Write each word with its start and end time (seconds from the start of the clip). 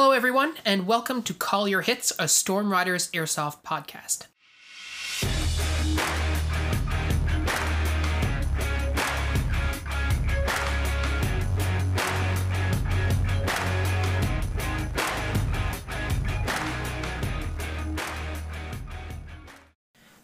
Hello, 0.00 0.12
everyone, 0.12 0.54
and 0.64 0.86
welcome 0.86 1.24
to 1.24 1.34
Call 1.34 1.66
Your 1.66 1.80
Hits, 1.80 2.12
a 2.20 2.28
Storm 2.28 2.70
Riders 2.70 3.10
Airsoft 3.10 3.64
podcast. 3.64 4.28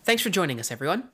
Thanks 0.04 0.22
for 0.22 0.30
joining 0.30 0.60
us, 0.60 0.70
everyone. 0.70 1.08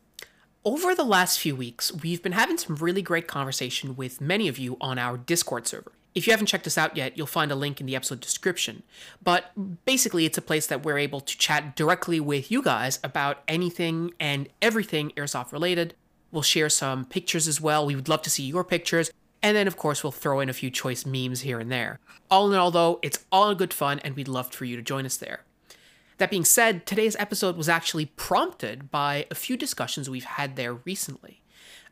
Over 0.66 0.94
the 0.94 1.04
last 1.04 1.40
few 1.40 1.56
weeks, 1.56 1.90
we've 1.90 2.22
been 2.22 2.32
having 2.32 2.58
some 2.58 2.76
really 2.76 3.00
great 3.00 3.26
conversation 3.26 3.96
with 3.96 4.20
many 4.20 4.48
of 4.48 4.58
you 4.58 4.76
on 4.82 4.98
our 4.98 5.16
Discord 5.16 5.66
server. 5.66 5.92
If 6.14 6.26
you 6.26 6.32
haven't 6.32 6.46
checked 6.46 6.66
us 6.66 6.76
out 6.76 6.96
yet, 6.96 7.16
you'll 7.16 7.26
find 7.26 7.52
a 7.52 7.56
link 7.56 7.80
in 7.80 7.86
the 7.86 7.94
episode 7.94 8.20
description. 8.20 8.82
But 9.22 9.52
basically, 9.84 10.24
it's 10.24 10.38
a 10.38 10.42
place 10.42 10.66
that 10.66 10.84
we're 10.84 10.98
able 10.98 11.20
to 11.20 11.38
chat 11.38 11.76
directly 11.76 12.18
with 12.18 12.50
you 12.50 12.62
guys 12.62 12.98
about 13.04 13.42
anything 13.46 14.12
and 14.18 14.48
everything 14.60 15.12
airsoft 15.16 15.52
related. 15.52 15.94
We'll 16.32 16.42
share 16.42 16.68
some 16.68 17.04
pictures 17.04 17.46
as 17.46 17.60
well. 17.60 17.86
We 17.86 17.94
would 17.94 18.08
love 18.08 18.22
to 18.22 18.30
see 18.30 18.42
your 18.42 18.64
pictures. 18.64 19.10
And 19.42 19.56
then, 19.56 19.66
of 19.66 19.76
course, 19.76 20.02
we'll 20.02 20.10
throw 20.10 20.40
in 20.40 20.48
a 20.48 20.52
few 20.52 20.70
choice 20.70 21.06
memes 21.06 21.42
here 21.42 21.60
and 21.60 21.70
there. 21.70 22.00
All 22.30 22.52
in 22.52 22.58
all, 22.58 22.70
though, 22.70 22.98
it's 23.02 23.24
all 23.32 23.54
good 23.54 23.72
fun, 23.72 24.00
and 24.00 24.14
we'd 24.16 24.28
love 24.28 24.52
for 24.52 24.64
you 24.64 24.76
to 24.76 24.82
join 24.82 25.06
us 25.06 25.16
there. 25.16 25.44
That 26.18 26.30
being 26.30 26.44
said, 26.44 26.84
today's 26.84 27.16
episode 27.18 27.56
was 27.56 27.68
actually 27.68 28.06
prompted 28.06 28.90
by 28.90 29.26
a 29.30 29.34
few 29.34 29.56
discussions 29.56 30.10
we've 30.10 30.24
had 30.24 30.56
there 30.56 30.74
recently. 30.74 31.40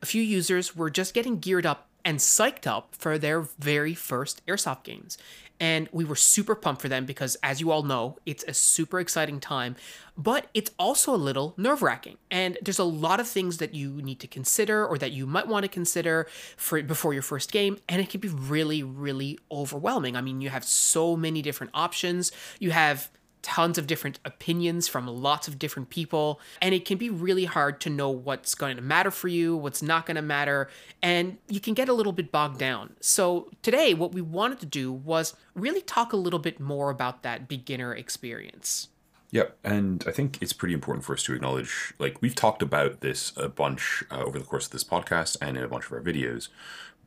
A 0.02 0.07
few 0.07 0.23
users 0.23 0.77
were 0.77 0.91
just 0.91 1.15
getting 1.15 1.38
geared 1.38 1.65
up 1.65 1.88
and 2.09 2.21
psyched 2.21 2.67
up 2.67 2.95
for 2.95 3.19
their 3.19 3.43
very 3.43 3.93
first 3.93 4.41
airsoft 4.47 4.83
games. 4.83 5.19
And 5.61 5.91
we 5.93 6.07
were 6.07 6.16
super 6.16 6.55
pumped 6.55 6.80
for 6.80 6.89
them 6.89 7.05
because, 7.05 7.37
as 7.43 7.61
you 7.61 7.71
all 7.71 7.83
know, 7.83 8.16
it's 8.25 8.45
a 8.49 8.55
super 8.55 8.99
exciting 8.99 9.41
time, 9.41 9.77
but 10.16 10.47
it's 10.55 10.71
also 10.79 11.15
a 11.15 11.19
little 11.19 11.52
nerve 11.59 11.82
wracking. 11.82 12.16
And 12.30 12.57
there's 12.63 12.79
a 12.79 12.85
lot 12.85 13.21
of 13.21 13.29
things 13.29 13.59
that 13.59 13.74
you 13.74 14.01
need 14.01 14.21
to 14.21 14.27
consider 14.27 14.87
or 14.87 14.97
that 14.97 15.13
you 15.13 15.27
might 15.27 15.49
want 15.49 15.65
to 15.65 15.69
consider 15.69 16.29
for 16.57 16.82
before 16.82 17.13
your 17.13 17.23
first 17.23 17.52
game. 17.52 17.77
And 17.91 18.01
it 18.01 18.09
can 18.09 18.21
be 18.21 18.29
really, 18.29 18.82
really 18.82 19.38
overwhelming. 19.52 20.16
I 20.16 20.23
mean, 20.23 20.41
you 20.41 20.49
have 20.49 20.65
so 20.65 21.15
many 21.15 21.43
different 21.43 21.73
options. 21.75 22.32
You 22.59 22.71
have 22.71 23.10
tons 23.43 23.79
of 23.79 23.87
different 23.87 24.19
opinions 24.25 24.89
from 24.89 25.07
lots 25.07 25.49
of 25.49 25.59
different 25.59 25.91
people, 25.91 26.41
and 26.61 26.75
it 26.75 26.85
can 26.85 26.99
be 26.99 27.11
really 27.11 27.45
hard 27.45 27.81
to 27.83 27.91
know 27.91 28.11
what's 28.11 28.55
going 28.55 28.77
to 28.77 28.83
matter 28.83 29.11
for 29.11 29.29
you, 29.29 29.57
what's 29.57 29.83
not 29.83 30.07
going 30.07 30.17
to 30.17 30.23
matter, 30.23 30.69
and 31.03 31.39
you 31.49 31.61
can 31.61 31.75
get 31.75 31.89
a 31.89 31.93
little 31.93 32.13
bit 32.13 32.33
bogged 32.33 32.59
down. 32.59 32.95
So, 33.01 33.51
today, 33.63 33.95
what 33.95 34.13
we 34.13 34.21
wanted 34.21 34.61
to 34.61 34.66
do 34.66 34.93
was 34.93 35.35
really 35.55 35.81
talk 35.81 36.13
a 36.13 36.16
little 36.16 36.39
bit 36.39 36.61
more 36.61 36.91
about 36.91 37.23
that 37.23 37.49
beginner 37.49 37.95
experience. 37.95 38.89
Yep, 39.31 39.59
and 39.63 40.05
I 40.07 40.11
think 40.11 40.39
it's 40.41 40.55
pretty 40.55 40.73
important 40.73 41.05
for 41.05 41.13
us 41.13 41.23
to 41.25 41.35
acknowledge 41.35 41.93
like, 41.99 42.16
we've 42.23 42.35
talked 42.35 42.63
about 42.63 43.01
this 43.01 43.33
a 43.37 43.49
bunch 43.49 44.03
uh, 44.11 44.23
over 44.23 44.39
the 44.39 44.45
course 44.45 44.66
of 44.66 44.73
this 44.73 44.85
podcast 44.85 45.37
and 45.43 45.57
in 45.57 45.63
a 45.63 45.69
bunch 45.69 45.85
of 45.85 45.93
our 45.93 46.01
videos, 46.01 46.49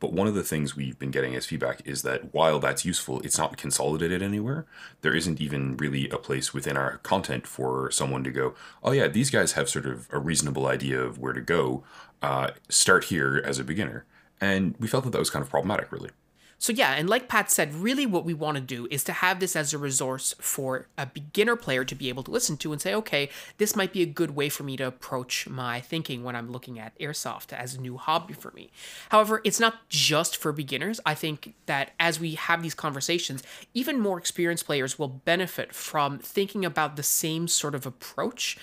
but 0.02 0.12
one 0.12 0.26
of 0.26 0.34
the 0.34 0.42
things 0.42 0.74
we've 0.74 0.98
been 0.98 1.12
getting 1.12 1.36
as 1.36 1.46
feedback 1.46 1.80
is 1.84 2.02
that 2.02 2.34
while 2.34 2.58
that's 2.58 2.84
useful, 2.84 3.20
it's 3.20 3.38
not 3.38 3.56
consolidated 3.56 4.20
anywhere. 4.20 4.66
There 5.02 5.14
isn't 5.14 5.40
even 5.40 5.76
really 5.76 6.10
a 6.10 6.16
place 6.16 6.52
within 6.52 6.76
our 6.76 6.96
content 7.04 7.46
for 7.46 7.88
someone 7.92 8.24
to 8.24 8.32
go, 8.32 8.56
oh, 8.82 8.90
yeah, 8.90 9.06
these 9.06 9.30
guys 9.30 9.52
have 9.52 9.68
sort 9.68 9.86
of 9.86 10.08
a 10.10 10.18
reasonable 10.18 10.66
idea 10.66 11.00
of 11.00 11.18
where 11.18 11.32
to 11.32 11.40
go. 11.40 11.84
Uh, 12.20 12.50
start 12.68 13.04
here 13.04 13.40
as 13.44 13.60
a 13.60 13.64
beginner. 13.64 14.04
And 14.40 14.74
we 14.80 14.88
felt 14.88 15.04
that 15.04 15.10
that 15.10 15.20
was 15.20 15.30
kind 15.30 15.44
of 15.44 15.48
problematic, 15.48 15.92
really. 15.92 16.10
So 16.62 16.72
yeah, 16.72 16.92
and 16.92 17.10
like 17.10 17.26
Pat 17.26 17.50
said, 17.50 17.74
really 17.74 18.06
what 18.06 18.24
we 18.24 18.34
want 18.34 18.54
to 18.54 18.60
do 18.60 18.86
is 18.88 19.02
to 19.04 19.12
have 19.12 19.40
this 19.40 19.56
as 19.56 19.74
a 19.74 19.78
resource 19.78 20.32
for 20.38 20.86
a 20.96 21.06
beginner 21.06 21.56
player 21.56 21.84
to 21.84 21.94
be 21.96 22.08
able 22.08 22.22
to 22.22 22.30
listen 22.30 22.56
to 22.58 22.70
and 22.70 22.80
say, 22.80 22.94
okay, 22.94 23.30
this 23.58 23.74
might 23.74 23.92
be 23.92 24.00
a 24.00 24.06
good 24.06 24.36
way 24.36 24.48
for 24.48 24.62
me 24.62 24.76
to 24.76 24.86
approach 24.86 25.48
my 25.48 25.80
thinking 25.80 26.22
when 26.22 26.36
I'm 26.36 26.52
looking 26.52 26.78
at 26.78 26.96
airsoft 27.00 27.52
as 27.52 27.74
a 27.74 27.80
new 27.80 27.96
hobby 27.96 28.34
for 28.34 28.52
me. 28.52 28.70
However, 29.08 29.40
it's 29.42 29.58
not 29.58 29.88
just 29.88 30.36
for 30.36 30.52
beginners. 30.52 31.00
I 31.04 31.16
think 31.16 31.54
that 31.66 31.94
as 31.98 32.20
we 32.20 32.36
have 32.36 32.62
these 32.62 32.74
conversations, 32.74 33.42
even 33.74 33.98
more 33.98 34.16
experienced 34.16 34.64
players 34.64 35.00
will 35.00 35.08
benefit 35.08 35.74
from 35.74 36.20
thinking 36.20 36.64
about 36.64 36.94
the 36.94 37.02
same 37.02 37.48
sort 37.48 37.74
of 37.74 37.86
approach 37.86 38.56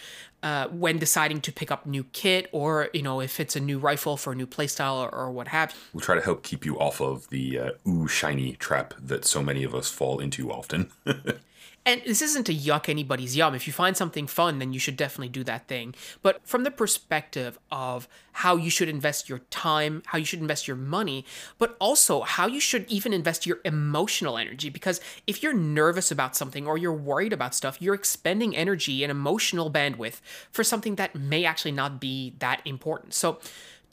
uh, 0.43 0.67
when 0.67 0.97
deciding 0.97 1.41
to 1.41 1.51
pick 1.51 1.71
up 1.71 1.85
new 1.85 2.03
kit 2.05 2.47
or 2.51 2.89
you 2.93 3.01
know 3.01 3.19
if 3.21 3.39
it's 3.39 3.55
a 3.55 3.59
new 3.59 3.79
rifle 3.79 4.17
for 4.17 4.33
a 4.33 4.35
new 4.35 4.47
playstyle 4.47 4.95
or, 4.95 5.13
or 5.13 5.31
what 5.31 5.49
have 5.49 5.71
you. 5.71 5.77
We'll 5.93 6.01
try 6.01 6.15
to 6.15 6.21
help 6.21 6.43
keep 6.43 6.65
you 6.65 6.79
off 6.79 7.01
of 7.01 7.29
the 7.29 7.59
uh, 7.59 7.71
ooh 7.87 8.07
shiny 8.07 8.53
trap 8.53 8.93
that 8.99 9.25
so 9.25 9.41
many 9.41 9.63
of 9.63 9.75
us 9.75 9.89
fall 9.89 10.19
into 10.19 10.51
often. 10.51 10.91
And 11.85 12.01
this 12.05 12.21
isn't 12.21 12.45
to 12.45 12.53
yuck 12.53 12.87
anybody's 12.87 13.35
yum. 13.35 13.55
If 13.55 13.65
you 13.65 13.73
find 13.73 13.97
something 13.97 14.27
fun, 14.27 14.59
then 14.59 14.73
you 14.73 14.79
should 14.79 14.97
definitely 14.97 15.29
do 15.29 15.43
that 15.45 15.67
thing. 15.67 15.95
But 16.21 16.45
from 16.45 16.63
the 16.63 16.71
perspective 16.71 17.57
of 17.71 18.07
how 18.33 18.57
you 18.57 18.69
should 18.69 18.89
invest 18.89 19.27
your 19.29 19.39
time, 19.49 20.03
how 20.07 20.17
you 20.17 20.25
should 20.25 20.41
invest 20.41 20.67
your 20.67 20.77
money, 20.77 21.25
but 21.57 21.75
also 21.79 22.21
how 22.21 22.47
you 22.47 22.59
should 22.59 22.85
even 22.91 23.13
invest 23.13 23.45
your 23.45 23.59
emotional 23.65 24.37
energy. 24.37 24.69
Because 24.69 25.01
if 25.25 25.41
you're 25.41 25.53
nervous 25.53 26.11
about 26.11 26.35
something 26.35 26.67
or 26.67 26.77
you're 26.77 26.93
worried 26.93 27.33
about 27.33 27.55
stuff, 27.55 27.81
you're 27.81 27.95
expending 27.95 28.55
energy 28.55 29.03
and 29.03 29.09
emotional 29.09 29.71
bandwidth 29.71 30.19
for 30.51 30.63
something 30.63 30.95
that 30.95 31.15
may 31.15 31.43
actually 31.45 31.71
not 31.71 31.99
be 31.99 32.35
that 32.39 32.61
important. 32.65 33.13
So 33.13 33.39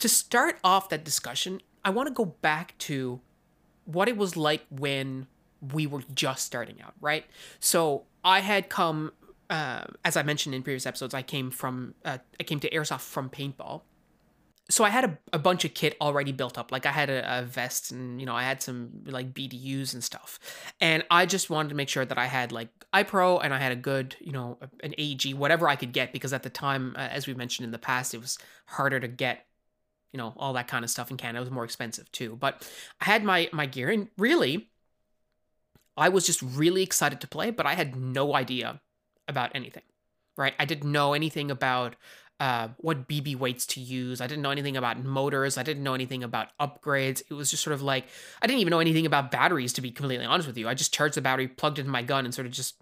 to 0.00 0.08
start 0.08 0.58
off 0.62 0.88
that 0.90 1.04
discussion, 1.04 1.62
I 1.84 1.90
want 1.90 2.08
to 2.08 2.14
go 2.14 2.26
back 2.26 2.76
to 2.78 3.20
what 3.84 4.08
it 4.08 4.16
was 4.16 4.36
like 4.36 4.66
when 4.70 5.28
we 5.72 5.86
were 5.86 6.02
just 6.14 6.44
starting 6.44 6.80
out, 6.82 6.94
right? 7.00 7.24
So 7.60 8.04
I 8.24 8.40
had 8.40 8.68
come, 8.68 9.12
uh, 9.50 9.84
as 10.04 10.16
I 10.16 10.22
mentioned 10.22 10.54
in 10.54 10.62
previous 10.62 10.86
episodes, 10.86 11.14
I 11.14 11.22
came 11.22 11.50
from, 11.50 11.94
uh, 12.04 12.18
I 12.38 12.42
came 12.42 12.60
to 12.60 12.70
airsoft 12.70 13.02
from 13.02 13.30
paintball. 13.30 13.82
So 14.68 14.82
I 14.82 14.88
had 14.90 15.04
a, 15.04 15.18
a 15.32 15.38
bunch 15.38 15.64
of 15.64 15.74
kit 15.74 15.96
already 16.00 16.32
built 16.32 16.58
up. 16.58 16.72
Like 16.72 16.86
I 16.86 16.90
had 16.90 17.08
a, 17.08 17.38
a, 17.38 17.42
vest 17.42 17.92
and, 17.92 18.18
you 18.18 18.26
know, 18.26 18.34
I 18.34 18.42
had 18.42 18.60
some 18.60 19.04
like 19.06 19.32
BDUs 19.32 19.94
and 19.94 20.02
stuff. 20.02 20.40
And 20.80 21.04
I 21.08 21.24
just 21.24 21.50
wanted 21.50 21.68
to 21.68 21.76
make 21.76 21.88
sure 21.88 22.04
that 22.04 22.18
I 22.18 22.26
had 22.26 22.50
like 22.50 22.68
iPro 22.92 23.40
and 23.44 23.54
I 23.54 23.58
had 23.58 23.70
a 23.70 23.76
good, 23.76 24.16
you 24.20 24.32
know, 24.32 24.58
an 24.82 24.92
AEG, 24.98 25.34
whatever 25.34 25.68
I 25.68 25.76
could 25.76 25.92
get. 25.92 26.12
Because 26.12 26.32
at 26.32 26.42
the 26.42 26.50
time, 26.50 26.96
uh, 26.96 27.02
as 27.02 27.28
we 27.28 27.34
mentioned 27.34 27.64
in 27.64 27.70
the 27.70 27.78
past, 27.78 28.12
it 28.12 28.20
was 28.20 28.38
harder 28.66 28.98
to 28.98 29.06
get 29.06 29.46
you 30.16 30.18
know 30.22 30.32
all 30.38 30.54
that 30.54 30.66
kind 30.66 30.82
of 30.82 30.90
stuff 30.90 31.10
in 31.10 31.18
Canada 31.18 31.38
it 31.38 31.40
was 31.40 31.50
more 31.50 31.64
expensive 31.64 32.10
too. 32.10 32.36
But 32.36 32.66
I 33.02 33.04
had 33.04 33.22
my 33.22 33.50
my 33.52 33.66
gear, 33.66 33.90
and 33.90 34.08
really, 34.16 34.70
I 35.96 36.08
was 36.08 36.26
just 36.26 36.42
really 36.42 36.82
excited 36.82 37.20
to 37.20 37.28
play, 37.28 37.50
but 37.50 37.66
I 37.66 37.74
had 37.74 37.96
no 37.96 38.34
idea 38.34 38.80
about 39.28 39.50
anything, 39.54 39.82
right? 40.36 40.54
I 40.58 40.64
didn't 40.64 40.90
know 40.90 41.14
anything 41.14 41.50
about 41.50 41.96
uh, 42.38 42.68
what 42.78 43.08
BB 43.08 43.36
weights 43.36 43.66
to 43.66 43.80
use. 43.80 44.20
I 44.20 44.26
didn't 44.26 44.42
know 44.42 44.50
anything 44.50 44.76
about 44.76 45.02
motors. 45.02 45.56
I 45.56 45.62
didn't 45.62 45.82
know 45.82 45.94
anything 45.94 46.22
about 46.22 46.48
upgrades. 46.60 47.22
It 47.30 47.34
was 47.34 47.50
just 47.50 47.62
sort 47.62 47.72
of 47.72 47.82
like, 47.82 48.06
I 48.42 48.46
didn't 48.46 48.60
even 48.60 48.70
know 48.70 48.80
anything 48.80 49.06
about 49.06 49.30
batteries, 49.30 49.72
to 49.74 49.80
be 49.80 49.90
completely 49.90 50.26
honest 50.26 50.46
with 50.46 50.58
you. 50.58 50.68
I 50.68 50.74
just 50.74 50.92
charged 50.92 51.14
the 51.14 51.22
battery, 51.22 51.48
plugged 51.48 51.78
it 51.78 51.86
in 51.86 51.90
my 51.90 52.02
gun, 52.02 52.24
and 52.24 52.34
sort 52.34 52.46
of 52.46 52.52
just 52.52 52.74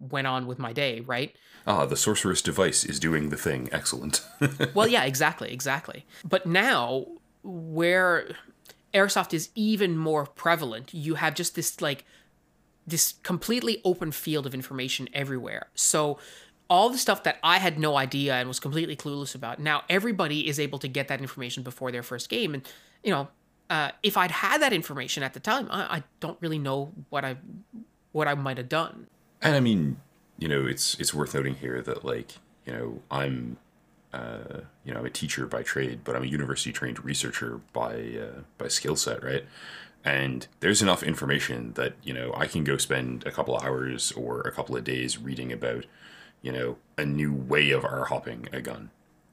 went 0.00 0.26
on 0.26 0.46
with 0.46 0.58
my 0.58 0.72
day, 0.72 1.00
right? 1.00 1.36
Ah, 1.66 1.86
the 1.86 1.96
sorceress 1.96 2.42
device 2.42 2.84
is 2.84 2.98
doing 2.98 3.28
the 3.28 3.36
thing. 3.36 3.68
Excellent. 3.70 4.26
well, 4.74 4.88
yeah, 4.88 5.04
exactly, 5.04 5.52
exactly. 5.52 6.04
But 6.24 6.46
now, 6.46 7.06
where 7.42 8.34
airsoft 8.92 9.32
is 9.34 9.50
even 9.54 9.96
more 9.96 10.26
prevalent, 10.26 10.92
you 10.92 11.14
have 11.16 11.34
just 11.34 11.54
this 11.54 11.80
like 11.80 12.04
this 12.90 13.14
completely 13.22 13.80
open 13.84 14.12
field 14.12 14.46
of 14.46 14.54
information 14.54 15.08
everywhere. 15.12 15.68
So 15.74 16.18
all 16.68 16.88
the 16.88 16.98
stuff 16.98 17.24
that 17.24 17.38
I 17.42 17.58
had 17.58 17.78
no 17.78 17.96
idea 17.96 18.34
and 18.34 18.46
was 18.48 18.60
completely 18.60 18.96
clueless 18.96 19.34
about, 19.34 19.58
now 19.58 19.82
everybody 19.88 20.48
is 20.48 20.60
able 20.60 20.78
to 20.78 20.88
get 20.88 21.08
that 21.08 21.20
information 21.20 21.62
before 21.62 21.90
their 21.90 22.02
first 22.02 22.28
game. 22.28 22.54
And, 22.54 22.68
you 23.02 23.10
know, 23.10 23.28
uh, 23.68 23.90
if 24.02 24.16
I'd 24.16 24.30
had 24.30 24.62
that 24.62 24.72
information 24.72 25.22
at 25.22 25.34
the 25.34 25.40
time, 25.40 25.68
I, 25.70 25.96
I 25.96 26.02
don't 26.20 26.38
really 26.40 26.58
know 26.58 26.92
what 27.08 27.24
I 27.24 27.36
what 28.12 28.26
I 28.26 28.34
might 28.34 28.58
have 28.58 28.68
done. 28.68 29.06
And 29.40 29.54
I 29.54 29.60
mean, 29.60 29.98
you 30.38 30.48
know, 30.48 30.66
it's 30.66 30.98
it's 30.98 31.14
worth 31.14 31.34
noting 31.34 31.54
here 31.54 31.80
that 31.82 32.04
like, 32.04 32.32
you 32.66 32.72
know, 32.72 33.02
I'm 33.10 33.56
uh, 34.12 34.62
you 34.84 34.92
know, 34.92 35.00
I'm 35.00 35.06
a 35.06 35.10
teacher 35.10 35.46
by 35.46 35.62
trade, 35.62 36.00
but 36.02 36.16
I'm 36.16 36.24
a 36.24 36.26
university 36.26 36.72
trained 36.72 37.04
researcher 37.04 37.60
by 37.72 37.94
uh, 38.20 38.40
by 38.58 38.68
skill 38.68 38.96
set, 38.96 39.22
right? 39.22 39.44
And 40.04 40.46
there's 40.60 40.82
enough 40.82 41.02
information 41.02 41.72
that 41.74 41.94
you 42.02 42.12
know 42.12 42.32
i 42.36 42.46
can 42.46 42.64
go 42.64 42.76
spend 42.76 43.26
a 43.26 43.30
couple 43.30 43.56
of 43.56 43.64
hours 43.64 44.12
or 44.12 44.40
a 44.40 44.52
couple 44.52 44.76
of 44.76 44.84
days 44.84 45.18
reading 45.18 45.52
about 45.52 45.84
you 46.42 46.50
know 46.50 46.76
a 46.96 47.04
new 47.04 47.32
way 47.32 47.70
of 47.70 47.84
r 47.84 48.06
hopping 48.06 48.48
a 48.52 48.60
gun 48.60 48.90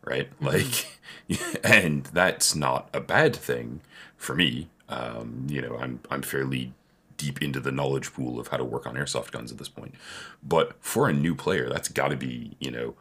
right? 0.07 0.29
Mm-hmm. 0.39 0.45
like 0.47 1.63
and 1.63 2.05
that's 2.05 2.55
not 2.55 2.89
a 2.93 2.99
bad 2.99 3.35
thing 3.35 3.81
for 4.15 4.35
me. 4.35 4.69
Um, 4.89 5.47
you 5.49 5.61
know 5.61 5.77
i'm 5.77 5.99
i'm 6.09 6.21
fairly 6.21 6.73
deep 7.17 7.41
into 7.41 7.59
the 7.59 7.71
knowledge 7.71 8.13
pool 8.13 8.39
of 8.39 8.49
how 8.49 8.57
to 8.57 8.63
work 8.63 8.85
on 8.87 8.95
airsoft 8.95 9.31
guns 9.31 9.51
at 9.51 9.57
this 9.57 9.67
point. 9.67 9.95
But 10.41 10.75
for 10.79 11.09
a 11.09 11.13
new 11.13 11.35
player 11.35 11.67
that's 11.67 11.89
got 11.89 12.09
to 12.09 12.15
be 12.15 12.55
you 12.59 12.71
know 12.71 12.95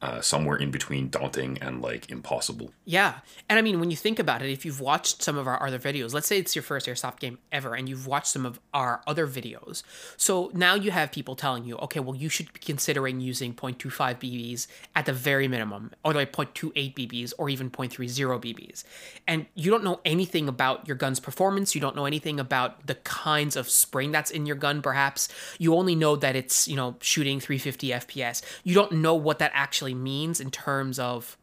uh, 0.00 0.20
somewhere 0.20 0.56
in 0.56 0.70
between 0.70 1.08
daunting 1.08 1.58
and 1.60 1.82
like 1.82 2.10
impossible. 2.10 2.70
Yeah. 2.84 3.14
And 3.48 3.58
I 3.58 3.62
mean, 3.62 3.80
when 3.80 3.90
you 3.90 3.96
think 3.96 4.18
about 4.18 4.42
it, 4.42 4.50
if 4.50 4.64
you've 4.64 4.80
watched 4.80 5.22
some 5.22 5.36
of 5.36 5.48
our 5.48 5.60
other 5.66 5.78
videos, 5.78 6.14
let's 6.14 6.28
say 6.28 6.38
it's 6.38 6.54
your 6.54 6.62
first 6.62 6.86
airsoft 6.86 7.18
game 7.18 7.38
ever, 7.50 7.74
and 7.74 7.88
you've 7.88 8.06
watched 8.06 8.28
some 8.28 8.46
of 8.46 8.60
our 8.72 9.02
other 9.06 9.26
videos. 9.26 9.82
So 10.16 10.50
now 10.54 10.74
you 10.74 10.92
have 10.92 11.10
people 11.10 11.34
telling 11.34 11.64
you, 11.64 11.76
okay, 11.78 11.98
well, 11.98 12.14
you 12.14 12.28
should 12.28 12.52
be 12.52 12.60
considering 12.60 13.20
using 13.20 13.54
0.25 13.54 14.20
BBs 14.20 14.66
at 14.94 15.06
the 15.06 15.12
very 15.12 15.48
minimum, 15.48 15.90
or 16.04 16.12
like 16.12 16.32
0.28 16.32 16.94
BBs, 16.94 17.32
or 17.36 17.48
even 17.48 17.68
0.30 17.68 18.40
BBs. 18.40 18.84
And 19.26 19.46
you 19.54 19.70
don't 19.70 19.82
know 19.82 20.00
anything 20.04 20.48
about 20.48 20.86
your 20.86 20.96
gun's 20.96 21.18
performance. 21.18 21.74
You 21.74 21.80
don't 21.80 21.96
know 21.96 22.06
anything 22.06 22.38
about 22.38 22.86
the 22.86 22.94
kinds 22.96 23.56
of 23.56 23.68
spring 23.68 24.12
that's 24.12 24.30
in 24.30 24.46
your 24.46 24.56
gun, 24.56 24.80
perhaps. 24.80 25.28
You 25.58 25.74
only 25.74 25.96
know 25.96 26.14
that 26.14 26.36
it's, 26.36 26.68
you 26.68 26.76
know, 26.76 26.96
shooting 27.00 27.40
350 27.40 27.88
FPS. 27.88 28.42
You 28.62 28.74
don't 28.74 28.92
know 28.92 29.14
what 29.14 29.40
that 29.40 29.50
actually 29.54 29.87
means 29.94 30.40
in 30.40 30.50
terms 30.50 30.98
of 30.98 31.36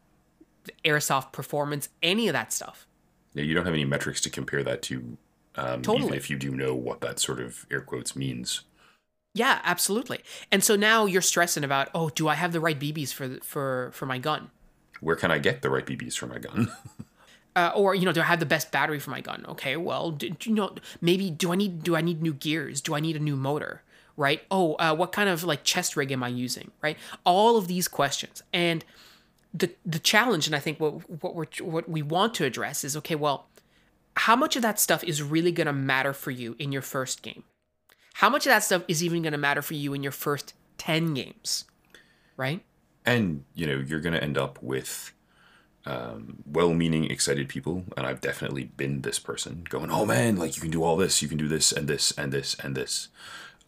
airsoft 0.84 1.32
performance, 1.32 1.88
any 2.02 2.28
of 2.28 2.32
that 2.32 2.52
stuff. 2.52 2.86
Yeah, 3.34 3.44
you 3.44 3.54
don't 3.54 3.64
have 3.64 3.74
any 3.74 3.84
metrics 3.84 4.20
to 4.22 4.30
compare 4.30 4.62
that 4.64 4.82
to, 4.82 5.16
um, 5.56 5.82
Totally. 5.82 6.06
even 6.06 6.14
if 6.14 6.30
you 6.30 6.36
do 6.36 6.50
know 6.50 6.74
what 6.74 7.00
that 7.02 7.18
sort 7.18 7.40
of 7.40 7.66
air 7.70 7.80
quotes 7.80 8.16
means. 8.16 8.62
Yeah, 9.34 9.60
absolutely. 9.64 10.20
And 10.50 10.64
so 10.64 10.76
now 10.76 11.04
you're 11.04 11.20
stressing 11.20 11.62
about, 11.62 11.90
oh, 11.94 12.08
do 12.08 12.26
I 12.26 12.34
have 12.34 12.52
the 12.52 12.60
right 12.60 12.78
BBs 12.78 13.12
for 13.12 13.38
for 13.42 13.90
for 13.92 14.06
my 14.06 14.18
gun? 14.18 14.50
Where 15.00 15.16
can 15.16 15.30
I 15.30 15.38
get 15.38 15.60
the 15.60 15.68
right 15.68 15.84
BBs 15.84 16.16
for 16.16 16.26
my 16.26 16.38
gun? 16.38 16.72
Uh, 17.56 17.72
or 17.74 17.94
you 17.94 18.04
know, 18.04 18.12
do 18.12 18.20
I 18.20 18.24
have 18.24 18.38
the 18.38 18.44
best 18.44 18.70
battery 18.70 18.98
for 18.98 19.08
my 19.08 19.22
gun? 19.22 19.42
Okay, 19.48 19.78
well, 19.78 20.10
do, 20.10 20.28
do 20.28 20.50
you 20.50 20.54
know, 20.54 20.74
maybe 21.00 21.30
do 21.30 21.52
I 21.52 21.56
need 21.56 21.82
do 21.82 21.96
I 21.96 22.02
need 22.02 22.20
new 22.20 22.34
gears? 22.34 22.82
Do 22.82 22.94
I 22.94 23.00
need 23.00 23.16
a 23.16 23.18
new 23.18 23.34
motor? 23.34 23.82
Right? 24.16 24.42
Oh, 24.50 24.74
uh, 24.74 24.94
what 24.94 25.12
kind 25.12 25.28
of 25.28 25.44
like 25.44 25.62
chest 25.64 25.96
rig 25.96 26.10
am 26.10 26.22
I 26.22 26.28
using? 26.28 26.70
Right? 26.82 26.96
All 27.24 27.56
of 27.56 27.68
these 27.68 27.88
questions 27.88 28.42
and 28.52 28.84
the 29.52 29.70
the 29.84 29.98
challenge, 29.98 30.46
and 30.46 30.56
I 30.56 30.58
think 30.58 30.80
what 30.80 31.22
what 31.22 31.34
we're 31.34 31.46
what 31.60 31.88
we 31.88 32.02
want 32.02 32.34
to 32.34 32.44
address 32.44 32.84
is 32.84 32.96
okay, 32.96 33.14
well, 33.14 33.48
how 34.16 34.36
much 34.36 34.56
of 34.56 34.62
that 34.62 34.80
stuff 34.80 35.04
is 35.04 35.22
really 35.22 35.52
going 35.52 35.66
to 35.66 35.72
matter 35.72 36.12
for 36.12 36.30
you 36.30 36.56
in 36.58 36.72
your 36.72 36.82
first 36.82 37.22
game? 37.22 37.44
How 38.14 38.30
much 38.30 38.46
of 38.46 38.50
that 38.50 38.64
stuff 38.64 38.82
is 38.88 39.04
even 39.04 39.22
going 39.22 39.32
to 39.32 39.38
matter 39.38 39.62
for 39.62 39.74
you 39.74 39.92
in 39.92 40.02
your 40.02 40.12
first 40.12 40.54
ten 40.78 41.14
games? 41.14 41.64
Right? 42.36 42.62
and 43.06 43.44
you 43.54 43.66
know 43.66 43.76
you're 43.76 44.00
going 44.00 44.12
to 44.12 44.22
end 44.22 44.36
up 44.36 44.60
with 44.62 45.12
um, 45.86 46.38
well-meaning 46.44 47.04
excited 47.04 47.48
people 47.48 47.84
and 47.96 48.06
i've 48.06 48.20
definitely 48.20 48.64
been 48.64 49.02
this 49.02 49.20
person 49.20 49.64
going 49.68 49.90
oh 49.90 50.04
man 50.04 50.36
like 50.36 50.56
you 50.56 50.62
can 50.62 50.70
do 50.70 50.82
all 50.82 50.96
this 50.96 51.22
you 51.22 51.28
can 51.28 51.38
do 51.38 51.48
this 51.48 51.70
and 51.72 51.86
this 51.86 52.10
and 52.18 52.32
this 52.32 52.56
and 52.62 52.74
this 52.74 53.08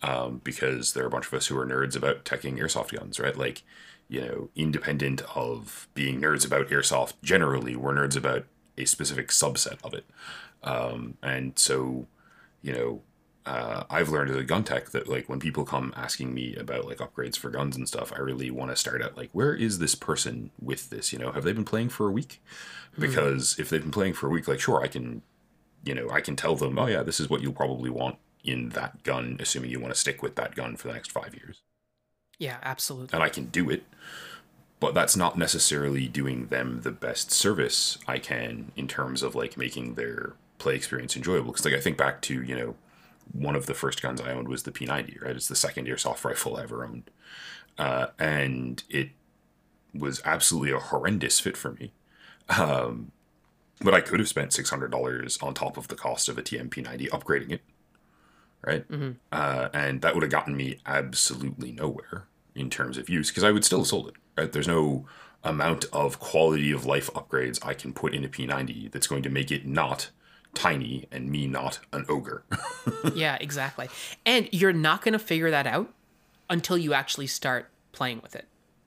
um, 0.02 0.40
because 0.44 0.92
there 0.92 1.04
are 1.04 1.08
a 1.08 1.10
bunch 1.10 1.26
of 1.26 1.34
us 1.34 1.46
who 1.46 1.58
are 1.58 1.66
nerds 1.66 1.96
about 1.96 2.24
teching 2.24 2.58
airsoft 2.58 2.96
guns 2.96 3.18
right 3.18 3.36
like 3.36 3.62
you 4.08 4.20
know 4.20 4.48
independent 4.54 5.22
of 5.34 5.88
being 5.94 6.20
nerds 6.20 6.46
about 6.46 6.68
airsoft 6.68 7.14
generally 7.22 7.76
we're 7.76 7.94
nerds 7.94 8.16
about 8.16 8.44
a 8.76 8.84
specific 8.84 9.28
subset 9.28 9.78
of 9.82 9.94
it 9.94 10.06
um, 10.62 11.16
and 11.22 11.58
so 11.58 12.06
you 12.62 12.72
know 12.72 13.02
uh, 13.48 13.84
I've 13.88 14.10
learned 14.10 14.30
as 14.30 14.36
a 14.36 14.44
gun 14.44 14.62
tech 14.62 14.90
that 14.90 15.08
like 15.08 15.26
when 15.26 15.40
people 15.40 15.64
come 15.64 15.94
asking 15.96 16.34
me 16.34 16.54
about 16.56 16.84
like 16.84 16.98
upgrades 16.98 17.38
for 17.38 17.48
guns 17.48 17.76
and 17.76 17.88
stuff, 17.88 18.12
I 18.14 18.18
really 18.18 18.50
want 18.50 18.70
to 18.70 18.76
start 18.76 19.00
at 19.00 19.16
like 19.16 19.30
where 19.32 19.54
is 19.54 19.78
this 19.78 19.94
person 19.94 20.50
with 20.60 20.90
this? 20.90 21.14
You 21.14 21.18
know, 21.18 21.32
have 21.32 21.44
they 21.44 21.52
been 21.54 21.64
playing 21.64 21.88
for 21.88 22.06
a 22.06 22.12
week? 22.12 22.42
Because 22.98 23.56
if 23.58 23.70
they've 23.70 23.80
been 23.80 23.90
playing 23.90 24.14
for 24.14 24.26
a 24.26 24.30
week, 24.30 24.48
like 24.48 24.60
sure, 24.60 24.82
I 24.82 24.88
can, 24.88 25.22
you 25.82 25.94
know, 25.94 26.10
I 26.10 26.20
can 26.20 26.36
tell 26.36 26.56
them, 26.56 26.78
oh 26.78 26.86
yeah, 26.86 27.02
this 27.02 27.20
is 27.20 27.30
what 27.30 27.40
you'll 27.40 27.54
probably 27.54 27.88
want 27.88 28.18
in 28.44 28.70
that 28.70 29.02
gun, 29.04 29.36
assuming 29.40 29.70
you 29.70 29.80
want 29.80 29.94
to 29.94 30.00
stick 30.00 30.22
with 30.22 30.36
that 30.36 30.54
gun 30.54 30.76
for 30.76 30.88
the 30.88 30.94
next 30.94 31.12
five 31.12 31.34
years, 31.34 31.62
Yeah, 32.38 32.58
absolutely. 32.62 33.12
and 33.12 33.22
I 33.22 33.28
can 33.28 33.46
do 33.46 33.70
it. 33.70 33.84
But 34.80 34.94
that's 34.94 35.16
not 35.16 35.38
necessarily 35.38 36.08
doing 36.08 36.48
them 36.48 36.82
the 36.82 36.92
best 36.92 37.32
service 37.32 37.98
I 38.06 38.18
can 38.18 38.72
in 38.76 38.86
terms 38.88 39.22
of 39.22 39.34
like 39.34 39.56
making 39.56 39.94
their 39.94 40.34
play 40.58 40.76
experience 40.76 41.16
enjoyable. 41.16 41.52
Because 41.52 41.64
like 41.64 41.74
I 41.74 41.80
think 41.80 41.96
back 41.96 42.22
to 42.22 42.42
you 42.42 42.56
know 42.56 42.76
one 43.32 43.56
of 43.56 43.66
the 43.66 43.74
first 43.74 44.02
guns 44.02 44.20
I 44.20 44.32
owned 44.32 44.48
was 44.48 44.64
the 44.64 44.72
P90, 44.72 45.20
right? 45.20 45.36
It's 45.36 45.48
the 45.48 45.56
second 45.56 45.88
airsoft 45.88 46.24
rifle 46.24 46.56
I 46.56 46.64
ever 46.64 46.84
owned. 46.84 47.10
Uh, 47.78 48.08
and 48.18 48.82
it 48.90 49.10
was 49.94 50.22
absolutely 50.24 50.72
a 50.72 50.78
horrendous 50.80 51.40
fit 51.40 51.56
for 51.56 51.72
me. 51.72 51.92
Um, 52.58 53.12
but 53.80 53.94
I 53.94 54.00
could 54.00 54.20
have 54.20 54.28
spent 54.28 54.52
$600 54.52 55.42
on 55.42 55.54
top 55.54 55.76
of 55.76 55.88
the 55.88 55.96
cost 55.96 56.28
of 56.28 56.38
a 56.38 56.42
TMP90 56.42 57.08
upgrading 57.10 57.52
it, 57.52 57.62
right? 58.62 58.84
Uh, 59.32 59.68
and 59.72 60.02
that 60.02 60.14
would 60.14 60.22
have 60.22 60.30
gotten 60.30 60.56
me 60.56 60.78
absolutely 60.86 61.72
nowhere 61.72 62.26
in 62.54 62.70
terms 62.70 62.98
of 62.98 63.08
use 63.08 63.30
because 63.30 63.44
I 63.44 63.50
would 63.50 63.64
still 63.64 63.80
have 63.80 63.88
sold 63.88 64.08
it, 64.08 64.14
right? 64.36 64.50
There's 64.50 64.68
no 64.68 65.06
amount 65.44 65.84
of 65.92 66.18
quality 66.18 66.72
of 66.72 66.84
life 66.84 67.10
upgrades 67.14 67.64
I 67.64 67.74
can 67.74 67.92
put 67.92 68.14
in 68.14 68.24
a 68.24 68.28
P90 68.28 68.90
that's 68.90 69.06
going 69.06 69.22
to 69.22 69.30
make 69.30 69.50
it 69.50 69.66
not 69.66 70.10
tiny 70.54 71.06
and 71.12 71.30
me 71.30 71.46
not 71.46 71.80
an 71.92 72.04
ogre. 72.08 72.44
yeah, 73.14 73.36
exactly. 73.40 73.88
And 74.26 74.48
you're 74.52 74.72
not 74.72 75.02
going 75.02 75.12
to 75.12 75.18
figure 75.18 75.50
that 75.50 75.66
out 75.66 75.92
until 76.50 76.76
you 76.76 76.94
actually 76.94 77.26
start 77.26 77.70
playing 77.92 78.20
with 78.22 78.34
it, 78.34 78.46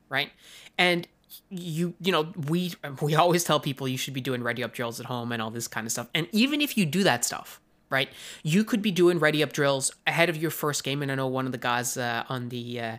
right? 0.10 0.32
And 0.78 1.08
you 1.50 1.94
you 2.02 2.12
know 2.12 2.34
we 2.50 2.74
we 3.02 3.16
always 3.16 3.44
tell 3.46 3.60
people 3.60 3.88
you 3.88 3.98
should 3.98 4.14
be 4.14 4.20
doing 4.20 4.44
ready 4.44 4.64
up 4.64 4.74
drills 4.74 5.00
at 5.00 5.06
home 5.06 5.32
and 5.32 5.42
all 5.42 5.52
this 5.52 5.68
kind 5.68 5.86
of 5.86 5.92
stuff. 5.92 6.10
And 6.14 6.28
even 6.32 6.60
if 6.62 6.78
you 6.78 6.86
do 6.86 7.04
that 7.04 7.24
stuff, 7.24 7.62
right? 7.92 8.10
You 8.42 8.64
could 8.64 8.82
be 8.82 8.90
doing 8.90 9.20
ready 9.20 9.44
up 9.44 9.54
drills 9.54 9.94
ahead 10.08 10.30
of 10.30 10.38
your 10.38 10.50
first 10.50 10.84
game. 10.84 11.04
And 11.04 11.12
I 11.12 11.16
know 11.16 11.28
one 11.28 11.46
of 11.46 11.52
the 11.52 11.58
guys 11.60 11.98
uh, 11.98 12.24
on 12.30 12.50
the 12.50 12.80
uh, 12.80 12.98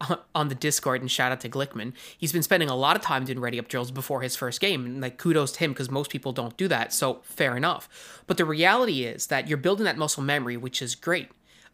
on 0.34 0.48
the 0.48 0.54
Discord, 0.54 1.00
and 1.00 1.10
shout 1.10 1.32
out 1.32 1.40
to 1.40 1.48
Glickman. 1.48 1.92
He's 2.16 2.32
been 2.32 2.42
spending 2.42 2.68
a 2.68 2.76
lot 2.76 2.96
of 2.96 3.02
time 3.02 3.24
doing 3.24 3.40
ready 3.40 3.58
up 3.58 3.68
drills 3.68 3.90
before 3.90 4.20
his 4.20 4.36
first 4.36 4.60
game, 4.60 4.84
and 4.84 5.00
like 5.00 5.18
kudos 5.18 5.52
to 5.52 5.60
him 5.60 5.72
because 5.72 5.90
most 5.90 6.10
people 6.10 6.32
don't 6.32 6.56
do 6.56 6.68
that. 6.68 6.92
So 6.92 7.20
fair 7.24 7.56
enough. 7.56 8.22
But 8.26 8.36
the 8.36 8.44
reality 8.44 9.04
is 9.04 9.28
that 9.28 9.48
you're 9.48 9.58
building 9.58 9.84
that 9.84 9.98
muscle 9.98 10.22
memory, 10.22 10.56
which 10.56 10.80
is 10.82 10.94
great. 10.94 11.30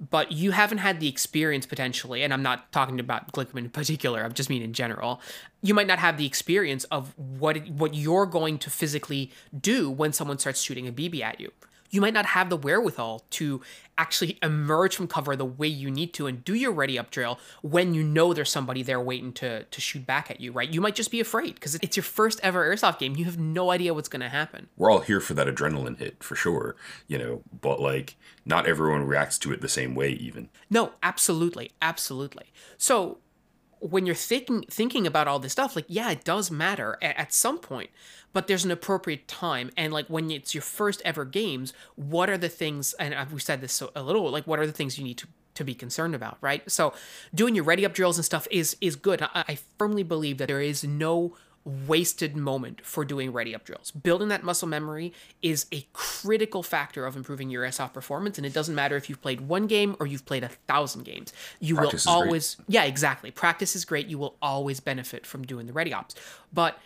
But 0.08 0.32
you 0.32 0.52
haven't 0.52 0.78
had 0.78 0.98
the 0.98 1.08
experience 1.08 1.66
potentially, 1.66 2.22
and 2.22 2.32
I'm 2.32 2.42
not 2.42 2.72
talking 2.72 2.98
about 2.98 3.32
Glickman 3.32 3.58
in 3.58 3.70
particular. 3.70 4.22
I'm 4.22 4.32
just 4.32 4.48
mean 4.48 4.62
in 4.62 4.72
general. 4.72 5.20
You 5.60 5.74
might 5.74 5.86
not 5.86 5.98
have 5.98 6.16
the 6.16 6.24
experience 6.24 6.84
of 6.84 7.12
what 7.18 7.68
what 7.68 7.92
you're 7.92 8.24
going 8.24 8.58
to 8.58 8.70
physically 8.70 9.30
do 9.58 9.90
when 9.90 10.14
someone 10.14 10.38
starts 10.38 10.62
shooting 10.62 10.88
a 10.88 10.92
BB 10.92 11.20
at 11.20 11.38
you 11.38 11.52
you 11.90 12.00
might 12.00 12.14
not 12.14 12.26
have 12.26 12.48
the 12.50 12.56
wherewithal 12.56 13.24
to 13.30 13.60
actually 13.98 14.38
emerge 14.42 14.96
from 14.96 15.06
cover 15.06 15.36
the 15.36 15.44
way 15.44 15.66
you 15.66 15.90
need 15.90 16.14
to 16.14 16.26
and 16.26 16.42
do 16.44 16.54
your 16.54 16.72
ready 16.72 16.98
up 16.98 17.10
drill 17.10 17.38
when 17.60 17.92
you 17.92 18.02
know 18.02 18.32
there's 18.32 18.50
somebody 18.50 18.82
there 18.82 19.00
waiting 19.00 19.32
to 19.32 19.64
to 19.64 19.80
shoot 19.80 20.06
back 20.06 20.30
at 20.30 20.40
you, 20.40 20.52
right? 20.52 20.72
You 20.72 20.80
might 20.80 20.94
just 20.94 21.10
be 21.10 21.20
afraid 21.20 21.54
because 21.54 21.74
it's 21.76 21.96
your 21.96 22.04
first 22.04 22.40
ever 22.42 22.68
airsoft 22.68 22.98
game. 22.98 23.16
You 23.16 23.26
have 23.26 23.38
no 23.38 23.70
idea 23.70 23.92
what's 23.92 24.08
going 24.08 24.22
to 24.22 24.28
happen. 24.28 24.68
We're 24.76 24.90
all 24.90 25.00
here 25.00 25.20
for 25.20 25.34
that 25.34 25.46
adrenaline 25.46 25.98
hit 25.98 26.22
for 26.22 26.34
sure, 26.34 26.76
you 27.06 27.18
know, 27.18 27.42
but 27.60 27.80
like 27.80 28.16
not 28.46 28.66
everyone 28.66 29.04
reacts 29.04 29.38
to 29.40 29.52
it 29.52 29.60
the 29.60 29.68
same 29.68 29.94
way 29.94 30.10
even. 30.12 30.48
No, 30.70 30.92
absolutely, 31.02 31.72
absolutely. 31.82 32.46
So 32.78 33.18
when 33.80 34.06
you're 34.06 34.14
thinking 34.14 34.64
thinking 34.70 35.06
about 35.06 35.26
all 35.26 35.38
this 35.38 35.52
stuff, 35.52 35.74
like 35.74 35.86
yeah, 35.88 36.10
it 36.10 36.24
does 36.24 36.50
matter 36.50 36.98
at, 37.02 37.16
at 37.16 37.32
some 37.32 37.58
point, 37.58 37.90
but 38.32 38.46
there's 38.46 38.64
an 38.64 38.70
appropriate 38.70 39.26
time. 39.26 39.70
And 39.76 39.92
like 39.92 40.06
when 40.06 40.30
it's 40.30 40.54
your 40.54 40.62
first 40.62 41.02
ever 41.04 41.24
games, 41.24 41.72
what 41.96 42.30
are 42.30 42.38
the 42.38 42.48
things? 42.48 42.94
And 42.94 43.14
we've 43.30 43.42
said 43.42 43.60
this 43.60 43.72
so, 43.72 43.90
a 43.96 44.02
little, 44.02 44.30
like 44.30 44.46
what 44.46 44.58
are 44.58 44.66
the 44.66 44.72
things 44.72 44.98
you 44.98 45.04
need 45.04 45.18
to 45.18 45.26
to 45.54 45.64
be 45.64 45.74
concerned 45.74 46.14
about, 46.14 46.38
right? 46.40 46.68
So 46.70 46.94
doing 47.34 47.54
your 47.54 47.64
ready 47.64 47.84
up 47.84 47.92
drills 47.92 48.16
and 48.16 48.24
stuff 48.24 48.46
is 48.50 48.76
is 48.80 48.96
good. 48.96 49.22
I, 49.22 49.28
I 49.34 49.58
firmly 49.78 50.02
believe 50.02 50.38
that 50.38 50.48
there 50.48 50.60
is 50.60 50.84
no 50.84 51.36
wasted 51.64 52.36
moment 52.36 52.84
for 52.84 53.04
doing 53.04 53.32
ready 53.32 53.54
up 53.54 53.64
drills. 53.64 53.90
Building 53.90 54.28
that 54.28 54.42
muscle 54.42 54.68
memory 54.68 55.12
is 55.42 55.66
a 55.72 55.86
critical 55.92 56.62
factor 56.62 57.06
of 57.06 57.16
improving 57.16 57.50
your 57.50 57.64
airsoft 57.64 57.92
performance, 57.92 58.38
and 58.38 58.46
it 58.46 58.52
doesn't 58.52 58.74
matter 58.74 58.96
if 58.96 59.08
you've 59.08 59.20
played 59.20 59.42
one 59.42 59.66
game 59.66 59.96
or 60.00 60.06
you've 60.06 60.24
played 60.24 60.42
a 60.42 60.48
thousand 60.48 61.04
games. 61.04 61.32
You 61.60 61.76
Practice 61.76 62.06
will 62.06 62.12
always, 62.12 62.56
yeah, 62.66 62.84
exactly. 62.84 63.30
Practice 63.30 63.76
is 63.76 63.84
great. 63.84 64.06
You 64.06 64.18
will 64.18 64.36
always 64.40 64.80
benefit 64.80 65.26
from 65.26 65.44
doing 65.44 65.66
the 65.66 65.72
ready 65.72 65.92
ops, 65.92 66.14
but 66.52 66.78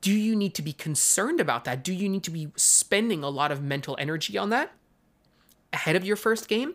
do 0.00 0.12
you 0.12 0.36
need 0.36 0.54
to 0.54 0.62
be 0.62 0.72
concerned 0.72 1.40
about 1.40 1.64
that? 1.64 1.82
Do 1.82 1.92
you 1.92 2.08
need 2.08 2.22
to 2.24 2.30
be 2.30 2.48
spending 2.56 3.22
a 3.22 3.30
lot 3.30 3.50
of 3.50 3.62
mental 3.62 3.96
energy 3.98 4.36
on 4.36 4.50
that 4.50 4.72
ahead 5.72 5.96
of 5.96 6.04
your 6.04 6.16
first 6.16 6.48
game? 6.48 6.74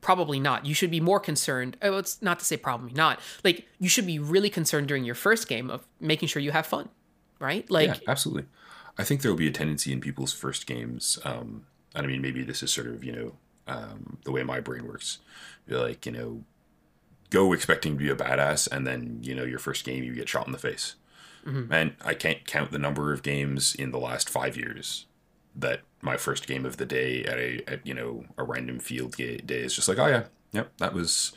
Probably 0.00 0.40
not. 0.40 0.66
You 0.66 0.74
should 0.74 0.90
be 0.90 1.00
more 1.00 1.20
concerned. 1.20 1.76
Oh, 1.82 1.98
it's 1.98 2.20
not 2.22 2.38
to 2.38 2.44
say 2.44 2.56
probably 2.56 2.92
not. 2.92 3.20
Like 3.44 3.66
you 3.78 3.88
should 3.88 4.06
be 4.06 4.18
really 4.18 4.50
concerned 4.50 4.88
during 4.88 5.04
your 5.04 5.14
first 5.14 5.48
game 5.48 5.70
of 5.70 5.86
making 6.00 6.28
sure 6.28 6.40
you 6.40 6.52
have 6.52 6.66
fun, 6.66 6.88
right? 7.38 7.68
Like 7.70 7.88
yeah, 7.88 7.96
absolutely. 8.08 8.46
I 8.98 9.04
think 9.04 9.22
there 9.22 9.30
will 9.30 9.38
be 9.38 9.48
a 9.48 9.52
tendency 9.52 9.92
in 9.92 10.00
people's 10.00 10.32
first 10.32 10.66
games. 10.66 11.18
Um, 11.24 11.66
and 11.94 12.06
I 12.06 12.08
mean, 12.08 12.22
maybe 12.22 12.42
this 12.42 12.62
is 12.62 12.72
sort 12.72 12.86
of 12.86 13.04
you 13.04 13.12
know 13.12 13.32
um, 13.66 14.18
the 14.24 14.32
way 14.32 14.42
my 14.42 14.60
brain 14.60 14.86
works. 14.86 15.18
You're 15.66 15.80
like 15.80 16.06
you 16.06 16.12
know, 16.12 16.44
go 17.30 17.52
expecting 17.52 17.92
to 17.92 17.98
be 17.98 18.10
a 18.10 18.16
badass, 18.16 18.68
and 18.70 18.86
then 18.86 19.20
you 19.22 19.34
know 19.34 19.44
your 19.44 19.58
first 19.58 19.84
game 19.84 20.02
you 20.04 20.14
get 20.14 20.28
shot 20.28 20.46
in 20.46 20.52
the 20.52 20.58
face. 20.58 20.96
And 21.72 21.94
I 22.04 22.14
can't 22.14 22.46
count 22.46 22.70
the 22.70 22.78
number 22.78 23.12
of 23.12 23.22
games 23.22 23.74
in 23.74 23.92
the 23.92 23.98
last 23.98 24.28
five 24.28 24.56
years 24.56 25.06
that 25.56 25.80
my 26.02 26.16
first 26.16 26.46
game 26.46 26.64
of 26.64 26.76
the 26.76 26.86
day 26.86 27.24
at 27.24 27.38
a 27.38 27.62
at 27.70 27.86
you 27.86 27.94
know 27.94 28.24
a 28.38 28.42
random 28.42 28.78
field 28.78 29.16
day 29.16 29.40
is 29.48 29.74
just 29.74 29.88
like 29.88 29.98
oh 29.98 30.06
yeah 30.06 30.24
yep 30.52 30.72
that 30.78 30.92
was 30.94 31.32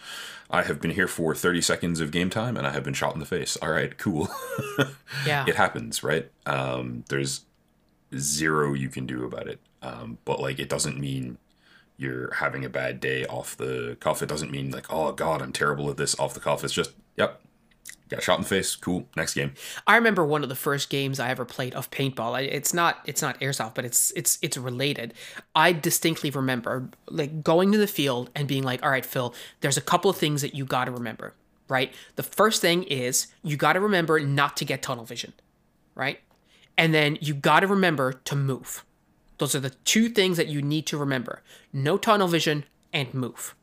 I 0.49 0.61
have 0.63 0.79
been 0.79 0.91
here 0.91 1.07
for 1.07 1.33
30 1.33 1.61
seconds 1.61 1.99
of 1.99 2.11
game 2.11 2.29
time 2.29 2.57
and 2.57 2.67
I 2.67 2.71
have 2.71 2.83
been 2.83 2.93
shot 2.93 3.15
in 3.15 3.19
the 3.19 3.25
face. 3.25 3.57
All 3.57 3.71
right, 3.71 3.97
cool. 3.97 4.29
Yeah. 5.25 5.45
it 5.47 5.55
happens, 5.55 6.03
right? 6.03 6.29
Um, 6.45 7.05
there's 7.09 7.45
zero 8.15 8.73
you 8.73 8.89
can 8.89 9.05
do 9.05 9.25
about 9.25 9.47
it. 9.47 9.59
Um, 9.81 10.17
but 10.25 10.39
like, 10.39 10.59
it 10.59 10.69
doesn't 10.69 10.99
mean 10.99 11.37
you're 11.97 12.33
having 12.33 12.65
a 12.65 12.69
bad 12.69 12.99
day 12.99 13.25
off 13.25 13.55
the 13.55 13.95
cuff. 13.99 14.21
It 14.21 14.27
doesn't 14.29 14.51
mean 14.51 14.71
like, 14.71 14.91
oh 14.91 15.11
God, 15.11 15.41
I'm 15.41 15.53
terrible 15.53 15.89
at 15.89 15.97
this 15.97 16.19
off 16.19 16.33
the 16.33 16.39
cuff. 16.39 16.63
It's 16.63 16.73
just, 16.73 16.91
yep, 17.15 17.41
got 18.15 18.23
shot 18.23 18.37
in 18.37 18.43
the 18.43 18.49
face. 18.49 18.75
Cool. 18.75 19.07
Next 19.15 19.33
game. 19.33 19.53
I 19.87 19.95
remember 19.95 20.25
one 20.25 20.43
of 20.43 20.49
the 20.49 20.55
first 20.55 20.89
games 20.89 21.19
I 21.19 21.29
ever 21.29 21.45
played 21.45 21.73
of 21.73 21.91
paintball. 21.91 22.41
It's 22.41 22.73
not 22.73 22.99
it's 23.05 23.21
not 23.21 23.39
airsoft, 23.39 23.75
but 23.75 23.85
it's 23.85 24.11
it's 24.15 24.39
it's 24.41 24.57
related. 24.57 25.13
I 25.55 25.71
distinctly 25.73 26.29
remember 26.29 26.89
like 27.07 27.43
going 27.43 27.71
to 27.71 27.77
the 27.77 27.87
field 27.87 28.29
and 28.35 28.47
being 28.47 28.63
like, 28.63 28.83
"All 28.83 28.89
right, 28.89 29.05
Phil, 29.05 29.33
there's 29.61 29.77
a 29.77 29.81
couple 29.81 30.09
of 30.09 30.17
things 30.17 30.41
that 30.41 30.55
you 30.55 30.65
got 30.65 30.85
to 30.85 30.91
remember." 30.91 31.33
Right? 31.69 31.93
The 32.15 32.23
first 32.23 32.61
thing 32.61 32.83
is 32.83 33.27
you 33.41 33.57
got 33.57 33.73
to 33.73 33.79
remember 33.79 34.19
not 34.19 34.57
to 34.57 34.65
get 34.65 34.81
tunnel 34.81 35.05
vision, 35.05 35.33
right? 35.95 36.19
And 36.77 36.93
then 36.93 37.17
you 37.21 37.33
got 37.33 37.61
to 37.61 37.67
remember 37.67 38.13
to 38.13 38.35
move. 38.35 38.83
Those 39.37 39.55
are 39.55 39.59
the 39.59 39.71
two 39.71 40.09
things 40.09 40.37
that 40.37 40.47
you 40.47 40.61
need 40.61 40.85
to 40.87 40.97
remember. 40.97 41.41
No 41.71 41.97
tunnel 41.97 42.27
vision 42.27 42.65
and 42.91 43.13
move 43.13 43.55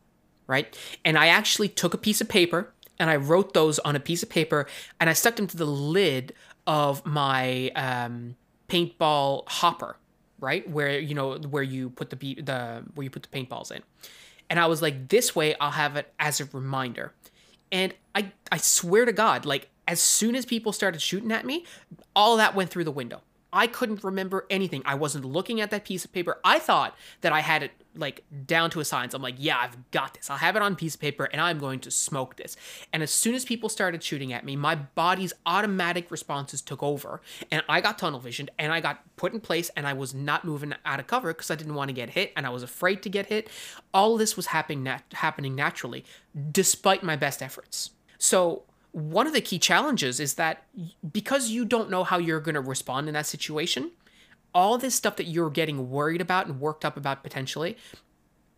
right? 0.51 0.77
And 1.05 1.17
I 1.17 1.29
actually 1.29 1.69
took 1.69 1.95
a 1.95 1.99
piece 1.99 2.21
of 2.21 2.29
paper 2.29 2.73
and 3.01 3.11
I 3.11 3.17
wrote 3.17 3.55
those 3.55 3.81
on 3.81 3.97
a 3.97 4.01
piece 4.01 4.23
of 4.23 4.29
paper 4.29 4.67
and 5.01 5.11
I 5.11 5.15
stuck 5.15 5.35
them 5.35 5.49
to 5.49 5.57
the 5.57 5.67
lid 5.67 6.35
of 6.67 7.05
my 7.05 7.71
um, 7.71 8.37
paintball 8.69 9.49
hopper, 9.49 9.97
right? 10.39 10.69
Where 10.71 11.01
you 11.01 11.15
know 11.15 11.39
where 11.39 11.63
you 11.63 11.91
put 11.91 12.11
the 12.11 12.17
the 12.17 12.85
where 12.95 13.05
you 13.05 13.11
put 13.11 13.25
the 13.25 13.29
paintballs 13.29 13.73
in. 13.73 13.83
And 14.49 14.61
I 14.61 14.67
was 14.67 14.83
like, 14.83 15.09
this 15.09 15.35
way 15.35 15.57
I'll 15.59 15.71
have 15.73 15.97
it 15.97 16.13
as 16.21 16.41
a 16.41 16.45
reminder. 16.45 17.13
And 17.73 17.95
I 18.15 18.33
I 18.53 18.59
swear 18.59 19.07
to 19.07 19.13
God, 19.13 19.47
like 19.47 19.71
as 19.89 20.01
soon 20.01 20.37
as 20.37 20.45
people 20.45 20.73
started 20.73 21.01
shooting 21.01 21.33
at 21.33 21.45
me, 21.45 21.65
all 22.15 22.37
that 22.37 22.55
went 22.55 22.71
through 22.71 22.85
the 22.85 22.93
window. 22.93 23.23
I 23.53 23.67
couldn't 23.67 24.05
remember 24.05 24.47
anything. 24.49 24.83
I 24.85 24.95
wasn't 24.95 25.25
looking 25.25 25.61
at 25.61 25.71
that 25.73 25.85
piece 25.85 26.05
of 26.05 26.13
paper. 26.13 26.39
I 26.45 26.61
thought 26.61 26.97
that 27.23 27.33
I 27.33 27.41
had 27.41 27.65
it 27.65 27.73
like 27.95 28.25
down 28.47 28.71
to 28.71 28.81
a 28.81 28.85
science. 28.85 29.15
I'm 29.15 29.23
like, 29.23 29.37
yeah, 29.39 29.59
I've 29.59 29.91
got 29.91 30.15
this. 30.15 30.31
I'll 30.31 30.37
have 30.37 30.57
it 30.57 30.63
on 30.63 30.77
piece 30.77 30.95
of 30.95 31.01
paper 31.01 31.25
and 31.25 31.41
I'm 31.41 31.59
going 31.59 31.81
to 31.81 31.91
smoke 31.91 32.37
this. 32.37 32.57
And 32.93 33.03
as 33.03 33.11
soon 33.11 33.35
as 33.35 33.45
people 33.45 33.69
started 33.69 34.03
shooting 34.03 34.33
at 34.33 34.45
me, 34.45 34.57
my 34.57 34.75
body's 34.75 35.33
automatic 35.47 36.11
responses 36.11 36.61
took 36.61 36.83
over 36.83 37.21
and 37.51 37.63
I 37.69 37.81
got 37.81 37.99
tunnel 37.99 38.21
visioned 38.21 38.51
and 38.59 38.73
I 38.73 38.81
got 38.81 39.03
put 39.17 39.33
in 39.33 39.41
place 39.41 39.71
and 39.77 39.87
I 39.87 39.93
was 39.93 40.15
not 40.15 40.45
moving 40.45 40.75
out 40.85 41.01
of 41.01 41.07
cover 41.07 41.33
because 41.33 41.51
I 41.51 41.57
didn't 41.57 41.75
want 41.75 41.89
to 41.89 41.95
get 41.95 42.11
hit 42.11 42.33
and 42.37 42.47
I 42.47 42.51
was 42.51 42.63
afraid 42.63 43.03
to 43.03 43.09
get 43.09 43.27
hit. 43.27 43.49
All 43.93 44.17
this 44.17 44.37
was 44.37 44.47
happening 44.47 44.83
nat- 44.85 45.05
happening 45.13 45.55
naturally 45.55 46.05
despite 46.53 47.03
my 47.03 47.17
best 47.17 47.43
efforts. 47.43 47.91
So 48.19 48.63
one 48.93 49.27
of 49.27 49.33
the 49.33 49.41
key 49.41 49.59
challenges 49.59 50.21
is 50.21 50.35
that 50.35 50.65
because 51.13 51.51
you 51.51 51.65
don't 51.65 51.91
know 51.91 52.05
how 52.05 52.19
you're 52.19 52.41
going 52.41 52.55
to 52.55 52.61
respond 52.61 53.09
in 53.09 53.15
that 53.15 53.27
situation, 53.27 53.93
all 54.55 54.79
this 54.79 54.95
stuff 54.95 55.17
that 55.17 55.25
you're 55.25 55.51
getting 55.51 55.91
worried 55.91 56.21
about 56.21 56.47
and 56.47 56.61
worked 56.61 56.85
up 56.85 56.97
about 56.97 57.23
potentially 57.23 57.77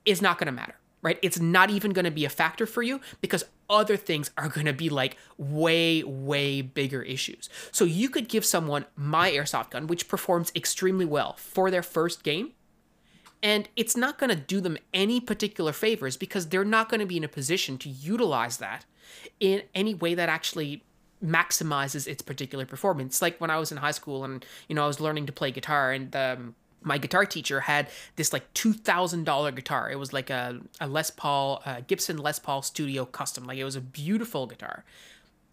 is 0.05 0.23
not 0.23 0.39
going 0.39 0.47
to 0.47 0.53
matter, 0.53 0.77
right? 1.03 1.19
It's 1.23 1.39
not 1.39 1.71
even 1.71 1.93
going 1.93 2.05
to 2.05 2.11
be 2.11 2.25
a 2.25 2.31
factor 2.31 2.67
for 2.67 2.83
you 2.83 3.01
because 3.21 3.45
other 3.69 3.97
things 3.97 4.31
are 4.37 4.49
going 4.49 4.67
to 4.67 4.73
be 4.73 4.89
like 4.89 5.17
way, 5.37 6.03
way 6.03 6.61
bigger 6.63 7.03
issues. 7.03 7.49
So 7.71 7.85
you 7.85 8.09
could 8.09 8.29
give 8.29 8.45
someone 8.45 8.87
my 8.97 9.31
airsoft 9.31 9.71
gun, 9.71 9.87
which 9.87 10.09
performs 10.09 10.53
extremely 10.55 11.05
well 11.05 11.35
for 11.35 11.71
their 11.71 11.83
first 11.83 12.23
game, 12.23 12.53
and 13.43 13.69
it's 13.75 13.97
not 13.97 14.19
going 14.19 14.31
to 14.31 14.37
do 14.37 14.61
them 14.61 14.79
any 14.95 15.21
particular 15.21 15.73
favors 15.73 16.17
because 16.17 16.49
they're 16.49 16.65
not 16.65 16.89
going 16.89 17.01
to 17.01 17.07
be 17.07 17.17
in 17.17 17.25
a 17.25 17.29
position 17.29 17.77
to 17.79 17.89
utilize 17.89 18.59
that 18.59 18.85
in 19.41 19.63
any 19.75 19.95
way 19.95 20.15
that 20.15 20.29
actually 20.29 20.85
maximizes 21.25 22.07
its 22.07 22.23
particular 22.23 22.67
performance. 22.67 23.23
Like 23.23 23.41
when 23.41 23.51
I 23.51 23.59
was 23.59 23.71
in 23.71 23.79
high 23.79 23.93
school 23.93 24.25
and 24.25 24.45
you 24.69 24.75
know 24.75 24.85
I 24.85 24.87
was 24.87 25.01
learning 25.01 25.27
to 25.27 25.33
play 25.33 25.51
guitar 25.51 25.93
and 25.93 26.15
um, 26.17 26.55
my 26.83 26.99
guitar 26.99 27.25
teacher 27.25 27.61
had 27.61 27.89
this 28.17 28.33
like 28.33 28.53
two 28.55 28.73
thousand 28.73 29.25
dollar 29.25 29.53
guitar. 29.53 29.91
It 29.91 29.99
was 29.99 30.13
like 30.13 30.31
a, 30.31 30.61
a 30.81 30.87
Les 30.87 31.11
Paul 31.11 31.63
uh, 31.65 31.81
Gibson 31.87 32.19
Les 32.19 32.39
Paul 32.39 32.63
Studio 32.63 33.05
Custom. 33.05 33.45
Like 33.45 33.59
it 33.59 33.65
was 33.65 33.77
a 33.77 33.81
beautiful 33.81 34.47
guitar. 34.47 34.85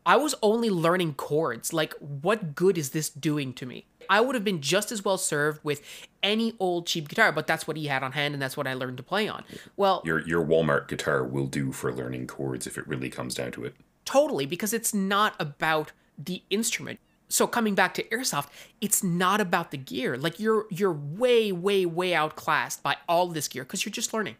I 0.06 0.16
was 0.16 0.34
only 0.42 0.70
learning 0.70 1.16
chords. 1.16 1.72
Like, 1.74 1.94
what 2.00 2.56
good 2.56 2.78
is 2.78 2.92
this 2.92 3.10
doing 3.10 3.54
to 3.54 3.66
me? 3.66 3.86
I 4.10 4.22
would 4.22 4.34
have 4.34 4.44
been 4.44 4.62
just 4.62 4.92
as 4.92 5.06
well 5.06 5.20
served 5.20 5.64
with 5.64 5.84
any 6.24 6.56
old 6.60 6.88
cheap 6.88 7.08
guitar, 7.10 7.32
but 7.32 7.46
that's 7.46 7.68
what 7.68 7.78
he 7.78 7.86
had 7.88 8.02
on 8.02 8.14
hand 8.14 8.34
and 8.34 8.42
that's 8.42 8.58
what 8.58 8.66
I 8.66 8.74
learned 8.74 8.98
to 8.98 9.04
play 9.04 9.28
on. 9.28 9.44
Well, 9.78 10.02
Your 10.04 10.20
your 10.26 10.44
Walmart 10.44 10.88
guitar 10.88 11.24
will 11.24 11.46
do 11.46 11.72
for 11.72 11.94
learning 11.94 12.26
chords 12.26 12.66
if 12.66 12.76
it 12.78 12.88
really 12.88 13.10
comes 13.10 13.36
down 13.36 13.52
to 13.52 13.66
it. 13.66 13.76
Totally, 14.10 14.48
because 14.48 14.74
it's 14.74 14.92
not 14.94 15.36
about 15.40 15.92
the 16.18 16.42
instrument. 16.50 17.00
So 17.28 17.46
coming 17.46 17.76
back 17.76 17.94
to 17.94 18.04
airsoft, 18.06 18.48
it's 18.82 19.04
not 19.04 19.40
about 19.40 19.70
the 19.70 19.78
gear. 19.78 20.18
Like 20.18 20.40
you're 20.40 20.66
you're 20.72 20.92
way 20.92 21.52
way 21.52 21.86
way 21.86 22.16
outclassed 22.16 22.82
by 22.82 22.98
all 23.08 23.28
this 23.28 23.48
gear 23.48 23.64
because 23.64 23.86
you're 23.86 23.92
just 23.92 24.12
learning, 24.14 24.36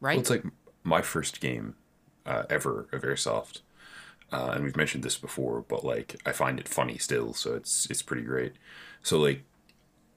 right? 0.00 0.16
Well, 0.16 0.20
it's 0.20 0.30
like 0.30 0.44
my 0.82 1.02
first 1.02 1.40
game 1.40 1.76
uh, 2.26 2.42
ever 2.50 2.88
of 2.90 3.02
airsoft, 3.02 3.60
uh, 4.32 4.50
and 4.54 4.64
we've 4.64 4.76
mentioned 4.76 5.04
this 5.04 5.16
before, 5.16 5.64
but 5.68 5.84
like 5.84 6.16
I 6.26 6.32
find 6.32 6.58
it 6.58 6.68
funny 6.68 6.98
still, 6.98 7.32
so 7.32 7.54
it's 7.54 7.86
it's 7.88 8.02
pretty 8.02 8.24
great. 8.24 8.54
So 9.04 9.20
like, 9.20 9.44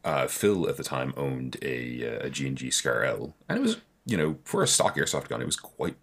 uh, 0.03 0.25
Phil 0.25 0.67
at 0.67 0.77
the 0.77 0.83
time 0.83 1.13
owned 1.15 1.57
a 1.61 2.17
uh, 2.17 2.25
a 2.25 2.29
G 2.31 2.47
and 2.47 2.57
G 2.57 2.71
Scar 2.71 3.03
L, 3.03 3.35
and 3.47 3.59
it 3.59 3.61
was 3.61 3.77
you 4.07 4.17
know 4.17 4.37
for 4.45 4.63
a 4.63 4.67
stock 4.67 4.95
airsoft 4.95 5.27
gun, 5.27 5.43
it 5.43 5.45
was 5.45 5.57
quite 5.57 5.95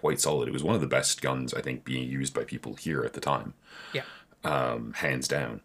quite 0.00 0.20
solid. 0.20 0.48
It 0.48 0.52
was 0.52 0.64
one 0.64 0.74
of 0.74 0.80
the 0.80 0.86
best 0.86 1.22
guns 1.22 1.54
I 1.54 1.60
think 1.60 1.84
being 1.84 2.08
used 2.08 2.34
by 2.34 2.44
people 2.44 2.74
here 2.74 3.02
at 3.02 3.12
the 3.12 3.20
time, 3.20 3.54
yeah. 3.92 4.02
um, 4.44 4.94
hands 4.94 5.28
down. 5.28 5.60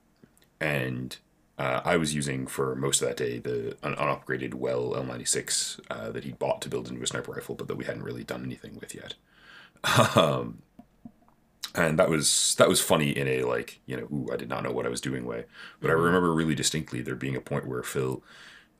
And 0.59 1.17
uh, 1.57 1.81
I 1.85 1.97
was 1.97 2.13
using 2.13 2.47
for 2.47 2.75
most 2.75 3.01
of 3.01 3.07
that 3.07 3.17
day 3.17 3.39
the 3.39 3.77
un- 3.81 3.95
unupgraded 3.95 4.53
Well 4.53 4.93
L96 4.93 5.79
uh, 5.89 6.11
that 6.11 6.23
he'd 6.23 6.39
bought 6.39 6.61
to 6.63 6.69
build 6.69 6.89
into 6.89 7.01
a 7.01 7.07
sniper 7.07 7.31
rifle, 7.31 7.55
but 7.55 7.67
that 7.67 7.75
we 7.75 7.85
hadn't 7.85 8.03
really 8.03 8.23
done 8.23 8.43
anything 8.43 8.77
with 8.79 8.93
yet. 8.93 9.15
Um, 10.15 10.63
and 11.75 11.99
that 11.99 12.09
was 12.09 12.55
that 12.57 12.69
was 12.69 12.81
funny 12.81 13.09
in 13.09 13.27
a 13.27 13.43
like 13.43 13.79
you 13.85 13.97
know 13.97 14.03
ooh 14.03 14.29
I 14.31 14.37
did 14.37 14.49
not 14.49 14.63
know 14.63 14.71
what 14.71 14.85
I 14.85 14.89
was 14.89 15.01
doing 15.01 15.25
way, 15.25 15.45
but 15.81 15.89
I 15.89 15.93
remember 15.93 16.33
really 16.33 16.55
distinctly 16.55 17.01
there 17.01 17.15
being 17.15 17.35
a 17.35 17.41
point 17.41 17.67
where 17.67 17.83
Phil 17.83 18.23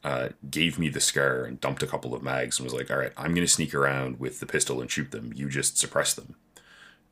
uh, 0.06 0.30
gave 0.52 0.78
me 0.78 0.88
the 0.88 1.00
scar 1.00 1.46
and 1.46 1.60
dumped 1.60 1.82
a 1.82 1.88
couple 1.88 2.14
of 2.14 2.22
mags 2.22 2.60
and 2.60 2.64
was 2.64 2.76
like, 2.76 2.92
all 2.92 2.98
right, 2.98 3.12
I'm 3.18 3.34
gonna 3.34 3.48
sneak 3.48 3.74
around 3.74 4.20
with 4.20 4.40
the 4.40 4.46
pistol 4.46 4.80
and 4.80 4.90
shoot 4.90 5.10
them. 5.10 5.34
You 5.36 5.50
just 5.50 5.80
suppress 5.80 6.14
them. 6.14 6.36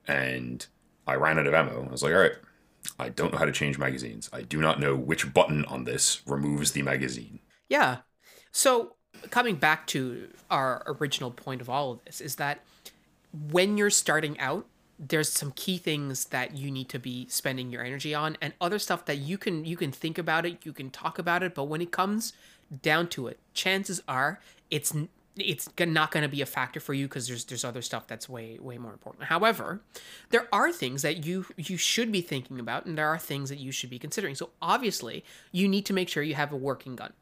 And 0.08 0.64
I 1.08 1.16
ran 1.16 1.40
out 1.40 1.48
of 1.48 1.56
ammo. 1.56 1.88
I 1.88 1.92
was 1.92 2.04
like, 2.04 2.14
all 2.14 2.20
right, 2.20 2.36
I 3.00 3.10
don't 3.10 3.34
know 3.34 3.40
how 3.40 3.46
to 3.46 3.52
change 3.52 3.80
magazines. 3.80 4.30
I 4.32 4.44
do 4.44 4.62
not 4.62 4.80
know 4.80 4.96
which 4.96 5.34
button 5.34 5.66
on 5.66 5.86
this 5.86 6.22
removes 6.28 6.74
the 6.74 6.84
magazine. 6.84 7.40
Yeah. 7.68 7.98
So 8.52 8.96
coming 9.32 9.56
back 9.56 9.88
to 9.88 10.30
our 10.52 10.84
original 10.86 11.32
point 11.32 11.62
of 11.62 11.72
all 11.72 11.94
of 11.94 12.06
this 12.06 12.22
is 12.22 12.36
that 12.36 12.60
when 13.50 13.76
you're 13.76 13.90
starting 13.90 14.40
out, 14.40 14.68
there's 15.00 15.30
some 15.30 15.52
key 15.54 15.80
things 15.80 16.26
that 16.26 16.56
you 16.56 16.70
need 16.70 16.90
to 16.90 17.00
be 17.00 17.28
spending 17.28 17.72
your 17.72 17.84
energy 17.84 18.14
on 18.14 18.38
and 18.40 18.54
other 18.62 18.78
stuff 18.78 19.06
that 19.06 19.18
you 19.18 19.40
can 19.40 19.66
you 19.66 19.76
can 19.76 19.92
think 19.92 20.20
about 20.20 20.46
it, 20.46 20.64
you 20.64 20.72
can 20.72 20.92
talk 20.92 21.18
about 21.18 21.42
it, 21.42 21.56
but 21.56 21.64
when 21.64 21.82
it 21.82 21.92
comes 21.92 22.34
down 22.82 23.08
to 23.10 23.28
it, 23.28 23.40
chances 23.54 24.02
are 24.08 24.40
it's 24.70 24.94
it's 25.36 25.68
not 25.80 26.12
going 26.12 26.22
to 26.22 26.30
be 26.30 26.42
a 26.42 26.46
factor 26.46 26.80
for 26.80 26.94
you 26.94 27.08
because 27.08 27.28
there's 27.28 27.46
there's 27.46 27.66
other 27.66 27.82
stuff 27.82 28.08
that's 28.08 28.30
way 28.30 28.58
way 28.60 28.78
more 28.78 28.94
important. 28.94 29.26
However, 29.26 29.82
there 30.30 30.48
are 30.54 30.72
things 30.72 31.02
that 31.02 31.26
you 31.26 31.46
you 31.58 31.78
should 31.78 32.12
be 32.12 32.22
thinking 32.22 32.60
about 32.60 32.86
and 32.86 32.98
there 32.98 33.08
are 33.08 33.18
things 33.18 33.50
that 33.50 33.60
you 33.60 33.72
should 33.72 33.90
be 33.90 34.00
considering. 34.00 34.36
So 34.36 34.52
obviously, 34.62 35.24
you 35.52 35.68
need 35.68 35.86
to 35.88 35.94
make 35.94 36.10
sure 36.10 36.24
you 36.24 36.36
have 36.36 36.52
a 36.52 36.58
working 36.58 36.96
gun 36.96 37.14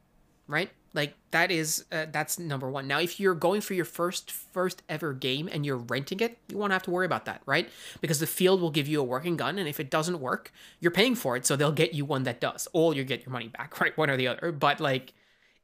right? 0.52 0.70
Like 0.94 1.16
that 1.32 1.50
is 1.50 1.86
uh, 1.94 2.08
that's 2.12 2.38
number 2.38 2.70
one. 2.70 2.86
Now 2.86 3.00
if 3.00 3.20
you're 3.20 3.34
going 3.34 3.62
for 3.62 3.74
your 3.74 3.86
first 3.86 4.30
first 4.30 4.84
ever 4.90 5.14
game 5.14 5.50
and 5.50 5.66
you're 5.66 5.78
renting 5.78 6.20
it 6.20 6.38
you 6.50 6.58
won't 6.58 6.74
have 6.74 6.84
to 6.84 6.92
worry 6.92 7.06
about 7.06 7.24
that 7.26 7.42
right? 7.46 7.70
Because 8.02 8.20
the 8.20 8.28
field 8.28 8.60
will 8.60 8.70
give 8.70 8.88
you 8.88 9.00
a 9.00 9.04
working 9.04 9.38
gun 9.38 9.58
and 9.58 9.70
if 9.70 9.80
it 9.80 9.90
doesn't 9.90 10.20
work 10.20 10.52
you're 10.82 10.92
paying 10.92 11.16
for 11.16 11.38
it 11.38 11.46
so 11.46 11.56
they'll 11.56 11.72
get 11.72 11.94
you 11.94 12.04
one 12.04 12.24
that 12.24 12.42
does. 12.42 12.68
Or 12.74 12.94
you 12.94 13.06
get 13.06 13.22
your 13.22 13.32
money 13.32 13.48
back 13.48 13.80
right? 13.80 13.98
One 13.98 14.10
or 14.10 14.18
the 14.18 14.28
other. 14.28 14.52
But 14.52 14.82
like 14.82 15.14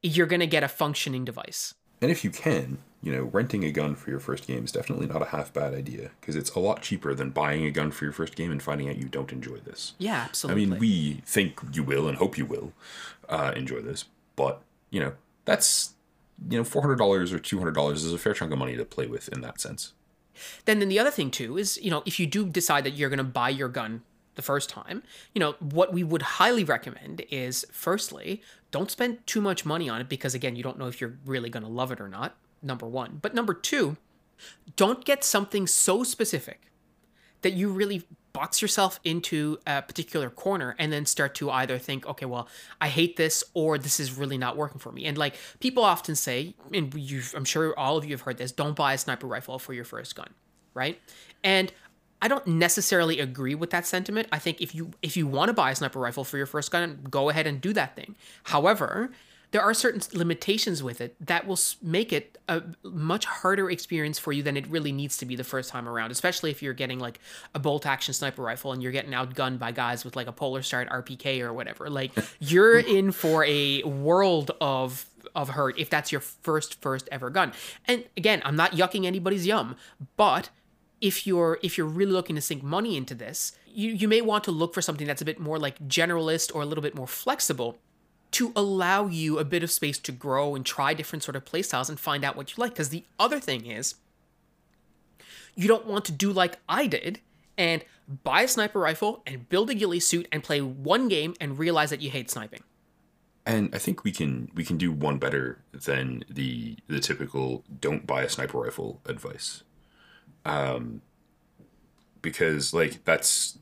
you're 0.02 0.26
gonna 0.26 0.46
get 0.46 0.62
a 0.62 0.68
functioning 0.68 1.24
device 1.24 1.74
And 2.00 2.10
if 2.10 2.22
you 2.24 2.30
can, 2.30 2.78
you 3.02 3.12
know, 3.12 3.24
renting 3.24 3.64
a 3.64 3.72
gun 3.72 3.94
for 3.96 4.10
your 4.10 4.20
first 4.20 4.46
game 4.46 4.64
is 4.64 4.72
definitely 4.72 5.06
not 5.06 5.22
a 5.22 5.26
half 5.26 5.52
bad 5.52 5.74
idea 5.74 6.10
because 6.20 6.36
it's 6.36 6.50
a 6.54 6.60
lot 6.60 6.82
cheaper 6.82 7.14
than 7.14 7.30
buying 7.30 7.64
a 7.64 7.70
gun 7.70 7.90
for 7.90 8.04
your 8.04 8.12
first 8.12 8.36
game 8.36 8.50
and 8.52 8.62
finding 8.62 8.88
out 8.88 8.96
you 8.96 9.08
don't 9.08 9.32
enjoy 9.32 9.56
this. 9.58 9.94
yeah 9.98 10.26
absolutely. 10.28 10.62
I 10.62 10.66
mean, 10.66 10.78
we 10.78 11.22
think 11.26 11.60
you 11.72 11.82
will 11.82 12.08
and 12.08 12.18
hope 12.18 12.38
you 12.38 12.46
will 12.46 12.72
uh, 13.28 13.52
enjoy 13.56 13.80
this, 13.80 14.04
but 14.36 14.62
you 14.90 15.00
know, 15.00 15.12
that's 15.44 15.94
you 16.48 16.56
know, 16.58 16.64
four 16.64 16.82
hundred 16.82 16.98
dollars 16.98 17.32
or 17.32 17.38
two 17.40 17.58
hundred 17.58 17.74
dollars 17.74 18.04
is 18.04 18.12
a 18.12 18.18
fair 18.18 18.34
chunk 18.34 18.52
of 18.52 18.58
money 18.58 18.76
to 18.76 18.84
play 18.84 19.06
with 19.06 19.28
in 19.28 19.40
that 19.40 19.60
sense. 19.60 19.92
then 20.66 20.78
then 20.78 20.88
the 20.88 20.98
other 21.00 21.10
thing 21.10 21.30
too 21.30 21.58
is 21.58 21.78
you 21.82 21.90
know 21.90 22.02
if 22.06 22.20
you 22.20 22.26
do 22.26 22.46
decide 22.46 22.84
that 22.84 22.92
you're 22.92 23.08
going 23.10 23.18
to 23.18 23.24
buy 23.24 23.48
your 23.48 23.68
gun 23.68 24.02
the 24.36 24.42
first 24.42 24.70
time 24.70 25.02
you 25.34 25.40
know 25.40 25.56
what 25.58 25.92
we 25.92 26.04
would 26.04 26.22
highly 26.22 26.62
recommend 26.62 27.22
is 27.28 27.66
firstly 27.72 28.40
don't 28.70 28.90
spend 28.90 29.26
too 29.26 29.40
much 29.40 29.64
money 29.64 29.88
on 29.88 30.00
it 30.00 30.08
because 30.08 30.34
again 30.34 30.56
you 30.56 30.62
don't 30.62 30.78
know 30.78 30.86
if 30.86 31.00
you're 31.00 31.18
really 31.24 31.50
going 31.50 31.62
to 31.62 31.68
love 31.68 31.92
it 31.92 32.00
or 32.00 32.08
not 32.08 32.36
number 32.62 32.86
one 32.86 33.18
but 33.20 33.34
number 33.34 33.54
two 33.54 33.96
don't 34.76 35.04
get 35.04 35.24
something 35.24 35.66
so 35.66 36.02
specific 36.02 36.68
that 37.42 37.52
you 37.52 37.70
really 37.70 38.04
box 38.32 38.62
yourself 38.62 39.00
into 39.04 39.58
a 39.66 39.82
particular 39.82 40.30
corner 40.30 40.74
and 40.78 40.92
then 40.92 41.06
start 41.06 41.34
to 41.34 41.50
either 41.50 41.78
think, 41.78 42.06
okay, 42.06 42.26
well, 42.26 42.48
I 42.80 42.88
hate 42.88 43.16
this 43.16 43.42
or 43.54 43.78
this 43.78 43.98
is 43.98 44.12
really 44.12 44.38
not 44.38 44.56
working 44.56 44.78
for 44.78 44.92
me. 44.92 45.06
And 45.06 45.16
like 45.18 45.34
people 45.60 45.82
often 45.82 46.14
say, 46.14 46.54
and 46.72 46.94
I'm 47.34 47.44
sure 47.44 47.76
all 47.78 47.96
of 47.96 48.04
you 48.04 48.12
have 48.12 48.22
heard 48.22 48.38
this, 48.38 48.52
don't 48.52 48.76
buy 48.76 48.94
a 48.94 48.98
sniper 48.98 49.26
rifle 49.26 49.58
for 49.58 49.72
your 49.72 49.84
first 49.84 50.14
gun, 50.14 50.30
right? 50.74 51.00
And 51.42 51.72
I 52.20 52.28
don't 52.28 52.46
necessarily 52.46 53.20
agree 53.20 53.54
with 53.54 53.70
that 53.70 53.86
sentiment. 53.86 54.28
I 54.32 54.38
think 54.38 54.60
if 54.60 54.74
you 54.74 54.90
if 55.02 55.16
you 55.16 55.26
want 55.26 55.48
to 55.48 55.52
buy 55.52 55.70
a 55.70 55.74
sniper 55.74 56.00
rifle 56.00 56.24
for 56.24 56.36
your 56.36 56.46
first 56.46 56.70
gun, 56.70 57.06
go 57.10 57.28
ahead 57.28 57.46
and 57.46 57.60
do 57.60 57.72
that 57.74 57.94
thing. 57.94 58.16
However, 58.44 59.10
there 59.50 59.62
are 59.62 59.72
certain 59.72 60.02
limitations 60.12 60.82
with 60.82 61.00
it 61.00 61.16
that 61.26 61.46
will 61.46 61.58
make 61.82 62.12
it 62.12 62.36
a 62.48 62.62
much 62.82 63.24
harder 63.24 63.70
experience 63.70 64.18
for 64.18 64.32
you 64.32 64.42
than 64.42 64.56
it 64.56 64.66
really 64.68 64.92
needs 64.92 65.16
to 65.18 65.26
be 65.26 65.36
the 65.36 65.44
first 65.44 65.70
time 65.70 65.88
around, 65.88 66.10
especially 66.10 66.50
if 66.50 66.62
you're 66.62 66.74
getting 66.74 66.98
like 66.98 67.18
a 67.54 67.58
bolt 67.58 67.86
action 67.86 68.12
sniper 68.12 68.42
rifle 68.42 68.72
and 68.72 68.82
you're 68.82 68.92
getting 68.92 69.12
outgunned 69.12 69.58
by 69.58 69.72
guys 69.72 70.04
with 70.04 70.16
like 70.16 70.26
a 70.26 70.32
Polar 70.32 70.62
Star 70.62 70.84
RPK 70.84 71.40
or 71.40 71.52
whatever. 71.54 71.88
Like 71.88 72.12
you're 72.40 72.78
in 72.78 73.10
for 73.10 73.44
a 73.44 73.82
world 73.84 74.50
of 74.60 75.06
of 75.34 75.50
hurt 75.50 75.78
if 75.78 75.90
that's 75.90 76.10
your 76.12 76.20
first 76.20 76.80
first 76.80 77.08
ever 77.10 77.30
gun. 77.30 77.52
And 77.86 78.04
again, 78.16 78.42
I'm 78.44 78.56
not 78.56 78.72
yucking 78.72 79.06
anybody's 79.06 79.46
yum, 79.46 79.76
but 80.16 80.50
if 81.00 81.26
you're 81.26 81.58
if 81.62 81.78
you're 81.78 81.86
really 81.86 82.12
looking 82.12 82.36
to 82.36 82.42
sink 82.42 82.62
money 82.62 82.96
into 82.96 83.14
this, 83.14 83.52
you 83.66 83.90
you 83.90 84.08
may 84.08 84.20
want 84.20 84.44
to 84.44 84.50
look 84.50 84.74
for 84.74 84.82
something 84.82 85.06
that's 85.06 85.22
a 85.22 85.24
bit 85.24 85.38
more 85.38 85.58
like 85.58 85.78
generalist 85.88 86.54
or 86.54 86.62
a 86.62 86.66
little 86.66 86.82
bit 86.82 86.94
more 86.94 87.06
flexible 87.06 87.78
to 88.30 88.52
allow 88.54 89.06
you 89.06 89.38
a 89.38 89.44
bit 89.44 89.62
of 89.62 89.70
space 89.70 89.98
to 89.98 90.12
grow 90.12 90.54
and 90.54 90.66
try 90.66 90.92
different 90.92 91.22
sort 91.22 91.36
of 91.36 91.44
playstyles 91.44 91.88
and 91.88 91.98
find 91.98 92.24
out 92.24 92.36
what 92.36 92.56
you 92.56 92.60
like. 92.60 92.72
Because 92.72 92.90
the 92.90 93.04
other 93.18 93.40
thing 93.40 93.66
is, 93.66 93.94
you 95.54 95.66
don't 95.66 95.86
want 95.86 96.04
to 96.06 96.12
do 96.12 96.30
like 96.32 96.58
I 96.68 96.86
did 96.86 97.20
and 97.56 97.84
buy 98.24 98.42
a 98.42 98.48
sniper 98.48 98.80
rifle 98.80 99.22
and 99.26 99.48
build 99.48 99.70
a 99.70 99.74
ghillie 99.74 100.00
suit 100.00 100.28
and 100.30 100.42
play 100.42 100.60
one 100.60 101.08
game 101.08 101.34
and 101.40 101.58
realize 101.58 101.90
that 101.90 102.00
you 102.00 102.10
hate 102.10 102.30
sniping. 102.30 102.62
And 103.46 103.74
I 103.74 103.78
think 103.78 104.04
we 104.04 104.12
can 104.12 104.50
we 104.54 104.62
can 104.62 104.76
do 104.76 104.92
one 104.92 105.18
better 105.18 105.62
than 105.72 106.22
the 106.28 106.76
the 106.86 107.00
typical 107.00 107.64
don't 107.80 108.06
buy 108.06 108.22
a 108.22 108.28
sniper 108.28 108.58
rifle 108.58 109.00
advice. 109.06 109.62
Um 110.48 111.02
because 112.22 112.74
like 112.74 113.04
that's 113.04 113.58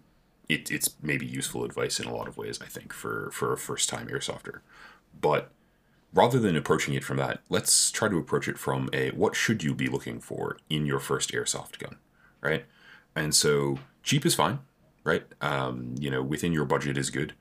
it, 0.48 0.70
it's 0.70 0.94
maybe 1.02 1.26
useful 1.26 1.64
advice 1.64 1.98
in 1.98 2.06
a 2.06 2.14
lot 2.14 2.28
of 2.28 2.36
ways, 2.36 2.60
I 2.62 2.66
think, 2.66 2.92
for, 2.92 3.30
for 3.32 3.52
a 3.52 3.58
first 3.58 3.88
time 3.88 4.06
airsofter. 4.08 4.60
But 5.20 5.50
rather 6.12 6.38
than 6.38 6.56
approaching 6.56 6.94
it 6.94 7.04
from 7.04 7.16
that, 7.16 7.40
let's 7.48 7.90
try 7.90 8.08
to 8.08 8.18
approach 8.18 8.48
it 8.48 8.58
from 8.58 8.88
a 8.92 9.10
what 9.10 9.34
should 9.34 9.62
you 9.62 9.74
be 9.74 9.88
looking 9.88 10.20
for 10.20 10.58
in 10.70 10.86
your 10.86 11.00
first 11.00 11.32
airsoft 11.32 11.78
gun, 11.78 11.96
right? 12.40 12.64
And 13.14 13.34
so 13.34 13.78
cheap 14.02 14.24
is 14.24 14.34
fine, 14.34 14.60
right? 15.04 15.24
Um, 15.40 15.94
you 15.98 16.10
know, 16.10 16.22
within 16.22 16.52
your 16.52 16.64
budget 16.64 16.96
is 16.96 17.10
good. 17.10 17.34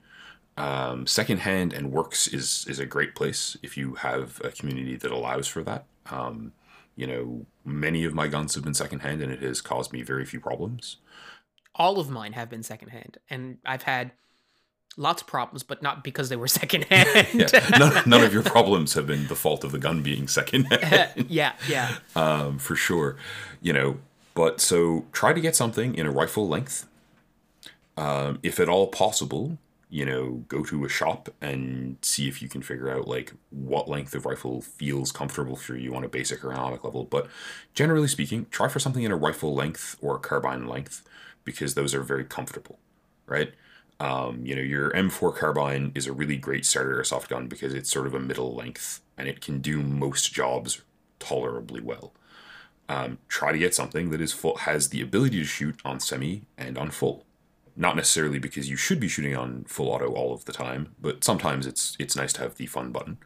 Um, 0.58 1.06
secondhand 1.06 1.74
and 1.74 1.92
works 1.92 2.28
is 2.30 2.66
is 2.70 2.80
a 2.80 2.86
great 2.86 3.14
place 3.14 3.58
if 3.62 3.76
you 3.76 3.96
have 3.96 4.42
a 4.44 4.52
community 4.52 4.96
that 4.96 5.12
allows 5.12 5.48
for 5.48 5.64
that. 5.64 5.86
Um, 6.10 6.54
you 6.96 7.08
know, 7.08 7.46
many 7.64 8.04
of 8.06 8.14
my 8.14 8.28
guns 8.28 8.56
have 8.56 8.64
been 8.64 8.74
secondhand, 8.74 9.22
and 9.22 9.32
it 9.32 9.42
has 9.42 9.62
caused 9.62 9.92
me 9.94 10.02
very 10.02 10.26
few 10.26 10.40
problems 10.40 10.98
all 11.76 12.00
of 12.00 12.10
mine 12.10 12.34
have 12.34 12.50
been 12.50 12.64
secondhand, 12.64 13.18
and 13.30 13.58
I've 13.66 13.84
had 13.84 14.12
lots 14.98 15.22
of 15.22 15.28
problems, 15.28 15.64
but 15.64 15.82
not 15.82 16.04
because 16.04 16.30
they 16.30 16.36
were 16.36 16.48
secondhand. 16.62 17.28
yeah. 17.34 17.48
none, 17.78 18.04
none, 18.06 18.24
of 18.24 18.34
your 18.34 18.44
problems 18.44 18.94
have 18.94 19.08
been 19.08 19.28
the 19.28 19.36
fault 19.36 19.64
of 19.64 19.72
the 19.72 19.80
gun 19.80 20.02
being 20.02 20.28
secondhand. 20.28 21.14
yeah, 21.30 21.54
yeah, 21.68 21.98
um, 22.16 22.58
for 22.58 22.76
sure. 22.76 23.18
You 23.62 23.74
know, 23.74 23.98
but 24.34 24.62
so 24.62 25.06
try 25.12 25.34
to 25.34 25.42
get 25.42 25.56
something 25.56 25.96
in 25.96 26.06
a 26.06 26.12
rifle 26.12 26.48
length, 26.48 26.88
um, 27.98 28.40
if 28.42 28.60
at 28.60 28.70
all 28.70 28.88
possible. 28.88 29.58
You 29.96 30.06
know, 30.06 30.44
go 30.50 30.64
to 30.64 30.84
a 30.84 30.90
shop 30.90 31.30
and 31.42 31.98
see 32.02 32.28
if 32.28 32.42
you 32.42 32.50
can 32.50 32.62
figure 32.62 32.90
out 32.90 33.08
like 33.08 33.34
what 33.50 33.88
length 33.88 34.14
of 34.14 34.26
rifle 34.26 34.62
feels 34.62 35.12
comfortable 35.12 35.56
for 35.56 35.76
you 35.78 35.96
on 35.96 36.04
a 36.04 36.10
basic 36.10 36.42
ergonomic 36.42 36.84
level. 36.84 37.06
But 37.06 37.28
generally 37.74 38.10
speaking, 38.10 38.48
try 38.52 38.68
for 38.68 38.80
something 38.80 39.04
in 39.04 39.12
a 39.12 39.16
rifle 39.16 39.54
length 39.56 39.96
or 40.02 40.20
carbine 40.20 40.68
length 40.68 41.02
because 41.46 41.76
those 41.76 41.94
are 41.96 42.02
very 42.04 42.26
comfortable, 42.26 42.78
right? 43.26 43.54
Um, 44.00 44.46
you 44.46 44.56
know, 44.56 44.62
your 44.62 44.92
M4 44.92 45.34
carbine 45.38 45.94
is 45.96 46.08
a 46.08 46.14
really 46.14 46.36
great 46.36 46.66
starter 46.66 47.02
airsoft 47.02 47.30
gun 47.30 47.48
because 47.48 47.74
it's 47.74 47.90
sort 47.90 48.08
of 48.08 48.14
a 48.14 48.20
middle 48.20 48.54
length 48.54 49.00
and 49.18 49.30
it 49.30 49.40
can 49.40 49.60
do 49.60 49.82
most 49.82 50.34
jobs 50.34 50.82
tolerably 51.20 51.80
well. 51.80 52.12
Um, 52.90 53.20
try 53.30 53.54
to 53.54 53.58
get 53.58 53.74
something 53.74 54.10
that 54.10 54.22
is 54.22 54.34
full, 54.34 54.58
has 54.58 54.90
the 54.90 55.02
ability 55.02 55.40
to 55.40 55.46
shoot 55.46 55.80
on 55.86 56.00
semi 56.00 56.44
and 56.58 56.78
on 56.78 56.92
full. 56.92 57.26
Not 57.76 57.96
necessarily 57.96 58.40
because 58.40 58.70
you 58.70 58.78
should 58.78 59.00
be 59.00 59.08
shooting 59.08 59.36
on 59.36 59.66
full 59.66 59.90
auto 59.90 60.14
all 60.14 60.34
of 60.34 60.46
the 60.46 60.54
time, 60.54 60.96
but 61.00 61.24
sometimes 61.24 61.68
it's 61.68 61.96
it's 62.00 62.16
nice 62.16 62.32
to 62.34 62.42
have 62.42 62.56
the 62.56 62.68
fun 62.68 62.92
button. 62.92 63.18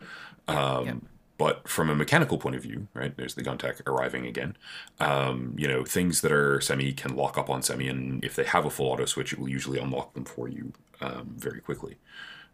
Um, 0.48 0.86
yep. 0.86 0.98
But 1.40 1.70
from 1.70 1.90
a 1.90 1.96
mechanical 1.96 2.38
point 2.38 2.58
of 2.58 2.64
view, 2.64 2.90
right, 2.94 3.16
there's 3.16 3.36
the 3.36 3.44
gun 3.44 3.58
tech 3.58 3.88
arriving 3.88 4.26
again. 4.26 4.58
Um, 5.00 5.56
you 5.58 5.70
know, 5.70 5.86
things 5.86 6.20
that 6.20 6.34
are 6.34 6.60
semi 6.60 6.92
can 6.92 7.16
lock 7.16 7.38
up 7.38 7.50
on 7.50 7.62
semi, 7.62 7.88
and 7.88 8.24
if 8.26 8.36
they 8.36 8.44
have 8.44 8.66
a 8.66 8.70
full 8.70 8.88
auto 8.88 9.06
switch, 9.06 9.32
it 9.32 9.40
will 9.40 9.48
usually 9.48 9.80
unlock 9.80 10.14
them 10.16 10.26
for 10.26 10.50
you 10.50 10.74
um, 11.00 11.36
very 11.38 11.62
quickly 11.62 11.96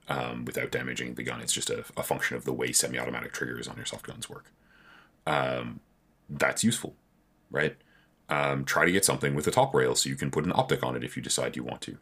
um, 0.07 0.45
without 0.45 0.71
damaging 0.71 1.15
the 1.15 1.23
gun. 1.23 1.41
It's 1.41 1.51
just 1.51 1.71
a, 1.71 1.83
a 1.97 2.03
function 2.03 2.37
of 2.37 2.45
the 2.45 2.53
way 2.53 2.71
semi 2.71 2.99
automatic 2.99 3.33
triggers 3.33 3.67
on 3.67 3.75
your 3.75 3.87
soft 3.87 4.05
guns 4.05 4.29
work. 4.29 4.51
Um, 5.25 5.79
that's 6.29 6.63
useful, 6.63 6.95
right? 7.49 7.75
Um, 8.27 8.65
try 8.65 8.85
to 8.85 8.91
get 8.91 9.05
something 9.05 9.35
with 9.35 9.45
a 9.47 9.51
top 9.51 9.75
rail 9.75 9.93
so 9.93 10.09
you 10.09 10.15
can 10.15 10.31
put 10.31 10.45
an 10.45 10.51
optic 10.55 10.83
on 10.83 10.95
it 10.95 11.03
if 11.03 11.15
you 11.15 11.21
decide 11.21 11.55
you 11.55 11.63
want 11.63 11.81
to 11.81 11.97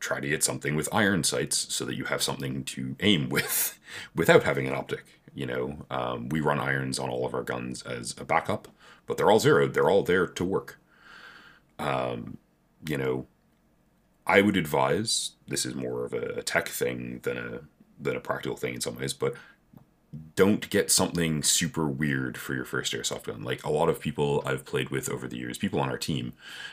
try 0.00 0.20
to 0.20 0.28
get 0.28 0.44
something 0.44 0.76
with 0.76 0.88
iron 0.92 1.24
sights 1.24 1.72
so 1.72 1.84
that 1.84 1.94
you 1.94 2.04
have 2.04 2.22
something 2.22 2.64
to 2.64 2.96
aim 3.00 3.28
with 3.30 3.78
without 4.14 4.44
having 4.44 4.66
an 4.66 4.74
optic. 4.74 5.04
You 5.34 5.46
know, 5.46 5.86
um, 5.90 6.28
we 6.28 6.40
run 6.40 6.60
irons 6.60 6.98
on 6.98 7.08
all 7.08 7.26
of 7.26 7.34
our 7.34 7.42
guns 7.42 7.82
as 7.82 8.14
a 8.18 8.24
backup, 8.24 8.68
but 9.06 9.16
they're 9.16 9.30
all 9.30 9.40
zeroed. 9.40 9.74
They're 9.74 9.90
all 9.90 10.02
there 10.02 10.26
to 10.26 10.44
work. 10.44 10.78
Um, 11.78 12.38
you 12.86 12.96
know, 12.96 13.26
I 14.26 14.42
would 14.42 14.56
advise 14.56 15.32
this 15.48 15.66
is 15.66 15.74
more 15.74 16.04
of 16.04 16.12
a 16.12 16.42
tech 16.42 16.68
thing 16.68 17.20
than 17.22 17.36
a 17.36 17.60
than 18.00 18.16
a 18.16 18.20
practical 18.20 18.56
thing 18.56 18.74
in 18.74 18.80
some 18.80 18.96
ways, 18.96 19.12
but 19.12 19.34
don't 20.34 20.68
get 20.70 20.90
something 20.90 21.42
super 21.42 21.86
weird 21.86 22.36
for 22.36 22.54
your 22.54 22.64
first 22.64 22.92
airsoft 22.92 23.24
gun. 23.24 23.42
Like 23.42 23.64
a 23.64 23.70
lot 23.70 23.88
of 23.88 24.00
people 24.00 24.42
I've 24.44 24.64
played 24.64 24.90
with 24.90 25.08
over 25.08 25.28
the 25.28 25.36
years, 25.36 25.58
people 25.58 25.80
on 25.80 25.88
our 25.88 25.98
team 25.98 26.32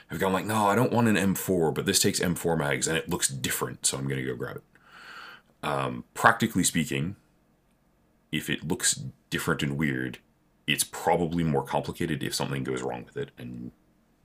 have 0.10 0.20
gone 0.20 0.34
like, 0.34 0.46
no, 0.46 0.68
I 0.68 0.76
don't 0.76 0.92
want 0.92 1.08
an 1.08 1.16
M4, 1.16 1.74
but 1.74 1.86
this 1.86 2.00
takes 2.00 2.20
M4 2.20 2.58
mags 2.58 2.88
and 2.88 2.98
it 2.98 3.10
looks 3.10 3.28
different, 3.28 3.86
so 3.86 3.98
I'm 3.98 4.08
gonna 4.08 4.24
go 4.24 4.36
grab 4.36 4.58
it. 4.58 4.64
Um, 5.64 6.04
practically 6.14 6.64
speaking, 6.64 7.16
if 8.32 8.50
it 8.50 8.68
looks 8.68 9.02
different 9.30 9.62
and 9.62 9.78
weird, 9.78 10.20
it's 10.68 10.84
probably 10.84 11.44
more 11.44 11.64
complicated 11.64 12.24
if 12.24 12.34
something 12.34 12.64
goes 12.64 12.82
wrong 12.82 13.04
with 13.06 13.18
it, 13.18 13.32
and 13.38 13.72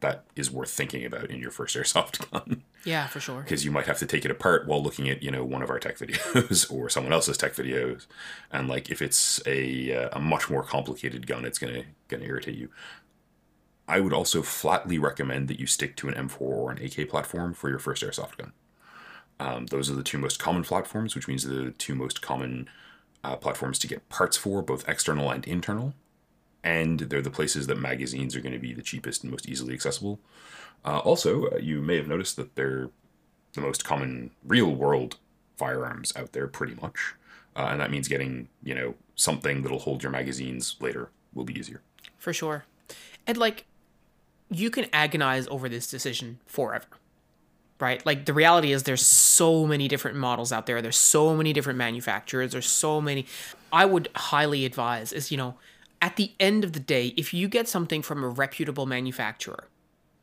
that 0.00 0.24
is 0.35 0.50
worth 0.50 0.70
thinking 0.70 1.04
about 1.04 1.30
in 1.30 1.40
your 1.40 1.50
first 1.50 1.76
airsoft 1.76 2.30
gun. 2.30 2.62
Yeah, 2.85 3.06
for 3.06 3.20
sure. 3.20 3.42
Because 3.42 3.64
you 3.64 3.70
might 3.70 3.87
have 3.87 3.98
to 3.98 4.06
take 4.06 4.24
it 4.24 4.30
apart 4.30 4.66
while 4.66 4.82
looking 4.82 5.09
at 5.09 5.22
you 5.22 5.30
know 5.30 5.44
one 5.44 5.62
of 5.62 5.70
our 5.70 5.78
tech 5.78 5.98
videos 5.98 6.72
or 6.72 6.88
someone 6.88 7.12
else's 7.12 7.37
tech 7.37 7.54
videos, 7.54 8.06
and 8.52 8.68
like 8.68 8.90
if 8.90 9.02
it's 9.02 9.40
a 9.46 9.94
uh, 9.94 10.09
a 10.12 10.20
much 10.20 10.48
more 10.50 10.62
complicated 10.62 11.26
gun, 11.26 11.44
it's 11.44 11.59
gonna 11.59 11.85
gonna 12.09 12.24
irritate 12.24 12.56
you. 12.56 12.70
I 13.88 14.00
would 14.00 14.12
also 14.12 14.42
flatly 14.42 14.98
recommend 14.98 15.48
that 15.48 15.61
you 15.61 15.66
stick 15.66 15.96
to 15.96 16.09
an 16.09 16.14
M4 16.14 16.40
or 16.40 16.72
an 16.72 16.82
AK 16.82 17.09
platform 17.09 17.54
for 17.54 17.68
your 17.68 17.78
first 17.78 18.02
airsoft 18.02 18.37
gun. 18.37 18.52
Um, 19.38 19.66
those 19.66 19.90
are 19.90 19.94
the 19.94 20.02
two 20.02 20.18
most 20.18 20.38
common 20.38 20.64
platforms, 20.64 21.14
which 21.14 21.28
means 21.28 21.44
the 21.44 21.70
two 21.72 21.94
most 21.94 22.20
common 22.20 22.68
uh, 23.22 23.37
platforms 23.37 23.78
to 23.80 23.87
get 23.87 24.09
parts 24.09 24.37
for, 24.37 24.62
both 24.62 24.88
external 24.88 25.30
and 25.30 25.46
internal. 25.46 25.94
And 26.66 26.98
they're 26.98 27.22
the 27.22 27.31
places 27.31 27.68
that 27.68 27.79
magazines 27.79 28.35
are 28.35 28.40
going 28.40 28.52
to 28.52 28.59
be 28.59 28.72
the 28.72 28.83
cheapest 28.83 29.22
and 29.22 29.31
most 29.31 29.48
easily 29.48 29.72
accessible. 29.72 30.18
Uh, 30.85 30.98
also, 30.98 31.46
uh, 31.46 31.59
you 31.59 31.81
may 31.81 31.96
have 31.96 32.09
noticed 32.09 32.35
that 32.37 32.57
they're 32.57 32.90
the 33.52 33.61
most 33.61 33.85
common 33.85 34.33
real 34.44 34.74
world 34.74 35.16
firearms 35.57 36.12
out 36.16 36.33
there, 36.33 36.48
pretty 36.48 36.74
much. 36.74 37.14
Uh, 37.55 37.68
and 37.70 37.81
that 37.81 37.92
means 37.92 38.09
getting, 38.09 38.48
you 38.64 38.74
know, 38.74 38.94
something 39.14 39.62
that'll 39.62 39.79
hold 39.79 40.02
your 40.02 40.11
magazines 40.11 40.74
later 40.81 41.11
will 41.35 41.44
be 41.44 41.57
easier. 41.57 41.83
For 42.18 42.33
sure. 42.33 42.64
And 43.29 43.38
like, 43.38 43.64
you 44.50 44.68
can 44.68 44.87
agonize 44.92 45.46
over 45.46 45.68
this 45.68 45.88
decision 45.88 46.40
forever 46.46 46.87
right? 47.79 48.05
Like 48.07 48.24
the 48.24 48.33
reality 48.33 48.72
is 48.72 48.85
there's 48.85 49.05
so 49.05 49.66
many 49.66 49.88
different 49.88 50.16
models 50.16 50.52
out 50.52 50.66
there. 50.66 50.81
There's 50.81 50.96
so 50.96 51.37
many 51.37 51.52
different 51.52 51.79
manufacturers. 51.79 52.52
There's 52.52 52.66
so 52.66 53.00
many. 53.00 53.26
I 53.72 53.85
would 53.85 54.09
highly 54.16 54.64
advise 54.64 55.12
is, 55.12 55.31
you 55.31 55.37
know, 55.37 55.57
at 56.00 56.16
the 56.16 56.32
end 56.38 56.64
of 56.64 56.72
the 56.72 56.80
day, 56.80 57.14
if 57.16 57.32
you 57.32 57.48
get 57.48 57.68
something 57.68 58.02
from 58.02 58.22
a 58.22 58.28
reputable 58.28 58.87
manufacturer, 58.87 59.68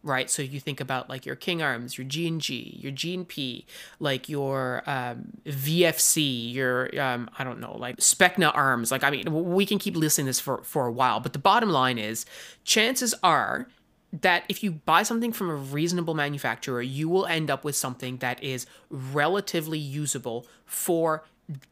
right? 0.04 0.30
So 0.30 0.42
you 0.42 0.60
think 0.60 0.82
about 0.82 1.10
like 1.10 1.26
your 1.26 1.36
King 1.36 1.62
Arms, 1.62 1.98
your 1.98 2.06
G&G, 2.06 2.78
your 2.82 2.92
G&P, 2.92 3.66
like 4.00 4.28
your 4.28 4.84
um, 4.86 5.32
VFC, 5.46 6.54
your, 6.54 7.00
um, 7.02 7.30
I 7.40 7.44
don't 7.44 7.60
know, 7.60 7.78
like 7.78 7.98
Specna 7.98 8.52
Arms. 8.54 8.92
Like, 8.92 9.04
I 9.04 9.10
mean, 9.10 9.54
we 9.54 9.66
can 9.66 9.80
keep 9.80 9.96
listing 9.96 10.26
this 10.26 10.40
for, 10.40 10.62
for 10.64 10.86
a 10.88 10.92
while, 10.92 11.20
but 11.20 11.34
the 11.34 11.40
bottom 11.40 11.70
line 11.70 11.98
is 11.98 12.26
chances 12.66 13.16
are 13.24 13.68
that 14.12 14.44
if 14.48 14.62
you 14.62 14.72
buy 14.72 15.02
something 15.02 15.32
from 15.32 15.50
a 15.50 15.56
reasonable 15.56 16.14
manufacturer, 16.14 16.82
you 16.82 17.10
will 17.10 17.26
end 17.26 17.50
up 17.50 17.64
with 17.64 17.76
something 17.76 18.18
that 18.18 18.44
is 18.44 18.68
relatively 18.92 19.80
usable 19.80 20.46
for 20.66 21.24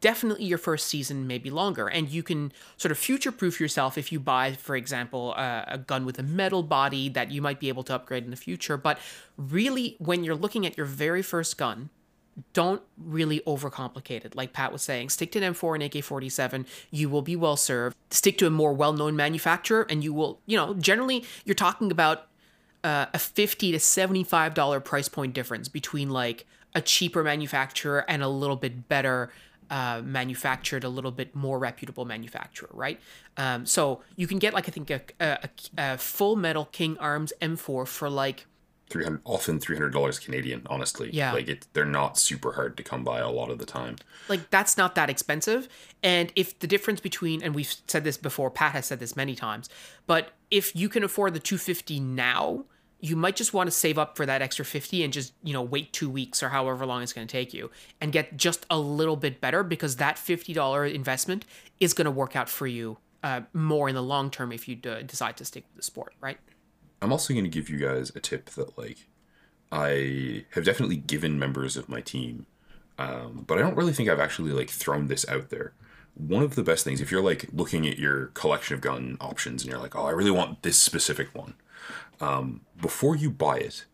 definitely 0.01 0.45
your 0.45 0.57
first 0.57 0.87
season, 0.87 1.27
maybe 1.27 1.49
longer. 1.49 1.87
And 1.87 2.09
you 2.09 2.23
can 2.23 2.51
sort 2.77 2.91
of 2.91 2.97
future 2.97 3.31
proof 3.31 3.59
yourself 3.59 3.97
if 3.97 4.11
you 4.11 4.19
buy, 4.19 4.53
for 4.53 4.75
example, 4.75 5.33
uh, 5.37 5.63
a 5.67 5.77
gun 5.77 6.05
with 6.05 6.19
a 6.19 6.23
metal 6.23 6.63
body 6.63 7.09
that 7.09 7.31
you 7.31 7.41
might 7.41 7.59
be 7.59 7.69
able 7.69 7.83
to 7.83 7.95
upgrade 7.95 8.23
in 8.25 8.31
the 8.31 8.37
future. 8.37 8.77
But 8.77 8.99
really, 9.37 9.95
when 9.99 10.23
you're 10.23 10.35
looking 10.35 10.65
at 10.65 10.77
your 10.77 10.85
very 10.85 11.21
first 11.21 11.57
gun, 11.57 11.89
don't 12.53 12.81
really 12.97 13.41
overcomplicate 13.41 14.25
it. 14.25 14.35
Like 14.35 14.53
Pat 14.53 14.71
was 14.71 14.81
saying, 14.81 15.09
stick 15.09 15.31
to 15.33 15.43
an 15.43 15.53
M4 15.53 15.75
and 15.75 15.83
AK 15.83 16.03
47. 16.03 16.65
You 16.89 17.09
will 17.09 17.21
be 17.21 17.35
well 17.35 17.57
served. 17.57 17.95
Stick 18.09 18.37
to 18.39 18.47
a 18.47 18.49
more 18.49 18.73
well 18.73 18.93
known 18.93 19.15
manufacturer, 19.15 19.85
and 19.89 20.03
you 20.03 20.13
will, 20.13 20.39
you 20.45 20.57
know, 20.57 20.73
generally, 20.73 21.25
you're 21.45 21.55
talking 21.55 21.91
about 21.91 22.27
uh, 22.83 23.07
a 23.13 23.19
50 23.19 23.73
to 23.73 23.77
$75 23.77 24.83
price 24.83 25.09
point 25.09 25.33
difference 25.33 25.67
between 25.67 26.09
like 26.09 26.45
a 26.73 26.81
cheaper 26.81 27.23
manufacturer 27.23 28.05
and 28.07 28.23
a 28.23 28.27
little 28.27 28.55
bit 28.55 28.87
better 28.87 29.31
uh, 29.71 30.01
manufactured, 30.03 30.83
a 30.83 30.89
little 30.89 31.11
bit 31.11 31.33
more 31.33 31.57
reputable 31.57 32.05
manufacturer, 32.05 32.69
right? 32.73 32.99
Um, 33.37 33.65
so 33.65 34.01
you 34.15 34.27
can 34.27 34.37
get 34.37 34.53
like 34.53 34.67
I 34.67 34.71
think 34.71 34.89
a, 34.91 35.01
a, 35.19 35.49
a 35.77 35.97
full 35.97 36.35
metal 36.35 36.65
King 36.65 36.97
Arms 36.99 37.33
M4 37.41 37.87
for 37.87 38.09
like 38.09 38.45
300 38.89 39.21
often 39.23 39.57
$300 39.57 40.21
Canadian 40.25 40.63
honestly 40.65 41.09
Yeah. 41.13 41.31
like 41.31 41.47
it 41.47 41.65
they're 41.71 41.85
not 41.85 42.17
super 42.19 42.51
hard 42.51 42.75
to 42.75 42.83
come 42.83 43.05
by 43.05 43.19
a 43.19 43.29
lot 43.29 43.49
of 43.49 43.57
the 43.57 43.65
time 43.65 43.95
like 44.27 44.49
that's 44.49 44.75
not 44.77 44.95
that 44.95 45.09
expensive 45.09 45.69
and 46.03 46.33
if 46.35 46.59
the 46.59 46.67
difference 46.67 46.99
between 46.99 47.41
and 47.41 47.55
we've 47.55 47.73
said 47.87 48.03
this 48.03 48.17
before 48.17 48.51
pat 48.51 48.73
has 48.73 48.85
said 48.87 48.99
this 48.99 49.15
many 49.15 49.33
times 49.33 49.69
but 50.07 50.33
if 50.49 50.75
you 50.75 50.89
can 50.89 51.05
afford 51.05 51.33
the 51.33 51.39
250 51.39 52.01
now 52.01 52.65
you 53.01 53.15
might 53.15 53.35
just 53.35 53.53
want 53.53 53.67
to 53.67 53.71
save 53.71 53.97
up 53.97 54.15
for 54.15 54.25
that 54.25 54.41
extra 54.41 54.63
50 54.63 55.03
and 55.03 55.11
just 55.11 55.33
you 55.43 55.53
know 55.53 55.61
wait 55.61 55.91
two 55.91 56.09
weeks 56.09 56.41
or 56.41 56.49
however 56.49 56.85
long 56.85 57.03
it's 57.03 57.13
going 57.13 57.27
to 57.27 57.31
take 57.31 57.53
you 57.53 57.69
and 57.99 58.11
get 58.11 58.37
just 58.37 58.65
a 58.69 58.79
little 58.79 59.15
bit 59.15 59.41
better 59.41 59.63
because 59.63 59.97
that 59.97 60.15
$50 60.15 60.93
investment 60.93 61.45
is 61.79 61.93
going 61.93 62.05
to 62.05 62.11
work 62.11 62.35
out 62.35 62.47
for 62.47 62.67
you 62.67 62.97
uh, 63.23 63.41
more 63.53 63.89
in 63.89 63.95
the 63.95 64.03
long 64.03 64.31
term 64.31 64.51
if 64.51 64.67
you 64.67 64.75
d- 64.75 65.03
decide 65.03 65.35
to 65.37 65.45
stick 65.45 65.65
with 65.69 65.77
the 65.77 65.83
sport 65.83 66.13
right 66.21 66.37
I'm 67.01 67.11
also 67.11 67.33
going 67.33 67.43
to 67.43 67.49
give 67.49 67.69
you 67.69 67.77
guys 67.77 68.11
a 68.15 68.19
tip 68.19 68.51
that 68.51 68.77
like 68.77 69.07
I 69.71 70.45
have 70.51 70.65
definitely 70.65 70.97
given 70.97 71.39
members 71.39 71.77
of 71.77 71.87
my 71.87 72.01
team, 72.01 72.45
um, 72.97 73.45
but 73.47 73.57
I 73.57 73.61
don't 73.61 73.75
really 73.75 73.93
think 73.93 74.09
I've 74.09 74.19
actually 74.19 74.51
like 74.51 74.69
thrown 74.69 75.07
this 75.07 75.27
out 75.29 75.49
there. 75.49 75.73
One 76.13 76.43
of 76.43 76.55
the 76.55 76.63
best 76.63 76.83
things, 76.83 76.99
if 76.99 77.09
you're 77.09 77.23
like 77.23 77.47
looking 77.53 77.87
at 77.87 77.97
your 77.97 78.27
collection 78.27 78.75
of 78.75 78.81
gun 78.81 79.17
options 79.21 79.63
and 79.63 79.71
you're 79.71 79.79
like, 79.79 79.95
oh, 79.95 80.05
I 80.05 80.11
really 80.11 80.31
want 80.31 80.61
this 80.61 80.77
specific 80.77 81.33
one, 81.33 81.53
um, 82.21 82.61
before 82.79 83.15
you 83.15 83.29
buy 83.29 83.57
it, 83.57 83.85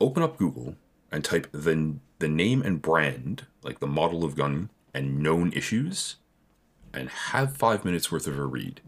open 0.00 0.22
up 0.22 0.36
Google 0.36 0.76
and 1.10 1.24
type 1.24 1.48
the 1.52 1.96
the 2.18 2.28
name 2.28 2.62
and 2.62 2.80
brand, 2.80 3.46
like 3.62 3.80
the 3.80 3.86
model 3.86 4.24
of 4.24 4.36
gun 4.36 4.70
and 4.94 5.18
known 5.18 5.52
issues, 5.52 6.16
and 6.92 7.08
have 7.08 7.56
five 7.56 7.84
minutes 7.84 8.10
worth 8.10 8.26
of 8.26 8.38
a 8.38 8.46
read. 8.46 8.80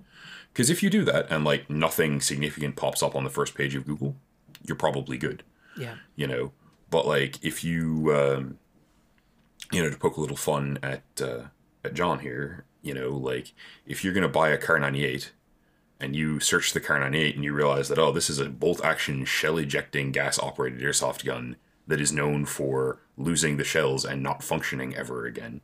Because 0.53 0.70
if 0.70 0.83
you 0.83 0.88
do 0.88 1.05
that 1.05 1.31
and 1.31 1.44
like 1.44 1.68
nothing 1.68 2.20
significant 2.20 2.77
pops 2.77 3.03
up 3.03 3.14
on 3.14 3.25
the 3.25 3.31
first 3.31 3.55
page 3.55 3.75
of 3.75 3.87
Google, 3.87 4.16
you're 4.64 4.77
probably 4.77 5.18
good, 5.18 5.42
yeah 5.77 5.96
you 6.14 6.27
know. 6.27 6.53
But 6.88 7.07
like 7.07 7.44
if 7.44 7.64
you, 7.64 8.14
um, 8.14 8.59
you 9.72 9.83
know, 9.83 9.90
to 9.90 9.96
poke 9.99 10.16
a 10.16 10.20
little 10.20 10.37
fun 10.37 10.79
at 10.83 11.03
uh, 11.20 11.49
at 11.85 11.94
John 11.94 12.20
here, 12.20 12.64
you 12.83 12.94
know, 12.94 13.11
like 13.11 13.53
if 13.87 14.05
you're 14.05 14.14
gonna 14.14 14.29
buy 14.29 14.51
a 14.51 14.59
Kar 14.59 14.79
98 14.79 15.33
and 16.00 16.14
you 16.14 16.40
search 16.40 16.72
the 16.72 16.80
Kar 16.80 17.00
98 17.00 17.35
and 17.35 17.44
you 17.44 17.52
realize 17.52 17.88
that 17.88 17.98
oh, 17.98 18.12
this 18.12 18.28
is 18.30 18.38
a 18.38 18.48
bolt 18.48 18.85
action 18.85 19.24
shell 19.24 19.59
ejecting 19.59 20.12
gas 20.12 20.38
operated 20.38 20.80
airsoft 20.80 21.24
gun 21.24 21.56
that 21.87 22.00
is 22.00 22.12
known 22.12 22.44
for 22.44 23.00
losing 23.16 23.56
the 23.56 23.64
shells 23.64 24.04
and 24.04 24.22
not 24.22 24.42
functioning 24.42 24.94
ever 24.94 25.24
again. 25.24 25.61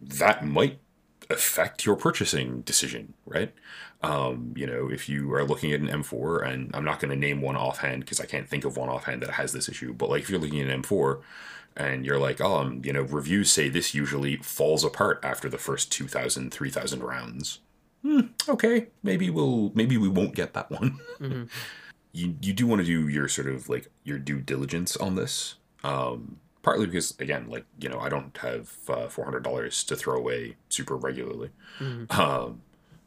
That 0.00 0.44
might 0.44 0.78
affect 1.30 1.86
your 1.86 1.96
purchasing 1.96 2.60
decision, 2.62 3.14
right? 3.24 3.52
Um, 4.02 4.52
you 4.56 4.66
know, 4.66 4.88
if 4.90 5.08
you 5.08 5.32
are 5.32 5.44
looking 5.44 5.72
at 5.72 5.80
an 5.80 5.88
M4, 5.88 6.46
and 6.46 6.70
I'm 6.74 6.84
not 6.84 7.00
going 7.00 7.10
to 7.10 7.16
name 7.16 7.40
one 7.40 7.56
offhand 7.56 8.00
because 8.00 8.20
I 8.20 8.26
can't 8.26 8.48
think 8.48 8.64
of 8.64 8.76
one 8.76 8.88
offhand 8.88 9.22
that 9.22 9.30
has 9.30 9.52
this 9.52 9.68
issue, 9.68 9.92
but 9.92 10.10
like 10.10 10.22
if 10.22 10.30
you're 10.30 10.40
looking 10.40 10.60
at 10.60 10.68
an 10.68 10.82
M4 10.82 11.22
and 11.76 12.06
you're 12.06 12.18
like, 12.18 12.40
oh, 12.40 12.58
um, 12.58 12.82
you 12.84 12.92
know, 12.92 13.02
reviews 13.02 13.50
say 13.50 13.68
this 13.68 13.94
usually 13.94 14.36
falls 14.36 14.84
apart 14.84 15.20
after 15.22 15.48
the 15.48 15.58
first 15.58 15.90
2,000, 15.92 16.50
3,000 16.52 17.02
rounds. 17.02 17.60
Hmm, 18.06 18.20
okay, 18.48 18.86
maybe 19.02 19.30
we'll, 19.30 19.72
maybe 19.74 19.96
we 19.96 20.06
won't 20.08 20.36
get 20.36 20.54
that 20.54 20.70
one. 20.70 21.00
you 22.12 22.36
you 22.40 22.52
do 22.52 22.64
want 22.64 22.80
to 22.80 22.86
do 22.86 23.08
your 23.08 23.26
sort 23.26 23.48
of 23.48 23.68
like 23.68 23.88
your 24.04 24.18
due 24.18 24.40
diligence 24.40 24.96
on 24.96 25.16
this. 25.16 25.56
Um, 25.82 26.38
partly 26.62 26.86
because 26.86 27.18
again, 27.18 27.48
like 27.48 27.64
you 27.80 27.88
know, 27.88 27.98
I 27.98 28.08
don't 28.08 28.36
have 28.38 28.72
uh, 28.88 29.08
four 29.08 29.24
hundred 29.24 29.42
dollars 29.42 29.82
to 29.84 29.96
throw 29.96 30.16
away 30.16 30.54
super 30.68 30.96
regularly. 30.96 31.50
Um, 32.10 32.62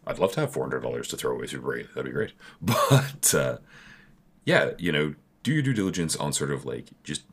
I'd 0.05 0.19
love 0.19 0.33
to 0.33 0.41
have 0.41 0.51
four 0.51 0.63
hundred 0.63 0.81
dollars 0.81 1.07
to 1.09 1.17
throw 1.17 1.31
away 1.31 1.47
super 1.47 1.67
regularly. 1.67 1.93
That'd 1.95 2.12
be 2.12 2.13
great. 2.13 2.33
But 2.62 3.33
uh, 3.33 3.57
yeah, 4.43 4.71
you 4.77 4.91
know, 4.91 5.15
do 5.43 5.53
your 5.53 5.63
due 5.63 5.73
diligence 5.73 6.17
on 6.17 6.33
sort 6.33 6.51
of 6.51 6.65
like 6.65 6.89
just 7.05 7.23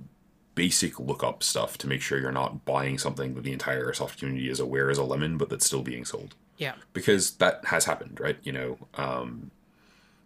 basic 0.55 1.00
lookup 1.00 1.42
stuff 1.42 1.76
to 1.79 1.88
make 1.88 2.00
sure 2.00 2.20
you're 2.20 2.31
not 2.31 2.64
buying 2.64 2.96
something 2.96 3.35
that 3.35 3.42
the 3.42 3.52
entire 3.52 3.90
airsoft 3.90 4.18
community 4.18 4.48
is 4.48 4.61
aware 4.61 4.88
is 4.88 4.98
a 4.98 5.05
lemon, 5.05 5.37
but 5.37 5.50
that's 5.50 5.66
still 5.66 5.83
being 5.83 6.05
sold 6.05 6.37
yeah 6.57 6.75
because 6.92 7.33
that 7.37 7.64
has 7.66 7.85
happened, 7.85 8.19
right? 8.21 8.38
You 8.42 8.53
know, 8.53 8.79
um, 8.95 9.51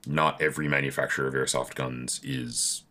not 0.06 0.40
every 0.40 0.68
manufacturer 0.68 1.26
of 1.26 1.34
airsoft 1.34 1.74
guns 1.74 2.20
is 2.22 2.82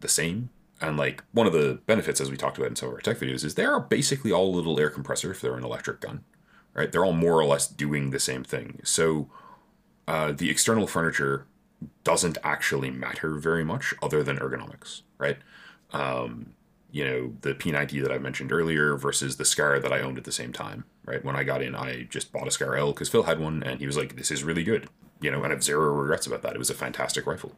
the 0.00 0.08
same. 0.08 0.50
And 0.80 0.96
like 0.96 1.24
one 1.32 1.46
of 1.46 1.52
the 1.52 1.80
benefits, 1.86 2.20
as 2.20 2.30
we 2.30 2.36
talked 2.36 2.58
about 2.58 2.68
in 2.68 2.76
some 2.76 2.88
of 2.88 2.94
our 2.94 3.00
tech 3.00 3.18
videos, 3.18 3.44
is 3.44 3.54
they 3.54 3.64
are 3.64 3.80
basically 3.80 4.30
all 4.30 4.54
a 4.54 4.56
little 4.56 4.78
air 4.78 4.90
compressor 4.90 5.30
if 5.30 5.40
they're 5.40 5.56
an 5.56 5.64
electric 5.64 6.00
gun, 6.00 6.24
right? 6.74 6.92
They're 6.92 7.04
all 7.04 7.12
more 7.12 7.40
or 7.40 7.46
less 7.46 7.66
doing 7.66 8.10
the 8.10 8.20
same 8.20 8.44
thing. 8.44 8.80
So 8.84 9.28
uh, 10.06 10.32
the 10.32 10.50
external 10.50 10.86
furniture 10.86 11.46
doesn't 12.04 12.38
actually 12.44 12.90
matter 12.90 13.36
very 13.36 13.64
much 13.64 13.94
other 14.02 14.22
than 14.22 14.38
ergonomics, 14.38 15.02
right? 15.18 15.38
Um, 15.92 16.54
you 16.90 17.04
know, 17.04 17.34
the 17.40 17.54
P90 17.54 18.02
that 18.02 18.12
I 18.12 18.18
mentioned 18.18 18.52
earlier 18.52 18.96
versus 18.96 19.36
the 19.36 19.44
Scar 19.44 19.78
that 19.78 19.92
I 19.92 20.00
owned 20.00 20.18
at 20.18 20.24
the 20.24 20.32
same 20.32 20.52
time, 20.52 20.84
right? 21.06 21.24
When 21.24 21.36
I 21.36 21.44
got 21.44 21.62
in, 21.62 21.74
I 21.74 22.02
just 22.04 22.32
bought 22.32 22.48
a 22.48 22.50
Scar 22.50 22.76
L 22.76 22.92
because 22.92 23.08
Phil 23.08 23.22
had 23.22 23.38
one 23.38 23.62
and 23.62 23.80
he 23.80 23.86
was 23.86 23.96
like, 23.96 24.16
this 24.16 24.30
is 24.30 24.44
really 24.44 24.64
good, 24.64 24.88
you 25.20 25.30
know, 25.30 25.38
and 25.38 25.46
I 25.46 25.50
have 25.50 25.64
zero 25.64 25.92
regrets 25.92 26.26
about 26.26 26.42
that. 26.42 26.54
It 26.54 26.58
was 26.58 26.70
a 26.70 26.74
fantastic 26.74 27.26
rifle. 27.26 27.52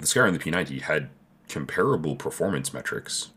The 0.00 0.06
Scar 0.06 0.26
and 0.26 0.34
the 0.34 0.40
P90 0.40 0.82
had 0.82 1.10
comparable 1.48 2.16
performance 2.16 2.72
metrics, 2.72 3.30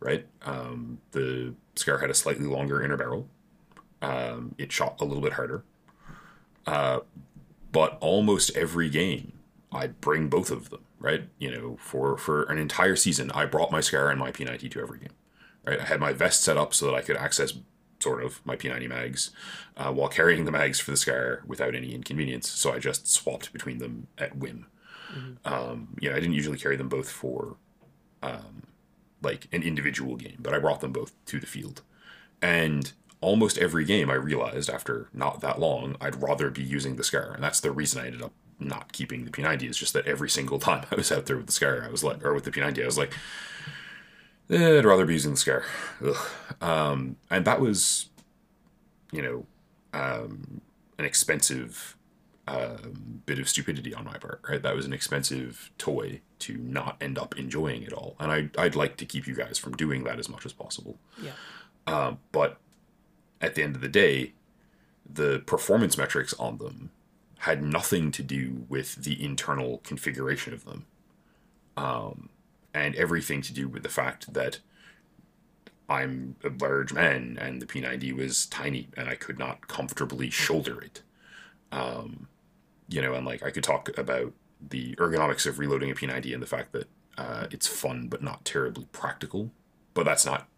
right? 0.00 0.26
Um, 0.42 0.98
the 1.12 1.54
Scar 1.76 1.98
had 1.98 2.10
a 2.10 2.14
slightly 2.14 2.46
longer 2.46 2.82
inner 2.82 2.96
barrel. 2.96 3.28
Um, 4.02 4.56
it 4.58 4.72
shot 4.72 5.00
a 5.00 5.04
little 5.04 5.22
bit 5.22 5.34
harder. 5.34 5.64
Uh, 6.66 7.00
but 7.70 7.96
almost 8.00 8.54
every 8.56 8.90
game, 8.90 9.32
I'd 9.70 10.00
bring 10.00 10.28
both 10.28 10.50
of 10.50 10.70
them, 10.70 10.82
right? 10.98 11.28
You 11.38 11.50
know, 11.50 11.76
for 11.80 12.18
for 12.18 12.42
an 12.44 12.58
entire 12.58 12.96
season, 12.96 13.30
I 13.30 13.46
brought 13.46 13.70
my 13.70 13.80
Scar 13.80 14.10
and 14.10 14.20
my 14.20 14.30
P90 14.30 14.70
to 14.72 14.80
every 14.80 14.98
game, 14.98 15.14
right? 15.64 15.80
I 15.80 15.84
had 15.84 16.00
my 16.00 16.12
vest 16.12 16.42
set 16.42 16.56
up 16.56 16.74
so 16.74 16.86
that 16.86 16.94
I 16.94 17.00
could 17.00 17.16
access 17.16 17.54
sort 18.02 18.22
of 18.22 18.44
my 18.44 18.56
P90 18.56 18.88
mags 18.88 19.30
uh, 19.76 19.92
while 19.92 20.08
carrying 20.08 20.44
the 20.44 20.52
mags 20.52 20.80
for 20.80 20.90
the 20.90 20.96
Scar 20.96 21.42
without 21.46 21.74
any 21.74 21.94
inconvenience. 21.94 22.50
So 22.50 22.72
I 22.72 22.78
just 22.78 23.06
swapped 23.10 23.52
between 23.52 23.78
them 23.78 24.08
at 24.18 24.36
whim. 24.36 24.66
Um, 25.44 25.88
you 26.00 26.08
know, 26.08 26.16
I 26.16 26.20
didn't 26.20 26.34
usually 26.34 26.58
carry 26.58 26.76
them 26.76 26.88
both 26.88 27.10
for 27.10 27.56
um, 28.22 28.62
like 29.20 29.48
an 29.52 29.62
individual 29.62 30.16
game, 30.16 30.38
but 30.38 30.54
I 30.54 30.58
brought 30.58 30.80
them 30.80 30.92
both 30.92 31.12
to 31.26 31.38
the 31.38 31.46
field. 31.46 31.82
And 32.40 32.92
almost 33.20 33.58
every 33.58 33.84
game, 33.84 34.10
I 34.10 34.14
realized 34.14 34.70
after 34.70 35.08
not 35.12 35.40
that 35.40 35.60
long, 35.60 35.96
I'd 36.00 36.22
rather 36.22 36.50
be 36.50 36.62
using 36.62 36.96
the 36.96 37.04
Scar, 37.04 37.32
and 37.32 37.42
that's 37.42 37.60
the 37.60 37.70
reason 37.70 38.02
I 38.02 38.06
ended 38.06 38.22
up 38.22 38.32
not 38.58 38.92
keeping 38.92 39.24
the 39.24 39.30
P90. 39.30 39.68
Is 39.68 39.76
just 39.76 39.92
that 39.92 40.06
every 40.06 40.28
single 40.28 40.58
time 40.68 40.86
I 40.90 40.96
was 40.96 41.12
out 41.12 41.26
there 41.26 41.36
with 41.36 41.46
the 41.46 41.52
Scar, 41.52 41.84
I 41.84 41.90
was 41.90 42.02
like, 42.02 42.24
or 42.24 42.34
with 42.34 42.44
the 42.44 42.50
P90, 42.50 42.82
I 42.82 42.86
was 42.86 42.98
like, 42.98 43.14
eh, 44.52 44.78
I'd 44.78 44.84
rather 44.84 45.04
be 45.04 45.14
using 45.14 45.32
the 45.32 45.36
Scar. 45.36 45.64
Um, 46.60 47.16
and 47.30 47.44
that 47.44 47.60
was, 47.60 48.10
you 49.10 49.22
know, 49.22 49.46
um, 49.92 50.60
an 50.98 51.04
expensive 51.04 51.96
um, 52.46 53.22
bit 53.26 53.38
of 53.38 53.48
stupidity 53.48 53.94
on 53.94 54.04
my 54.04 54.18
part, 54.18 54.40
right? 54.48 54.62
That 54.62 54.74
was 54.74 54.86
an 54.86 54.92
expensive 54.92 55.70
toy 55.78 56.20
to 56.40 56.56
not 56.56 56.96
end 57.00 57.18
up 57.18 57.38
enjoying 57.38 57.82
it 57.82 57.92
all. 57.92 58.16
And 58.18 58.32
I, 58.32 58.50
I'd 58.62 58.74
like 58.76 58.96
to 58.98 59.06
keep 59.06 59.26
you 59.26 59.34
guys 59.34 59.58
from 59.58 59.74
doing 59.74 60.04
that 60.04 60.18
as 60.18 60.28
much 60.28 60.44
as 60.44 60.52
possible. 60.52 60.98
yeah 61.20 61.32
Um, 61.86 62.18
but 62.32 62.58
at 63.40 63.54
the 63.54 63.62
end 63.62 63.74
of 63.76 63.80
the 63.80 63.88
day, 63.88 64.32
the 65.10 65.40
performance 65.46 65.96
metrics 65.96 66.34
on 66.34 66.58
them 66.58 66.90
had 67.38 67.62
nothing 67.62 68.12
to 68.12 68.22
do 68.22 68.64
with 68.68 68.96
the 69.02 69.22
internal 69.22 69.78
configuration 69.78 70.54
of 70.54 70.64
them, 70.64 70.86
um, 71.76 72.28
and 72.74 72.94
everything 72.94 73.42
to 73.42 73.52
do 73.52 73.68
with 73.68 73.82
the 73.82 73.88
fact 73.88 74.32
that 74.32 74.60
I'm 75.88 76.36
a 76.44 76.48
large 76.48 76.92
man 76.92 77.36
and 77.40 77.60
the 77.60 77.66
P90 77.66 78.14
was 78.14 78.46
tiny 78.46 78.88
and 78.96 79.08
I 79.08 79.14
could 79.14 79.38
not 79.38 79.68
comfortably 79.68 80.30
shoulder 80.30 80.80
it. 80.80 81.02
Um, 81.70 82.28
you 82.88 83.02
know, 83.02 83.14
and 83.14 83.26
like 83.26 83.42
I 83.42 83.50
could 83.50 83.64
talk 83.64 83.96
about 83.98 84.32
the 84.66 84.94
ergonomics 84.96 85.46
of 85.46 85.58
reloading 85.58 85.90
a 85.90 85.94
P90 85.94 86.32
and 86.32 86.42
the 86.42 86.46
fact 86.46 86.72
that 86.72 86.88
uh, 87.18 87.46
it's 87.50 87.66
fun 87.66 88.08
but 88.08 88.22
not 88.22 88.44
terribly 88.44 88.86
practical. 88.92 89.50
But 89.94 90.04
that's 90.04 90.24
not, 90.24 90.48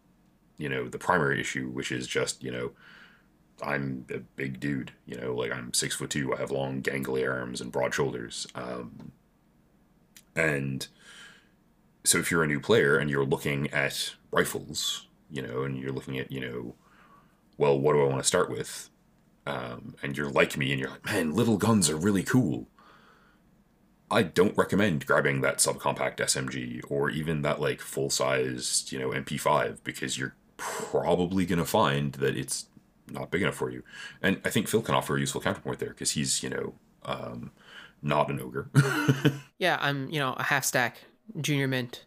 you 0.57 0.69
know, 0.69 0.89
the 0.89 0.99
primary 0.99 1.41
issue, 1.41 1.69
which 1.69 1.91
is 1.91 2.07
just, 2.07 2.43
you 2.43 2.53
know, 2.53 2.71
I'm 3.63 4.07
a 4.13 4.19
big 4.19 4.61
dude, 4.61 4.93
you 5.07 5.17
know, 5.17 5.35
like 5.35 5.53
I'm 5.53 5.73
six 5.73 5.97
foot 5.97 6.11
two, 6.11 6.35
I 6.35 6.39
have 6.39 6.51
long 6.51 6.83
gangly 6.83 7.29
arms 7.29 7.61
and 7.61 7.73
broad 7.73 7.95
shoulders. 7.95 8.47
Um, 8.55 9.13
and 10.37 10.87
so 12.05 12.19
if 12.19 12.31
you're 12.31 12.45
a 12.45 12.47
new 12.47 12.61
player 12.61 12.99
and 12.99 13.11
you're 13.11 13.25
looking 13.25 13.71
at 13.71 14.15
rifles, 14.31 15.09
you 15.31 15.43
know, 15.43 15.63
and 15.63 15.79
you're 15.79 15.93
looking 15.93 16.19
at, 16.19 16.31
you 16.31 16.41
know, 16.41 16.75
well, 17.57 17.79
what 17.79 17.95
do 17.95 18.03
I 18.03 18.05
want 18.05 18.19
to 18.19 18.27
start 18.27 18.51
with? 18.51 18.91
Um, 19.47 19.97
and 20.03 20.17
you're 20.17 20.31
like 20.31 20.57
me 20.57 20.71
and 20.71 20.81
you're 20.81 20.91
like, 20.91 21.05
man, 21.05 21.35
little 21.35 21.57
guns 21.57 21.89
are 21.89 21.97
really 21.97 22.23
cool. 22.23 22.69
I 24.11 24.23
don't 24.23 24.57
recommend 24.57 25.07
grabbing 25.07 25.41
that 25.41 25.59
subcompact 25.59 26.17
SMG 26.17 26.83
or 26.89 27.11
even 27.11 27.43
that 27.43 27.61
like 27.61 27.81
full 27.81 28.11
sized, 28.11 28.93
you 28.93 28.99
know, 28.99 29.09
MP5 29.09 29.79
because 29.83 30.19
you're 30.19 30.37
probably 30.57 31.47
going 31.47 31.59
to 31.59 31.65
find 31.65 32.13
that 32.15 32.37
it's 32.37 32.67
not 33.11 33.31
big 33.31 33.43
enough 33.43 33.55
for 33.55 33.71
you. 33.71 33.83
And 34.23 34.41
I 34.45 34.51
think 34.51 34.69
Phil 34.69 34.83
can 34.83 34.95
offer 34.95 35.17
a 35.17 35.21
useful 35.21 35.41
counterpoint 35.41 35.79
there 35.79 35.91
because 35.91 36.13
he's, 36.13 36.43
you 36.43 36.51
know, 36.51 36.75
um, 37.05 37.51
not 38.03 38.31
an 38.31 38.41
ogre. 38.41 38.71
yeah, 39.59 39.79
I'm, 39.81 40.11
you 40.11 40.21
know, 40.21 40.35
a 40.35 40.43
half 40.43 40.65
stack 40.65 40.99
junior 41.41 41.69
mint. 41.69 42.05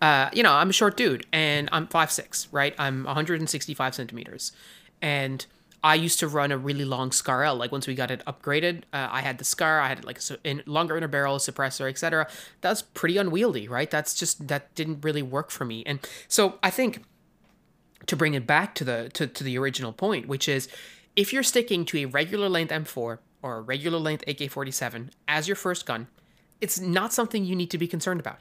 Uh, 0.00 0.30
you 0.32 0.42
know, 0.42 0.52
I'm 0.52 0.70
a 0.70 0.72
short 0.72 0.96
dude 0.96 1.26
and 1.32 1.68
I'm 1.72 1.86
five 1.86 2.10
six, 2.10 2.48
right? 2.50 2.74
I'm 2.78 3.04
165 3.04 3.94
centimeters. 3.94 4.52
And 5.00 5.46
I 5.84 5.96
used 5.96 6.20
to 6.20 6.28
run 6.28 6.52
a 6.52 6.58
really 6.58 6.84
long 6.84 7.10
Scar 7.10 7.42
L. 7.42 7.56
Like 7.56 7.72
once 7.72 7.86
we 7.86 7.94
got 7.94 8.10
it 8.10 8.22
upgraded, 8.24 8.82
uh, 8.92 9.08
I 9.10 9.20
had 9.20 9.38
the 9.38 9.44
Scar, 9.44 9.80
I 9.80 9.88
had 9.88 10.04
like 10.04 10.18
a 10.18 10.38
in, 10.44 10.62
longer 10.66 10.96
inner 10.96 11.08
barrel, 11.08 11.38
suppressor, 11.38 11.88
etc. 11.88 12.28
That's 12.60 12.82
pretty 12.82 13.18
unwieldy, 13.18 13.68
right? 13.68 13.90
That's 13.90 14.14
just 14.14 14.46
that 14.48 14.72
didn't 14.74 15.04
really 15.04 15.22
work 15.22 15.50
for 15.50 15.64
me. 15.64 15.82
And 15.84 15.98
so 16.28 16.58
I 16.62 16.70
think 16.70 17.02
to 18.06 18.16
bring 18.16 18.34
it 18.34 18.46
back 18.46 18.74
to 18.76 18.84
the 18.84 19.10
to, 19.14 19.26
to 19.26 19.44
the 19.44 19.58
original 19.58 19.92
point, 19.92 20.28
which 20.28 20.48
is 20.48 20.68
if 21.16 21.32
you're 21.32 21.42
sticking 21.42 21.84
to 21.86 21.98
a 21.98 22.04
regular 22.06 22.48
length 22.48 22.70
M4 22.70 23.18
or 23.42 23.56
a 23.56 23.60
regular 23.60 23.98
length 23.98 24.22
AK-47 24.28 25.10
as 25.26 25.48
your 25.48 25.56
first 25.56 25.84
gun, 25.84 26.06
it's 26.62 26.80
not 26.80 27.12
something 27.12 27.44
you 27.44 27.54
need 27.54 27.70
to 27.72 27.78
be 27.78 27.88
concerned 27.88 28.20
about. 28.20 28.38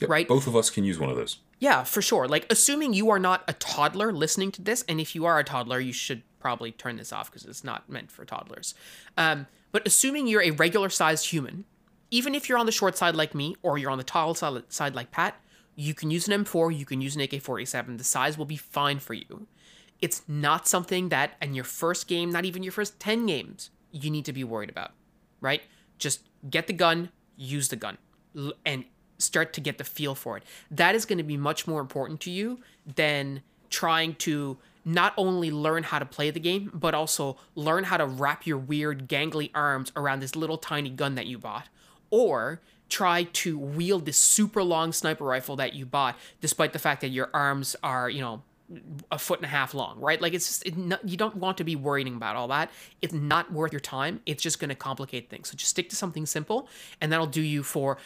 Yep, 0.00 0.08
right? 0.08 0.28
Both 0.28 0.46
of 0.46 0.54
us 0.56 0.70
can 0.70 0.84
use 0.84 0.98
one 0.98 1.10
of 1.10 1.16
those. 1.16 1.38
Yeah, 1.58 1.82
for 1.82 2.00
sure. 2.00 2.28
Like 2.28 2.46
assuming 2.50 2.94
you 2.94 3.10
are 3.10 3.18
not 3.18 3.42
a 3.48 3.52
toddler 3.52 4.12
listening 4.12 4.52
to 4.52 4.62
this, 4.62 4.84
and 4.88 5.00
if 5.00 5.14
you 5.14 5.26
are 5.26 5.38
a 5.38 5.44
toddler, 5.44 5.80
you 5.80 5.92
should 5.92 6.22
probably 6.38 6.70
turn 6.70 6.96
this 6.96 7.12
off 7.12 7.30
because 7.30 7.44
it's 7.44 7.64
not 7.64 7.88
meant 7.90 8.12
for 8.12 8.24
toddlers. 8.24 8.74
Um, 9.16 9.48
but 9.72 9.86
assuming 9.86 10.28
you're 10.28 10.42
a 10.42 10.52
regular 10.52 10.88
sized 10.88 11.26
human, 11.30 11.64
even 12.10 12.34
if 12.34 12.48
you're 12.48 12.58
on 12.58 12.66
the 12.66 12.72
short 12.72 12.96
side 12.96 13.16
like 13.16 13.34
me 13.34 13.56
or 13.62 13.76
you're 13.76 13.90
on 13.90 13.98
the 13.98 14.04
tall 14.04 14.34
side 14.34 14.94
like 14.94 15.10
Pat, 15.10 15.34
you 15.74 15.94
can 15.94 16.10
use 16.10 16.28
an 16.28 16.44
M4, 16.44 16.76
you 16.76 16.86
can 16.86 17.00
use 17.00 17.16
an 17.16 17.22
AK 17.22 17.42
47. 17.42 17.96
The 17.96 18.04
size 18.04 18.38
will 18.38 18.46
be 18.46 18.56
fine 18.56 18.98
for 19.00 19.14
you. 19.14 19.46
It's 20.00 20.22
not 20.28 20.68
something 20.68 21.08
that, 21.08 21.32
in 21.42 21.54
your 21.54 21.64
first 21.64 22.06
game, 22.06 22.30
not 22.30 22.44
even 22.44 22.62
your 22.62 22.72
first 22.72 23.00
10 23.00 23.26
games, 23.26 23.70
you 23.90 24.10
need 24.10 24.24
to 24.26 24.32
be 24.32 24.44
worried 24.44 24.70
about, 24.70 24.92
right? 25.40 25.62
Just 25.98 26.27
get 26.48 26.66
the 26.66 26.72
gun, 26.72 27.10
use 27.36 27.68
the 27.68 27.76
gun, 27.76 27.98
and 28.64 28.84
start 29.18 29.52
to 29.52 29.60
get 29.60 29.78
the 29.78 29.84
feel 29.84 30.14
for 30.14 30.36
it. 30.36 30.44
That 30.70 30.94
is 30.94 31.04
going 31.04 31.18
to 31.18 31.24
be 31.24 31.36
much 31.36 31.66
more 31.66 31.80
important 31.80 32.20
to 32.22 32.30
you 32.30 32.60
than 32.96 33.42
trying 33.70 34.14
to 34.14 34.58
not 34.84 35.12
only 35.16 35.50
learn 35.50 35.82
how 35.82 35.98
to 35.98 36.06
play 36.06 36.30
the 36.30 36.40
game, 36.40 36.70
but 36.72 36.94
also 36.94 37.36
learn 37.54 37.84
how 37.84 37.96
to 37.96 38.06
wrap 38.06 38.46
your 38.46 38.56
weird 38.56 39.08
gangly 39.08 39.50
arms 39.54 39.92
around 39.96 40.20
this 40.20 40.34
little 40.34 40.56
tiny 40.56 40.88
gun 40.88 41.14
that 41.14 41.26
you 41.26 41.38
bought. 41.38 41.68
Or 42.10 42.60
try 42.88 43.24
to 43.24 43.58
wield 43.58 44.06
this 44.06 44.16
super 44.16 44.62
long 44.62 44.92
sniper 44.92 45.24
rifle 45.24 45.56
that 45.56 45.74
you 45.74 45.84
bought, 45.84 46.16
despite 46.40 46.72
the 46.72 46.78
fact 46.78 47.02
that 47.02 47.08
your 47.08 47.28
arms 47.34 47.76
are, 47.82 48.08
you 48.08 48.20
know, 48.20 48.42
a 49.10 49.18
foot 49.18 49.38
and 49.38 49.46
a 49.46 49.48
half 49.48 49.74
long, 49.74 49.98
right? 50.00 50.20
Like 50.20 50.34
it's 50.34 50.46
just 50.46 50.66
it 50.66 50.76
not, 50.76 51.06
you 51.08 51.16
don't 51.16 51.36
want 51.36 51.56
to 51.58 51.64
be 51.64 51.76
worrying 51.76 52.14
about 52.14 52.36
all 52.36 52.48
that. 52.48 52.70
It's 53.00 53.14
not 53.14 53.52
worth 53.52 53.72
your 53.72 53.80
time. 53.80 54.20
It's 54.26 54.42
just 54.42 54.60
going 54.60 54.68
to 54.68 54.74
complicate 54.74 55.30
things. 55.30 55.48
So 55.48 55.56
just 55.56 55.70
stick 55.70 55.88
to 55.90 55.96
something 55.96 56.26
simple, 56.26 56.68
and 57.00 57.10
that'll 57.10 57.26
do 57.26 57.42
you 57.42 57.62
for 57.62 57.98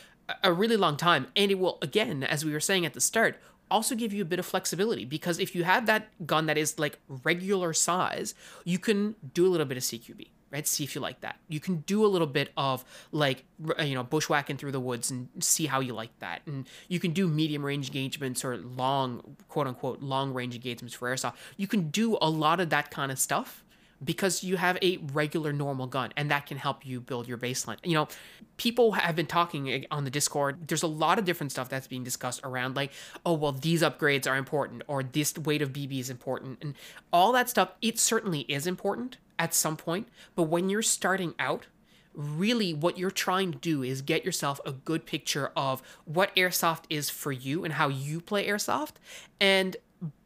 a 0.42 0.52
really 0.52 0.76
long 0.76 0.96
time. 0.96 1.26
And 1.36 1.50
it 1.50 1.58
will, 1.58 1.78
again, 1.82 2.22
as 2.22 2.44
we 2.44 2.52
were 2.52 2.60
saying 2.60 2.86
at 2.86 2.94
the 2.94 3.00
start, 3.00 3.40
also 3.70 3.94
give 3.94 4.12
you 4.12 4.22
a 4.22 4.26
bit 4.26 4.38
of 4.38 4.46
flexibility 4.46 5.04
because 5.04 5.38
if 5.38 5.54
you 5.54 5.64
have 5.64 5.86
that 5.86 6.08
gun 6.26 6.46
that 6.46 6.58
is 6.58 6.78
like 6.78 6.98
regular 7.08 7.72
size, 7.72 8.34
you 8.64 8.78
can 8.78 9.14
do 9.32 9.46
a 9.46 9.48
little 9.48 9.66
bit 9.66 9.78
of 9.78 9.82
CQB, 9.82 10.28
right? 10.52 10.66
See 10.66 10.84
if 10.84 10.94
you 10.94 11.00
like 11.00 11.22
that. 11.22 11.36
You 11.48 11.58
can 11.58 11.78
do 11.78 12.04
a 12.04 12.08
little 12.08 12.26
bit 12.26 12.50
of 12.56 12.84
like, 13.10 13.44
uh, 13.78 13.82
you 13.82 13.94
know, 13.94 14.04
bushwhacking 14.04 14.58
through 14.58 14.72
the 14.72 14.80
woods 14.80 15.10
and 15.10 15.28
see 15.40 15.66
how 15.66 15.80
you 15.80 15.94
like 15.94 16.16
that. 16.18 16.42
And 16.46 16.68
you 16.88 17.00
can 17.00 17.12
do 17.12 17.26
medium 17.26 17.64
range 17.64 17.88
engagements 17.88 18.44
or 18.44 18.58
long, 18.58 19.36
quote 19.48 19.66
unquote, 19.66 20.02
long 20.02 20.34
range 20.34 20.54
engagements 20.54 20.94
for 20.94 21.10
airsoft. 21.10 21.34
You 21.56 21.66
can 21.66 21.88
do 21.88 22.18
a 22.20 22.28
lot 22.28 22.60
of 22.60 22.70
that 22.70 22.90
kind 22.90 23.10
of 23.10 23.18
stuff 23.18 23.64
because 24.04 24.42
you 24.42 24.56
have 24.56 24.78
a 24.82 24.98
regular 25.12 25.52
normal 25.52 25.86
gun 25.86 26.12
and 26.16 26.30
that 26.30 26.46
can 26.46 26.56
help 26.56 26.84
you 26.84 27.00
build 27.00 27.28
your 27.28 27.38
baseline. 27.38 27.76
You 27.84 27.94
know, 27.94 28.08
people 28.56 28.92
have 28.92 29.16
been 29.16 29.26
talking 29.26 29.70
eh, 29.70 29.82
on 29.90 30.04
the 30.04 30.10
Discord. 30.10 30.68
There's 30.68 30.82
a 30.82 30.88
lot 30.88 31.18
of 31.18 31.24
different 31.24 31.52
stuff 31.52 31.68
that's 31.68 31.86
being 31.86 32.04
discussed 32.04 32.40
around 32.44 32.76
like, 32.76 32.92
oh, 33.24 33.34
well, 33.34 33.52
these 33.52 33.82
upgrades 33.82 34.30
are 34.30 34.36
important 34.36 34.82
or 34.86 35.02
this 35.02 35.36
weight 35.38 35.62
of 35.62 35.72
BB 35.72 36.00
is 36.00 36.10
important. 36.10 36.58
And 36.62 36.74
all 37.12 37.32
that 37.32 37.48
stuff, 37.48 37.72
it 37.80 37.98
certainly 37.98 38.40
is 38.40 38.66
important 38.66 39.18
at 39.38 39.54
some 39.54 39.76
point. 39.76 40.08
But 40.34 40.44
when 40.44 40.68
you're 40.68 40.82
starting 40.82 41.34
out, 41.38 41.66
really 42.14 42.74
what 42.74 42.98
you're 42.98 43.10
trying 43.10 43.52
to 43.52 43.58
do 43.58 43.82
is 43.82 44.02
get 44.02 44.24
yourself 44.24 44.60
a 44.66 44.72
good 44.72 45.06
picture 45.06 45.50
of 45.56 45.82
what 46.04 46.34
airsoft 46.36 46.84
is 46.90 47.08
for 47.08 47.32
you 47.32 47.64
and 47.64 47.74
how 47.74 47.88
you 47.88 48.20
play 48.20 48.46
airsoft 48.46 48.92
and 49.40 49.76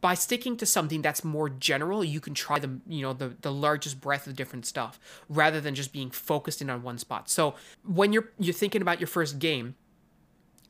by 0.01 0.15
sticking 0.15 0.57
to 0.57 0.67
something 0.67 1.03
that's 1.03 1.23
more 1.23 1.49
general, 1.49 2.03
you 2.03 2.21
can 2.21 2.35
try 2.35 2.59
the 2.59 2.81
you 2.89 3.03
know 3.03 3.13
the 3.13 3.37
the 3.43 3.53
largest 3.53 4.01
breadth 4.01 4.27
of 4.27 4.35
different 4.35 4.67
stuff 4.67 4.99
rather 5.29 5.61
than 5.61 5.75
just 5.75 5.93
being 5.93 6.11
focused 6.11 6.63
in 6.63 6.71
on 6.71 6.83
one 6.83 6.99
spot. 6.99 7.29
So 7.29 7.55
when 7.85 8.13
you're 8.13 8.31
you're 8.39 8.55
thinking 8.55 8.81
about 8.81 9.01
your 9.01 9.07
first 9.07 9.39
game, 9.39 9.75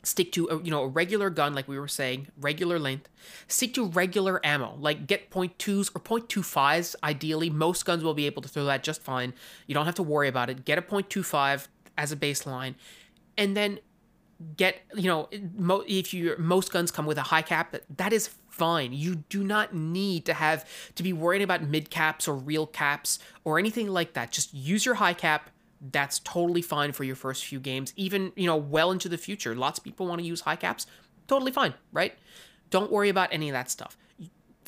stick 0.02 0.32
to 0.32 0.48
a, 0.48 0.62
you 0.62 0.70
know 0.70 0.82
a 0.82 0.88
regular 0.88 1.30
gun 1.30 1.54
like 1.54 1.68
we 1.68 1.78
were 1.78 1.88
saying, 1.88 2.28
regular 2.40 2.78
length. 2.78 3.08
Stick 3.46 3.74
to 3.74 3.86
regular 3.86 4.44
ammo, 4.44 4.76
like 4.80 5.06
get 5.06 5.30
.2s 5.30 5.90
or 5.94 6.00
.25s. 6.00 6.96
Ideally, 7.04 7.50
most 7.50 7.84
guns 7.84 8.02
will 8.02 8.14
be 8.14 8.26
able 8.26 8.42
to 8.42 8.48
throw 8.48 8.64
that 8.64 8.82
just 8.82 9.02
fine. 9.02 9.34
You 9.66 9.74
don't 9.74 9.86
have 9.86 9.96
to 9.96 10.02
worry 10.02 10.28
about 10.28 10.50
it. 10.50 10.64
Get 10.64 10.78
a 10.78 10.82
.25 10.82 11.68
as 11.96 12.10
a 12.10 12.16
baseline, 12.16 12.74
and 13.38 13.56
then 13.56 13.78
get 14.56 14.82
you 14.94 15.10
know 15.10 15.28
if 15.86 16.12
you 16.12 16.34
most 16.38 16.72
guns 16.72 16.90
come 16.90 17.06
with 17.06 17.18
a 17.18 17.22
high 17.22 17.42
cap 17.42 17.72
that, 17.72 17.82
that 17.96 18.12
is 18.12 18.28
fine. 18.56 18.92
You 18.92 19.16
do 19.28 19.44
not 19.44 19.74
need 19.74 20.24
to 20.26 20.34
have 20.34 20.64
to 20.94 21.02
be 21.02 21.12
worrying 21.12 21.42
about 21.42 21.62
mid 21.62 21.90
caps 21.90 22.26
or 22.26 22.34
real 22.34 22.66
caps 22.66 23.18
or 23.44 23.58
anything 23.58 23.88
like 23.88 24.14
that. 24.14 24.32
Just 24.32 24.52
use 24.54 24.84
your 24.84 24.96
high 24.96 25.14
cap. 25.14 25.50
That's 25.80 26.18
totally 26.20 26.62
fine 26.62 26.92
for 26.92 27.04
your 27.04 27.16
first 27.16 27.44
few 27.44 27.60
games. 27.60 27.92
Even 27.96 28.32
you 28.36 28.46
know 28.46 28.56
well 28.56 28.90
into 28.90 29.08
the 29.08 29.18
future. 29.18 29.54
Lots 29.54 29.78
of 29.78 29.84
people 29.84 30.06
want 30.06 30.20
to 30.20 30.26
use 30.26 30.40
high 30.40 30.56
caps. 30.56 30.86
Totally 31.26 31.52
fine 31.52 31.74
right? 31.92 32.14
Don't 32.70 32.90
worry 32.90 33.08
about 33.08 33.28
any 33.32 33.48
of 33.48 33.52
that 33.52 33.70
stuff. 33.70 33.96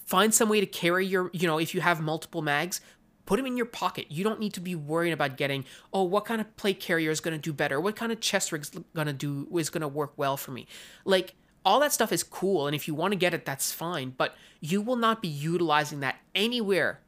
Find 0.07 0.33
some 0.33 0.49
way 0.49 0.61
to 0.61 0.67
carry 0.67 1.07
your 1.07 1.31
you 1.33 1.47
know 1.47 1.59
if 1.59 1.75
you 1.75 1.81
have 1.81 2.01
multiple 2.01 2.43
mags 2.43 2.81
put 3.29 3.37
them 3.37 3.45
in 3.45 3.59
your 3.59 3.67
pocket. 3.67 4.07
You 4.09 4.25
don't 4.25 4.41
need 4.41 4.55
to 4.55 4.61
be 4.61 4.75
worrying 4.75 5.13
about 5.13 5.37
getting, 5.37 5.67
oh, 5.93 6.03
what 6.03 6.25
kind 6.25 6.41
of 6.41 6.57
plate 6.57 6.81
carrier 6.81 7.11
is 7.11 7.21
going 7.21 7.37
to 7.37 7.39
do 7.39 7.53
better? 7.53 7.79
What 7.79 7.95
kind 7.95 8.11
of 8.11 8.21
chest 8.21 8.53
rig 8.53 8.63
is 8.63 8.71
going 8.71 9.07
to 9.07 9.13
do 9.13 9.47
is 9.55 9.69
going 9.69 9.83
to 9.83 9.89
work 9.89 10.15
well 10.17 10.39
for 10.39 10.51
me? 10.51 10.67
Like 11.05 11.35
all 11.65 11.81
that 11.81 11.93
stuff 11.93 12.13
is 12.13 12.23
cool 12.23 12.67
and 12.67 12.75
if 12.75 12.89
you 12.89 12.95
want 12.95 13.13
to 13.13 13.17
get 13.17 13.35
it 13.35 13.45
that's 13.45 13.73
fine, 13.73 14.15
but 14.17 14.35
you 14.61 14.81
will 14.81 14.97
not 14.97 15.23
be 15.23 15.29
utilizing 15.29 16.01
that 16.01 16.17
anywhere 16.35 17.01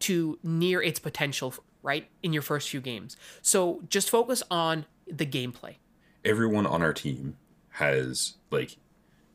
to 0.00 0.38
near 0.42 0.82
its 0.82 0.98
potential, 0.98 1.54
right? 1.82 2.08
In 2.22 2.32
your 2.32 2.42
first 2.42 2.68
few 2.68 2.80
games. 2.80 3.16
So 3.42 3.82
just 3.88 4.10
focus 4.10 4.42
on 4.50 4.86
the 5.06 5.26
gameplay. 5.26 5.76
Everyone 6.24 6.66
on 6.66 6.82
our 6.82 6.92
team 6.92 7.36
has 7.70 8.34
like, 8.50 8.76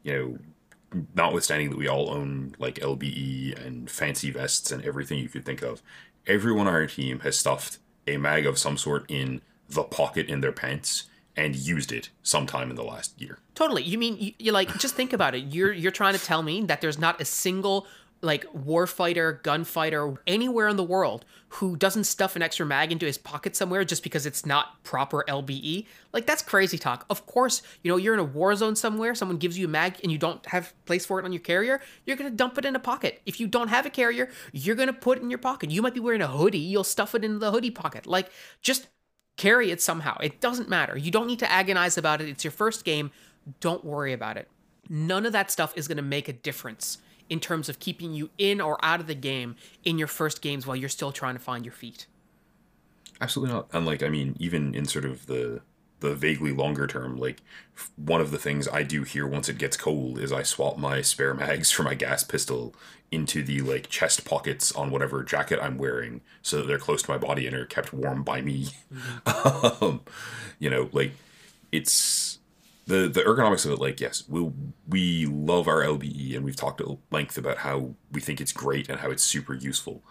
you 0.03 0.13
know, 0.13 1.03
notwithstanding 1.15 1.69
that 1.69 1.77
we 1.77 1.87
all 1.87 2.09
own 2.09 2.53
like 2.59 2.75
LBE 2.75 3.65
and 3.65 3.89
fancy 3.89 4.29
vests 4.29 4.71
and 4.71 4.83
everything 4.83 5.19
you 5.19 5.29
could 5.29 5.45
think 5.45 5.61
of, 5.61 5.81
everyone 6.27 6.67
on 6.67 6.73
our 6.73 6.87
team 6.87 7.19
has 7.21 7.37
stuffed 7.37 7.79
a 8.07 8.17
mag 8.17 8.45
of 8.45 8.57
some 8.57 8.77
sort 8.77 9.05
in 9.09 9.41
the 9.69 9.83
pocket 9.83 10.27
in 10.27 10.41
their 10.41 10.51
pants 10.51 11.05
and 11.41 11.55
used 11.55 11.91
it 11.91 12.09
sometime 12.23 12.69
in 12.69 12.75
the 12.75 12.83
last 12.83 13.19
year. 13.19 13.39
Totally. 13.55 13.83
You 13.83 13.97
mean 13.97 14.17
you, 14.19 14.33
you 14.37 14.51
like 14.51 14.77
just 14.77 14.95
think 14.95 15.13
about 15.13 15.35
it. 15.35 15.45
You're 15.53 15.73
you're 15.73 15.91
trying 15.91 16.13
to 16.13 16.23
tell 16.23 16.43
me 16.43 16.61
that 16.63 16.81
there's 16.81 16.99
not 16.99 17.19
a 17.19 17.25
single 17.25 17.87
like 18.23 18.45
warfighter, 18.53 19.41
gunfighter, 19.41 20.13
anywhere 20.27 20.67
in 20.67 20.75
the 20.75 20.83
world 20.83 21.25
who 21.55 21.75
doesn't 21.75 22.03
stuff 22.03 22.35
an 22.35 22.43
extra 22.43 22.65
mag 22.65 22.91
into 22.91 23.05
his 23.05 23.17
pocket 23.17 23.55
somewhere 23.55 23.83
just 23.83 24.03
because 24.03 24.27
it's 24.27 24.45
not 24.45 24.81
proper 24.83 25.25
LBE. 25.27 25.87
Like 26.13 26.27
that's 26.27 26.43
crazy 26.43 26.77
talk. 26.77 27.05
Of 27.09 27.25
course, 27.25 27.63
you 27.81 27.91
know, 27.91 27.97
you're 27.97 28.13
in 28.13 28.19
a 28.19 28.23
war 28.23 28.55
zone 28.55 28.75
somewhere, 28.75 29.15
someone 29.15 29.37
gives 29.37 29.57
you 29.57 29.65
a 29.65 29.69
mag 29.69 29.95
and 30.03 30.11
you 30.11 30.19
don't 30.19 30.45
have 30.45 30.73
place 30.85 31.05
for 31.05 31.19
it 31.19 31.25
on 31.25 31.33
your 31.33 31.41
carrier, 31.41 31.81
you're 32.05 32.15
going 32.15 32.29
to 32.29 32.37
dump 32.37 32.57
it 32.59 32.65
in 32.65 32.75
a 32.75 32.79
pocket. 32.79 33.21
If 33.25 33.39
you 33.39 33.47
don't 33.47 33.69
have 33.69 33.85
a 33.85 33.89
carrier, 33.89 34.29
you're 34.51 34.75
going 34.75 34.87
to 34.87 34.93
put 34.93 35.17
it 35.17 35.23
in 35.23 35.31
your 35.31 35.39
pocket. 35.39 35.71
You 35.71 35.81
might 35.81 35.95
be 35.95 35.99
wearing 35.99 36.21
a 36.21 36.27
hoodie, 36.27 36.59
you'll 36.59 36.83
stuff 36.83 37.15
it 37.15 37.25
in 37.25 37.39
the 37.39 37.51
hoodie 37.51 37.71
pocket. 37.71 38.05
Like 38.05 38.29
just 38.61 38.87
Carry 39.41 39.71
it 39.71 39.81
somehow. 39.81 40.19
It 40.21 40.39
doesn't 40.39 40.69
matter. 40.69 40.95
You 40.95 41.09
don't 41.09 41.25
need 41.25 41.39
to 41.39 41.51
agonize 41.51 41.97
about 41.97 42.21
it. 42.21 42.29
It's 42.29 42.43
your 42.43 42.51
first 42.51 42.85
game. 42.85 43.09
Don't 43.59 43.83
worry 43.83 44.13
about 44.13 44.37
it. 44.37 44.47
None 44.87 45.25
of 45.25 45.31
that 45.31 45.49
stuff 45.49 45.73
is 45.75 45.87
going 45.87 45.97
to 45.97 46.03
make 46.03 46.27
a 46.27 46.33
difference 46.33 46.99
in 47.27 47.39
terms 47.39 47.67
of 47.67 47.79
keeping 47.79 48.13
you 48.13 48.29
in 48.37 48.61
or 48.61 48.77
out 48.85 48.99
of 48.99 49.07
the 49.07 49.15
game 49.15 49.55
in 49.83 49.97
your 49.97 50.07
first 50.07 50.43
games 50.43 50.67
while 50.67 50.75
you're 50.75 50.89
still 50.89 51.11
trying 51.11 51.33
to 51.33 51.39
find 51.39 51.65
your 51.65 51.73
feet. 51.73 52.05
Absolutely 53.19 53.55
not. 53.55 53.67
And 53.73 53.83
like, 53.83 54.03
I 54.03 54.09
mean, 54.09 54.37
even 54.39 54.75
in 54.75 54.85
sort 54.85 55.05
of 55.05 55.25
the 55.25 55.61
the 56.01 56.13
vaguely 56.13 56.51
longer 56.51 56.85
term, 56.85 57.17
like 57.17 57.41
one 57.95 58.21
of 58.21 58.31
the 58.31 58.37
things 58.37 58.67
I 58.67 58.83
do 58.83 59.03
here 59.03 59.25
once 59.25 59.47
it 59.47 59.57
gets 59.57 59.77
cold 59.77 60.19
is 60.19 60.31
I 60.31 60.43
swap 60.43 60.77
my 60.77 61.01
spare 61.01 61.33
mags 61.33 61.71
for 61.71 61.83
my 61.83 61.95
gas 61.95 62.23
pistol 62.23 62.75
into 63.11 63.43
the 63.43 63.61
like 63.61 63.89
chest 63.89 64.25
pockets 64.25 64.71
on 64.73 64.89
whatever 64.91 65.23
jacket 65.23 65.59
I'm 65.61 65.77
wearing 65.77 66.21
so 66.41 66.57
that 66.57 66.67
they're 66.67 66.77
close 66.77 67.01
to 67.03 67.11
my 67.11 67.17
body 67.17 67.47
and 67.47 67.55
are 67.55 67.65
kept 67.65 67.93
warm 67.93 68.23
by 68.23 68.41
me. 68.41 68.69
Mm-hmm. 68.93 69.83
um, 69.83 70.01
you 70.59 70.69
know, 70.69 70.89
like 70.91 71.11
it's 71.71 72.39
the 72.87 73.07
the 73.07 73.21
ergonomics 73.21 73.65
of 73.65 73.71
it 73.71 73.79
like 73.79 74.01
yes 74.01 74.23
we 74.27 74.51
we 74.87 75.25
love 75.27 75.67
our 75.67 75.81
lbe 75.81 76.35
and 76.35 76.43
we've 76.43 76.55
talked 76.55 76.81
at 76.81 76.87
length 77.11 77.37
about 77.37 77.59
how 77.59 77.93
we 78.11 78.19
think 78.19 78.41
it's 78.41 78.51
great 78.51 78.89
and 78.89 78.99
how 78.99 79.11
it's 79.11 79.23
super 79.23 79.53
useful 79.53 80.01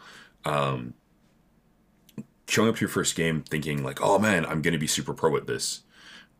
um 0.44 0.94
showing 2.51 2.69
up 2.69 2.77
to 2.77 2.81
your 2.81 2.89
first 2.89 3.15
game 3.15 3.43
thinking 3.43 3.83
like 3.83 4.01
oh 4.01 4.19
man 4.19 4.45
i'm 4.47 4.63
gonna 4.63 4.79
be 4.79 4.87
super 4.87 5.15
pro 5.15 5.37
at 5.37 5.47
this 5.47 5.83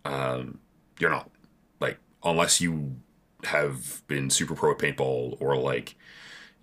um 0.05 0.59
you're 0.99 1.11
not 1.11 1.31
like 1.81 1.99
unless 2.25 2.61
you 2.61 2.96
have 3.44 4.03
been 4.07 4.29
super 4.29 4.55
pro 4.55 4.73
at 4.73 4.79
paintball 4.79 5.37
or 5.40 5.57
like 5.57 5.94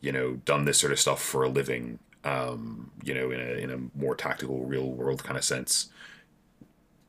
you 0.01 0.11
know 0.11 0.33
done 0.45 0.65
this 0.65 0.77
sort 0.77 0.91
of 0.91 0.99
stuff 0.99 1.21
for 1.21 1.43
a 1.43 1.49
living 1.49 1.99
um 2.23 2.91
you 3.03 3.13
know 3.13 3.31
in 3.31 3.39
a 3.39 3.53
in 3.53 3.71
a 3.71 3.97
more 3.99 4.15
tactical 4.15 4.65
real 4.65 4.91
world 4.91 5.23
kind 5.23 5.37
of 5.37 5.43
sense 5.43 5.89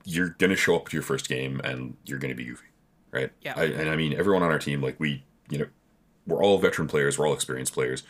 you're 0.09 0.31
gonna 0.39 0.57
show 0.57 0.75
up 0.75 0.89
to 0.89 0.97
your 0.97 1.03
first 1.03 1.29
game 1.29 1.61
and 1.65 1.95
you're 2.07 2.19
gonna 2.19 2.35
be 2.35 2.45
goofy, 2.45 2.67
right? 3.11 3.31
Yeah. 3.43 3.53
I, 3.57 3.65
and 3.65 3.91
I 3.91 3.97
mean, 3.97 4.15
everyone 4.15 4.43
on 4.43 4.51
our 4.51 4.59
team, 4.59 4.81
like 4.81 4.99
we, 4.99 5.23
you 5.51 5.59
know, 5.59 5.67
we're 6.27 6.43
all 6.43 6.57
veteran 6.59 6.89
players, 6.89 7.19
we're 7.19 7.27
all 7.27 7.35
experienced 7.35 7.75
players. 7.75 8.03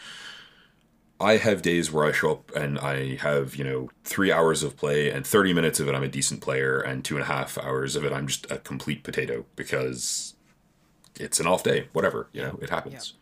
I 1.21 1.39
have 1.39 1.63
days 1.63 1.91
where 1.93 2.05
I 2.05 2.13
show 2.13 2.31
up 2.33 2.55
and 2.55 2.79
I 2.79 3.17
have, 3.17 3.57
you 3.57 3.65
know, 3.65 3.91
three 4.05 4.31
hours 4.31 4.63
of 4.63 4.77
play 4.77 5.11
and 5.11 5.27
30 5.27 5.53
minutes 5.53 5.81
of 5.81 5.89
it 5.89 5.95
I'm 5.95 6.05
a 6.05 6.09
decent 6.09 6.41
player 6.41 6.79
and 6.81 7.05
two 7.05 7.17
and 7.17 7.25
a 7.25 7.27
half 7.27 7.59
hours 7.59 7.97
of 7.97 8.05
it 8.05 8.13
I'm 8.13 8.29
just 8.29 8.51
a 8.51 8.59
complete 8.59 9.03
potato 9.03 9.45
because 9.57 10.35
it's 11.19 11.41
an 11.41 11.47
off 11.47 11.65
day, 11.65 11.89
whatever, 11.93 12.29
you 12.33 12.43
know, 12.43 12.59
it 12.63 12.71
happens. 12.71 13.15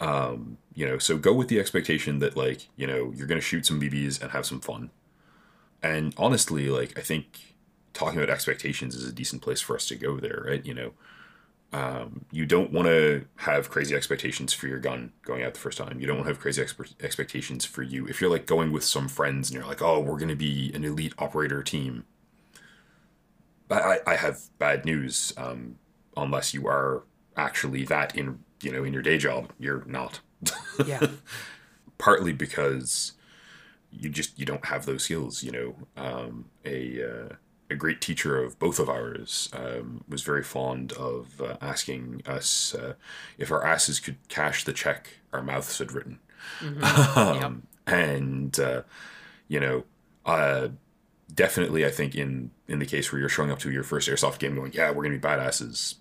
Yeah. 0.00 0.06
Um, 0.06 0.58
you 0.74 0.86
know, 0.86 0.98
so 0.98 1.16
go 1.16 1.32
with 1.32 1.48
the 1.48 1.58
expectation 1.58 2.18
that 2.18 2.36
like, 2.36 2.68
you 2.76 2.86
know, 2.86 3.12
you're 3.14 3.26
going 3.26 3.40
to 3.40 3.46
shoot 3.46 3.64
some 3.64 3.80
BBs 3.80 4.20
and 4.20 4.32
have 4.32 4.44
some 4.44 4.60
fun. 4.60 4.90
And 5.82 6.14
honestly, 6.18 6.68
like, 6.68 6.98
I 6.98 7.02
think 7.02 7.54
talking 7.94 8.18
about 8.18 8.30
expectations 8.30 8.94
is 8.94 9.08
a 9.08 9.12
decent 9.12 9.42
place 9.42 9.60
for 9.60 9.74
us 9.74 9.86
to 9.88 9.96
go 9.96 10.18
there, 10.18 10.44
right? 10.46 10.64
You 10.64 10.74
know, 10.74 10.92
um, 11.72 12.26
you 12.30 12.44
don't 12.44 12.70
want 12.70 12.86
to 12.86 13.24
have 13.36 13.70
crazy 13.70 13.94
expectations 13.94 14.52
for 14.52 14.66
your 14.66 14.78
gun 14.78 15.12
going 15.22 15.42
out 15.42 15.54
the 15.54 15.60
first 15.60 15.78
time. 15.78 16.00
You 16.00 16.06
don't 16.06 16.16
want 16.16 16.26
to 16.26 16.32
have 16.34 16.40
crazy 16.40 16.62
expe- 16.62 17.02
expectations 17.02 17.64
for 17.64 17.82
you. 17.82 18.06
If 18.06 18.20
you're 18.20 18.30
like 18.30 18.46
going 18.46 18.72
with 18.72 18.84
some 18.84 19.08
friends 19.08 19.48
and 19.48 19.58
you're 19.58 19.66
like, 19.66 19.80
oh, 19.80 19.98
we're 20.00 20.18
going 20.18 20.28
to 20.28 20.36
be 20.36 20.70
an 20.74 20.84
elite 20.84 21.14
operator 21.18 21.62
team, 21.62 22.04
I, 23.70 24.00
I 24.06 24.16
have 24.16 24.40
bad 24.58 24.84
news. 24.84 25.32
Um, 25.36 25.76
unless 26.16 26.52
you 26.52 26.66
are 26.68 27.04
actually 27.36 27.84
that 27.84 28.14
in 28.16 28.40
you 28.60 28.70
know 28.70 28.84
in 28.84 28.92
your 28.92 29.02
day 29.02 29.18
job, 29.18 29.52
you're 29.58 29.84
not. 29.86 30.20
Yeah. 30.86 31.06
Partly 31.98 32.32
because 32.32 33.12
you 33.90 34.08
just 34.08 34.38
you 34.38 34.46
don't 34.46 34.64
have 34.64 34.86
those 34.86 35.04
skills. 35.04 35.42
You 35.42 35.52
know, 35.52 35.76
um, 35.96 36.46
a 36.64 37.02
uh, 37.02 37.34
a 37.72 37.76
great 37.76 38.00
teacher 38.00 38.40
of 38.40 38.58
both 38.58 38.78
of 38.78 38.88
ours 38.88 39.48
um, 39.52 40.04
was 40.08 40.22
very 40.22 40.44
fond 40.44 40.92
of 40.92 41.40
uh, 41.40 41.56
asking 41.60 42.22
us 42.26 42.74
uh, 42.74 42.94
if 43.38 43.50
our 43.50 43.66
asses 43.66 43.98
could 43.98 44.16
cash 44.28 44.64
the 44.64 44.72
check 44.72 45.08
our 45.32 45.42
mouths 45.42 45.78
had 45.78 45.90
written. 45.90 46.20
Mm-hmm. 46.60 47.18
um, 47.18 47.36
yep. 47.36 47.52
And, 47.94 48.60
uh, 48.60 48.82
you 49.48 49.58
know, 49.58 49.84
uh, 50.24 50.68
definitely, 51.34 51.84
I 51.84 51.90
think 51.90 52.14
in, 52.14 52.50
in 52.68 52.78
the 52.78 52.86
case 52.86 53.10
where 53.10 53.18
you're 53.18 53.28
showing 53.28 53.50
up 53.50 53.58
to 53.60 53.72
your 53.72 53.82
first 53.82 54.08
airsoft 54.08 54.38
game 54.38 54.54
going, 54.54 54.72
yeah, 54.72 54.90
we're 54.90 55.02
going 55.02 55.12
to 55.12 55.18
be 55.18 55.26
badasses, 55.26 55.96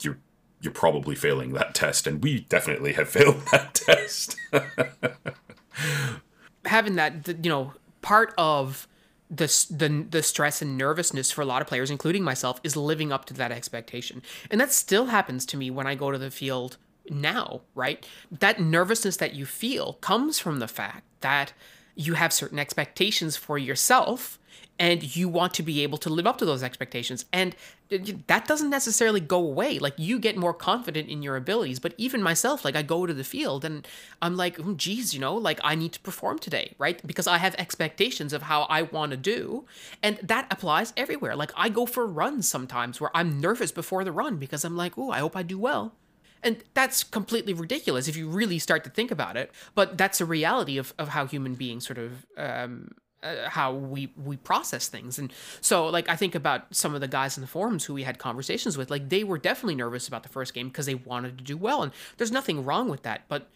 you're, 0.00 0.18
you're 0.60 0.72
probably 0.72 1.16
failing 1.16 1.52
that 1.54 1.74
test. 1.74 2.06
And 2.06 2.22
we 2.22 2.40
definitely 2.40 2.92
have 2.92 3.08
failed 3.16 3.42
that 3.50 3.74
test. 3.74 4.36
Having 6.66 6.96
that, 6.96 7.44
you 7.44 7.50
know, 7.50 7.72
part 8.02 8.34
of 8.38 8.86
the, 9.30 9.46
the 9.70 10.06
the 10.10 10.22
stress 10.22 10.62
and 10.62 10.78
nervousness 10.78 11.30
for 11.30 11.42
a 11.42 11.46
lot 11.46 11.62
of 11.62 11.68
players, 11.68 11.90
including 11.90 12.22
myself, 12.22 12.60
is 12.62 12.76
living 12.76 13.12
up 13.12 13.24
to 13.26 13.34
that 13.34 13.52
expectation, 13.52 14.22
and 14.50 14.60
that 14.60 14.72
still 14.72 15.06
happens 15.06 15.44
to 15.46 15.56
me 15.56 15.70
when 15.70 15.86
I 15.86 15.94
go 15.94 16.10
to 16.10 16.18
the 16.18 16.30
field 16.30 16.76
now. 17.08 17.62
Right, 17.74 18.06
that 18.30 18.60
nervousness 18.60 19.16
that 19.18 19.34
you 19.34 19.46
feel 19.46 19.94
comes 19.94 20.38
from 20.38 20.58
the 20.58 20.68
fact 20.68 21.04
that 21.20 21.52
you 21.96 22.14
have 22.14 22.32
certain 22.32 22.58
expectations 22.58 23.36
for 23.36 23.58
yourself 23.58 24.38
and 24.78 25.16
you 25.16 25.28
want 25.28 25.54
to 25.54 25.62
be 25.62 25.82
able 25.82 25.96
to 25.96 26.10
live 26.10 26.26
up 26.26 26.36
to 26.38 26.44
those 26.44 26.62
expectations. 26.62 27.24
And 27.32 27.56
that 28.26 28.46
doesn't 28.46 28.68
necessarily 28.68 29.20
go 29.20 29.38
away. 29.38 29.78
Like 29.78 29.94
you 29.96 30.18
get 30.18 30.36
more 30.36 30.52
confident 30.52 31.08
in 31.08 31.22
your 31.22 31.36
abilities. 31.36 31.78
But 31.78 31.94
even 31.96 32.22
myself 32.22 32.64
like 32.64 32.76
i 32.76 32.82
go 32.82 33.06
to 33.06 33.14
the 33.14 33.24
field 33.24 33.64
and 33.64 33.86
i'm 34.20 34.36
like 34.36 34.58
oh, 34.60 34.74
geez 34.74 35.14
you 35.14 35.20
know 35.20 35.34
like 35.34 35.60
i 35.62 35.74
need 35.74 35.92
to 35.92 36.00
perform 36.00 36.38
today 36.38 36.74
right? 36.78 37.04
Because 37.06 37.26
i 37.26 37.38
have 37.38 37.54
expectations 37.54 38.32
of 38.32 38.42
how 38.42 38.62
i 38.62 38.82
want 38.82 39.12
to 39.12 39.16
do. 39.16 39.64
And 40.02 40.18
that 40.22 40.46
applies 40.50 40.92
everywhere. 40.96 41.36
Like 41.36 41.52
i 41.56 41.68
go 41.68 41.86
for 41.86 42.06
runs 42.06 42.48
sometimes 42.48 43.00
where 43.00 43.10
i'm 43.14 43.40
nervous 43.40 43.72
before 43.72 44.04
the 44.04 44.12
run 44.12 44.36
because 44.36 44.64
i'm 44.64 44.76
like 44.76 44.98
oh 44.98 45.10
i 45.10 45.20
hope 45.20 45.36
i 45.36 45.42
do 45.42 45.58
well 45.58 45.94
and 46.42 46.62
that's 46.74 47.02
completely 47.02 47.52
ridiculous 47.52 48.08
if 48.08 48.16
you 48.16 48.28
really 48.28 48.58
start 48.58 48.84
to 48.84 48.90
think 48.90 49.10
about 49.10 49.36
it 49.36 49.50
but 49.74 49.96
that's 49.98 50.20
a 50.20 50.24
reality 50.24 50.78
of, 50.78 50.94
of 50.98 51.08
how 51.08 51.26
human 51.26 51.54
beings 51.54 51.86
sort 51.86 51.98
of 51.98 52.26
um, 52.36 52.90
uh, 53.26 53.48
how 53.48 53.72
we 53.72 54.12
we 54.22 54.36
process 54.36 54.88
things. 54.88 55.18
And 55.18 55.32
so 55.60 55.86
like 55.86 56.08
i 56.08 56.16
think 56.16 56.34
about 56.34 56.74
some 56.74 56.94
of 56.94 57.00
the 57.00 57.08
guys 57.08 57.36
in 57.36 57.40
the 57.40 57.46
forums 57.46 57.84
who 57.84 57.94
we 57.94 58.02
had 58.02 58.18
conversations 58.18 58.76
with 58.76 58.90
like 58.90 59.08
they 59.08 59.24
were 59.24 59.38
definitely 59.38 59.74
nervous 59.74 60.06
about 60.06 60.22
the 60.22 60.28
first 60.28 60.54
game 60.54 60.68
because 60.68 60.86
they 60.86 60.94
wanted 60.94 61.38
to 61.38 61.44
do 61.44 61.56
well 61.56 61.82
and 61.82 61.92
there's 62.18 62.30
nothing 62.30 62.64
wrong 62.64 62.88
with 62.88 63.02
that 63.02 63.22
but 63.28 63.48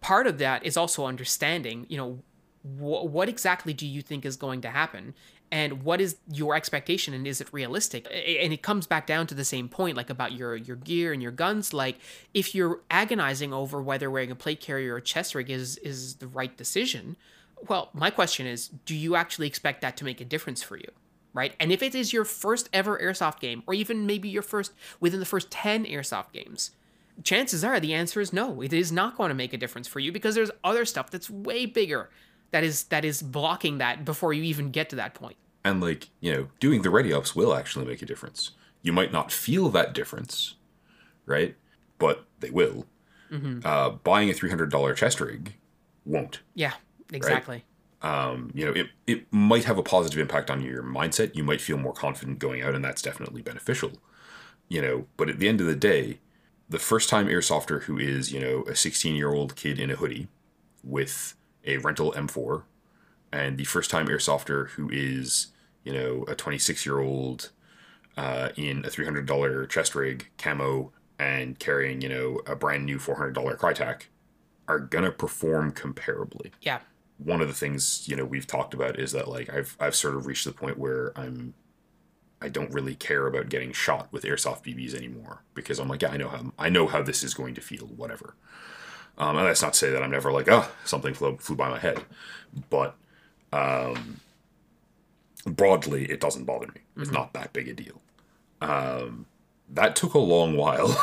part 0.00 0.26
of 0.26 0.38
that 0.38 0.64
is 0.66 0.76
also 0.76 1.06
understanding 1.06 1.86
you 1.88 1.96
know 1.96 2.18
wh- 2.62 3.04
what 3.04 3.28
exactly 3.28 3.72
do 3.72 3.86
you 3.86 4.02
think 4.02 4.26
is 4.26 4.36
going 4.36 4.60
to 4.60 4.68
happen 4.68 5.14
and 5.50 5.82
what 5.82 6.00
is 6.00 6.16
your 6.32 6.54
expectation 6.54 7.14
and 7.14 7.26
is 7.26 7.40
it 7.40 7.48
realistic 7.52 8.06
and 8.06 8.52
it 8.52 8.62
comes 8.62 8.86
back 8.86 9.06
down 9.06 9.26
to 9.26 9.34
the 9.34 9.44
same 9.44 9.68
point 9.68 9.96
like 9.96 10.10
about 10.10 10.32
your 10.32 10.56
your 10.56 10.76
gear 10.76 11.12
and 11.12 11.22
your 11.22 11.32
guns 11.32 11.72
like 11.72 11.98
if 12.34 12.54
you're 12.54 12.80
agonizing 12.90 13.52
over 13.52 13.82
whether 13.82 14.10
wearing 14.10 14.30
a 14.30 14.36
plate 14.36 14.60
carrier 14.60 14.94
or 14.94 14.98
a 14.98 15.02
chest 15.02 15.34
rig 15.34 15.50
is 15.50 15.76
is 15.78 16.16
the 16.16 16.26
right 16.26 16.56
decision 16.56 17.16
well, 17.66 17.90
my 17.92 18.10
question 18.10 18.46
is 18.46 18.68
do 18.68 18.94
you 18.94 19.16
actually 19.16 19.46
expect 19.46 19.80
that 19.80 19.96
to 19.96 20.04
make 20.04 20.20
a 20.20 20.24
difference 20.24 20.62
for 20.62 20.76
you? 20.76 20.90
Right? 21.34 21.54
And 21.60 21.70
if 21.70 21.82
it 21.82 21.94
is 21.94 22.12
your 22.12 22.24
first 22.24 22.68
ever 22.72 22.98
airsoft 22.98 23.40
game, 23.40 23.62
or 23.66 23.74
even 23.74 24.06
maybe 24.06 24.28
your 24.28 24.42
first 24.42 24.72
within 24.98 25.20
the 25.20 25.26
first 25.26 25.50
10 25.50 25.84
airsoft 25.84 26.32
games, 26.32 26.72
chances 27.22 27.62
are 27.62 27.78
the 27.78 27.94
answer 27.94 28.20
is 28.20 28.32
no. 28.32 28.60
It 28.60 28.72
is 28.72 28.90
not 28.90 29.16
going 29.16 29.28
to 29.28 29.34
make 29.34 29.52
a 29.52 29.58
difference 29.58 29.86
for 29.86 30.00
you 30.00 30.10
because 30.10 30.34
there's 30.34 30.50
other 30.64 30.84
stuff 30.84 31.10
that's 31.10 31.30
way 31.30 31.66
bigger 31.66 32.10
that 32.50 32.64
is 32.64 32.84
that 32.84 33.04
is 33.04 33.22
blocking 33.22 33.78
that 33.78 34.04
before 34.04 34.32
you 34.32 34.42
even 34.42 34.70
get 34.70 34.90
to 34.90 34.96
that 34.96 35.14
point. 35.14 35.36
And 35.64 35.80
like, 35.80 36.08
you 36.20 36.32
know, 36.32 36.48
doing 36.60 36.82
the 36.82 36.90
ready 36.90 37.12
ups 37.12 37.34
will 37.36 37.54
actually 37.54 37.84
make 37.84 38.02
a 38.02 38.06
difference. 38.06 38.52
You 38.82 38.92
might 38.92 39.12
not 39.12 39.32
feel 39.32 39.68
that 39.70 39.92
difference, 39.92 40.54
right? 41.26 41.56
But 41.98 42.24
they 42.40 42.50
will. 42.50 42.86
Mm-hmm. 43.30 43.60
Uh, 43.64 43.90
buying 43.90 44.30
a 44.30 44.32
$300 44.32 44.96
chest 44.96 45.20
rig 45.20 45.54
won't. 46.06 46.40
Yeah. 46.54 46.72
Exactly. 47.12 47.64
Right? 48.02 48.28
Um, 48.30 48.50
you 48.54 48.64
know, 48.64 48.72
it, 48.72 48.86
it 49.06 49.32
might 49.32 49.64
have 49.64 49.78
a 49.78 49.82
positive 49.82 50.18
impact 50.18 50.50
on 50.50 50.60
your 50.60 50.82
mindset. 50.82 51.34
You 51.34 51.42
might 51.42 51.60
feel 51.60 51.76
more 51.76 51.92
confident 51.92 52.38
going 52.38 52.62
out, 52.62 52.74
and 52.74 52.84
that's 52.84 53.02
definitely 53.02 53.42
beneficial. 53.42 53.92
You 54.68 54.82
know, 54.82 55.06
but 55.16 55.28
at 55.28 55.38
the 55.38 55.48
end 55.48 55.60
of 55.60 55.66
the 55.66 55.74
day, 55.74 56.20
the 56.68 56.78
first 56.78 57.08
time 57.08 57.26
airsofter 57.26 57.82
who 57.82 57.98
is, 57.98 58.32
you 58.32 58.38
know, 58.38 58.62
a 58.68 58.76
16 58.76 59.16
year 59.16 59.32
old 59.32 59.56
kid 59.56 59.80
in 59.80 59.90
a 59.90 59.96
hoodie 59.96 60.28
with 60.84 61.34
a 61.68 61.76
rental 61.78 62.12
M4, 62.12 62.64
and 63.32 63.56
the 63.56 63.64
first 63.64 63.90
time 63.90 64.08
airsofter 64.08 64.70
who 64.70 64.90
is, 64.90 65.48
you 65.84 65.92
know, 65.92 66.24
a 66.26 66.34
26 66.34 66.84
year 66.84 66.98
old 66.98 67.50
uh, 68.16 68.48
in 68.56 68.84
a 68.84 68.88
$300 68.88 69.68
chest 69.68 69.94
rig, 69.94 70.28
camo, 70.38 70.90
and 71.18 71.58
carrying, 71.58 72.00
you 72.00 72.08
know, 72.08 72.40
a 72.46 72.56
brand 72.56 72.84
new 72.84 72.98
$400 72.98 73.34
Krytac 73.58 74.02
are 74.66 74.80
gonna 74.80 75.12
perform 75.12 75.72
comparably. 75.72 76.50
Yeah 76.60 76.80
one 77.18 77.40
of 77.40 77.48
the 77.48 77.54
things 77.54 78.08
you 78.08 78.16
know 78.16 78.24
we've 78.24 78.46
talked 78.46 78.74
about 78.74 78.98
is 78.98 79.12
that 79.12 79.28
like 79.28 79.52
I've 79.52 79.76
I've 79.80 79.96
sort 79.96 80.14
of 80.14 80.26
reached 80.26 80.44
the 80.44 80.52
point 80.52 80.78
where 80.78 81.12
I'm 81.16 81.54
I 82.40 82.48
don't 82.48 82.72
really 82.72 82.94
care 82.94 83.26
about 83.26 83.48
getting 83.48 83.72
shot 83.72 84.08
with 84.12 84.22
airsoft 84.22 84.62
BBs 84.62 84.94
anymore 84.94 85.42
because 85.54 85.78
I'm 85.78 85.88
like 85.88 86.02
yeah 86.02 86.10
I 86.10 86.16
know 86.16 86.28
how 86.28 86.52
I 86.58 86.68
know 86.68 86.86
how 86.86 87.02
this 87.02 87.22
is 87.22 87.34
going 87.34 87.54
to 87.54 87.60
feel 87.60 87.86
whatever. 87.86 88.36
Um, 89.18 89.36
and 89.36 89.46
that's 89.46 89.62
not 89.62 89.72
to 89.74 89.78
say 89.78 89.90
that 89.90 90.02
I'm 90.02 90.10
never 90.12 90.32
like 90.32 90.48
oh 90.48 90.70
something 90.84 91.12
flew, 91.14 91.36
flew 91.38 91.56
by 91.56 91.68
my 91.68 91.78
head, 91.78 92.04
but 92.70 92.96
um, 93.52 94.20
broadly, 95.44 96.04
it 96.06 96.20
doesn't 96.20 96.44
bother 96.44 96.68
me. 96.68 96.80
It's 96.96 97.10
not 97.10 97.32
that 97.32 97.52
big 97.52 97.68
a 97.68 97.74
deal. 97.74 98.00
Um, 98.60 99.26
that 99.70 99.96
took 99.96 100.14
a 100.14 100.18
long 100.18 100.56
while, 100.56 100.96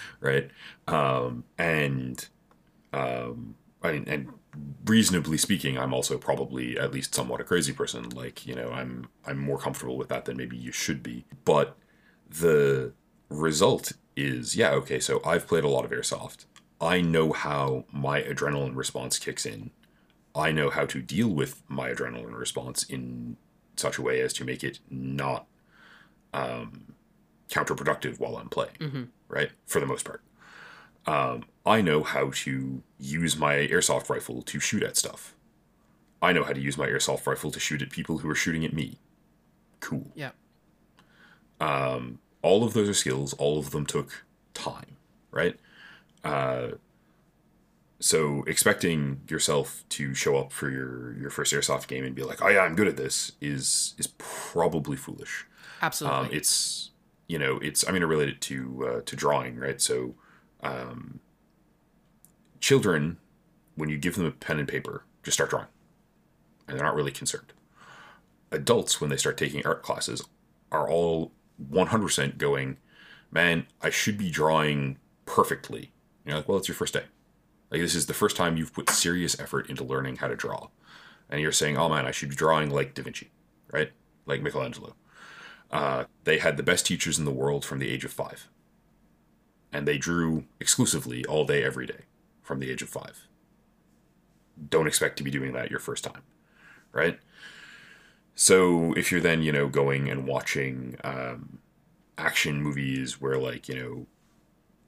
right? 0.20 0.50
Um, 0.88 1.44
and 1.58 2.26
um, 2.92 3.54
I 3.82 3.92
mean, 3.92 4.04
and 4.08 4.28
reasonably 4.84 5.38
speaking, 5.38 5.78
I'm 5.78 5.94
also 5.94 6.18
probably 6.18 6.78
at 6.78 6.92
least 6.92 7.14
somewhat 7.14 7.40
a 7.40 7.44
crazy 7.44 7.72
person. 7.72 8.08
Like, 8.10 8.46
you 8.46 8.54
know, 8.54 8.70
I'm 8.70 9.08
I'm 9.26 9.38
more 9.38 9.58
comfortable 9.58 9.96
with 9.96 10.08
that 10.08 10.24
than 10.24 10.36
maybe 10.36 10.56
you 10.56 10.72
should 10.72 11.02
be. 11.02 11.24
But 11.44 11.76
the 12.28 12.92
result 13.28 13.92
is, 14.16 14.56
yeah, 14.56 14.70
okay, 14.72 15.00
so 15.00 15.20
I've 15.24 15.46
played 15.46 15.64
a 15.64 15.68
lot 15.68 15.84
of 15.84 15.90
airsoft. 15.90 16.46
I 16.80 17.00
know 17.00 17.32
how 17.32 17.84
my 17.92 18.22
adrenaline 18.22 18.74
response 18.76 19.18
kicks 19.18 19.44
in. 19.44 19.70
I 20.34 20.52
know 20.52 20.70
how 20.70 20.86
to 20.86 21.02
deal 21.02 21.28
with 21.28 21.62
my 21.68 21.90
adrenaline 21.90 22.38
response 22.38 22.82
in 22.84 23.36
such 23.76 23.98
a 23.98 24.02
way 24.02 24.20
as 24.20 24.32
to 24.34 24.44
make 24.44 24.62
it 24.64 24.78
not 24.88 25.46
um, 26.32 26.94
counterproductive 27.50 28.18
while 28.18 28.36
I'm 28.36 28.48
playing, 28.48 29.10
right? 29.28 29.50
For 29.66 29.80
the 29.80 29.86
most 29.86 30.04
part. 30.04 30.22
Um, 31.06 31.44
I 31.66 31.80
know 31.80 32.02
how 32.02 32.30
to 32.34 32.82
use 32.98 33.36
my 33.36 33.54
airsoft 33.54 34.08
rifle 34.08 34.42
to 34.42 34.60
shoot 34.60 34.82
at 34.82 34.96
stuff. 34.96 35.34
I 36.22 36.32
know 36.32 36.44
how 36.44 36.52
to 36.52 36.60
use 36.60 36.78
my 36.78 36.86
airsoft 36.86 37.26
rifle 37.26 37.50
to 37.50 37.58
shoot 37.60 37.82
at 37.82 37.90
people 37.90 38.18
who 38.18 38.30
are 38.30 38.34
shooting 38.34 38.64
at 38.64 38.72
me. 38.72 38.98
Cool. 39.80 40.06
Yeah. 40.14 40.30
All 42.42 42.64
of 42.64 42.72
those 42.72 42.88
are 42.88 42.94
skills. 42.94 43.32
All 43.34 43.58
of 43.58 43.70
them 43.70 43.84
took 43.84 44.24
time, 44.54 44.96
right? 45.30 45.58
Uh, 46.24 46.68
so 47.98 48.44
expecting 48.46 49.20
yourself 49.28 49.84
to 49.90 50.14
show 50.14 50.36
up 50.36 50.52
for 50.52 50.70
your 50.70 51.14
your 51.18 51.30
first 51.30 51.52
airsoft 51.52 51.86
game 51.86 52.04
and 52.04 52.14
be 52.14 52.22
like, 52.22 52.42
"Oh 52.42 52.48
yeah, 52.48 52.60
I'm 52.60 52.74
good 52.74 52.88
at 52.88 52.96
this," 52.96 53.32
is 53.40 53.94
is 53.98 54.06
probably 54.18 54.96
foolish. 54.96 55.46
Absolutely. 55.82 56.18
Um, 56.18 56.28
it's 56.32 56.90
you 57.28 57.38
know, 57.38 57.58
it's 57.58 57.84
I'm 57.84 57.90
going 57.90 58.00
to 58.00 58.06
relate 58.08 58.28
it 58.28 58.40
to 58.42 58.86
uh, 58.88 59.00
to 59.02 59.16
drawing, 59.16 59.56
right? 59.56 59.80
So, 59.80 60.14
um, 60.62 61.20
children, 62.58 63.18
when 63.76 63.88
you 63.88 63.98
give 63.98 64.16
them 64.16 64.26
a 64.26 64.32
pen 64.32 64.58
and 64.58 64.66
paper, 64.66 65.04
just 65.22 65.36
start 65.36 65.50
drawing, 65.50 65.68
and 66.66 66.76
they're 66.76 66.86
not 66.86 66.96
really 66.96 67.12
concerned. 67.12 67.52
Adults, 68.50 69.00
when 69.00 69.10
they 69.10 69.16
start 69.16 69.38
taking 69.38 69.64
art 69.64 69.82
classes, 69.82 70.24
are 70.72 70.90
all 70.90 71.30
100% 71.70 72.36
going, 72.36 72.78
man, 73.30 73.66
I 73.80 73.90
should 73.90 74.18
be 74.18 74.28
drawing 74.28 74.98
perfectly. 75.24 75.92
You're 76.24 76.36
like, 76.36 76.48
well, 76.48 76.58
it's 76.58 76.68
your 76.68 76.74
first 76.74 76.94
day. 76.94 77.04
Like 77.70 77.80
this 77.80 77.94
is 77.94 78.06
the 78.06 78.14
first 78.14 78.36
time 78.36 78.56
you've 78.56 78.72
put 78.72 78.90
serious 78.90 79.38
effort 79.38 79.70
into 79.70 79.84
learning 79.84 80.16
how 80.16 80.28
to 80.28 80.36
draw, 80.36 80.68
and 81.28 81.40
you're 81.40 81.52
saying, 81.52 81.78
oh 81.78 81.88
man, 81.88 82.06
I 82.06 82.10
should 82.10 82.30
be 82.30 82.36
drawing 82.36 82.70
like 82.70 82.94
Da 82.94 83.02
Vinci, 83.02 83.30
right? 83.72 83.92
Like 84.26 84.42
Michelangelo. 84.42 84.94
Uh, 85.70 86.04
they 86.24 86.38
had 86.38 86.56
the 86.56 86.62
best 86.62 86.86
teachers 86.86 87.18
in 87.18 87.24
the 87.24 87.30
world 87.30 87.64
from 87.64 87.78
the 87.78 87.88
age 87.88 88.04
of 88.04 88.12
five. 88.12 88.48
And 89.72 89.86
they 89.86 89.98
drew 89.98 90.46
exclusively 90.58 91.24
all 91.26 91.44
day, 91.44 91.62
every 91.62 91.86
day 91.86 92.06
from 92.42 92.58
the 92.58 92.70
age 92.70 92.82
of 92.82 92.88
five. 92.88 93.28
Don't 94.68 94.88
expect 94.88 95.16
to 95.18 95.22
be 95.22 95.30
doing 95.30 95.52
that 95.52 95.70
your 95.70 95.78
first 95.78 96.02
time, 96.02 96.22
right? 96.92 97.20
So 98.34 98.92
if 98.94 99.12
you're 99.12 99.20
then, 99.20 99.42
you 99.42 99.52
know, 99.52 99.68
going 99.68 100.10
and 100.10 100.26
watching 100.26 100.96
um, 101.04 101.60
action 102.18 102.60
movies 102.60 103.20
where, 103.20 103.38
like, 103.38 103.68
you 103.68 103.76
know, 103.76 104.06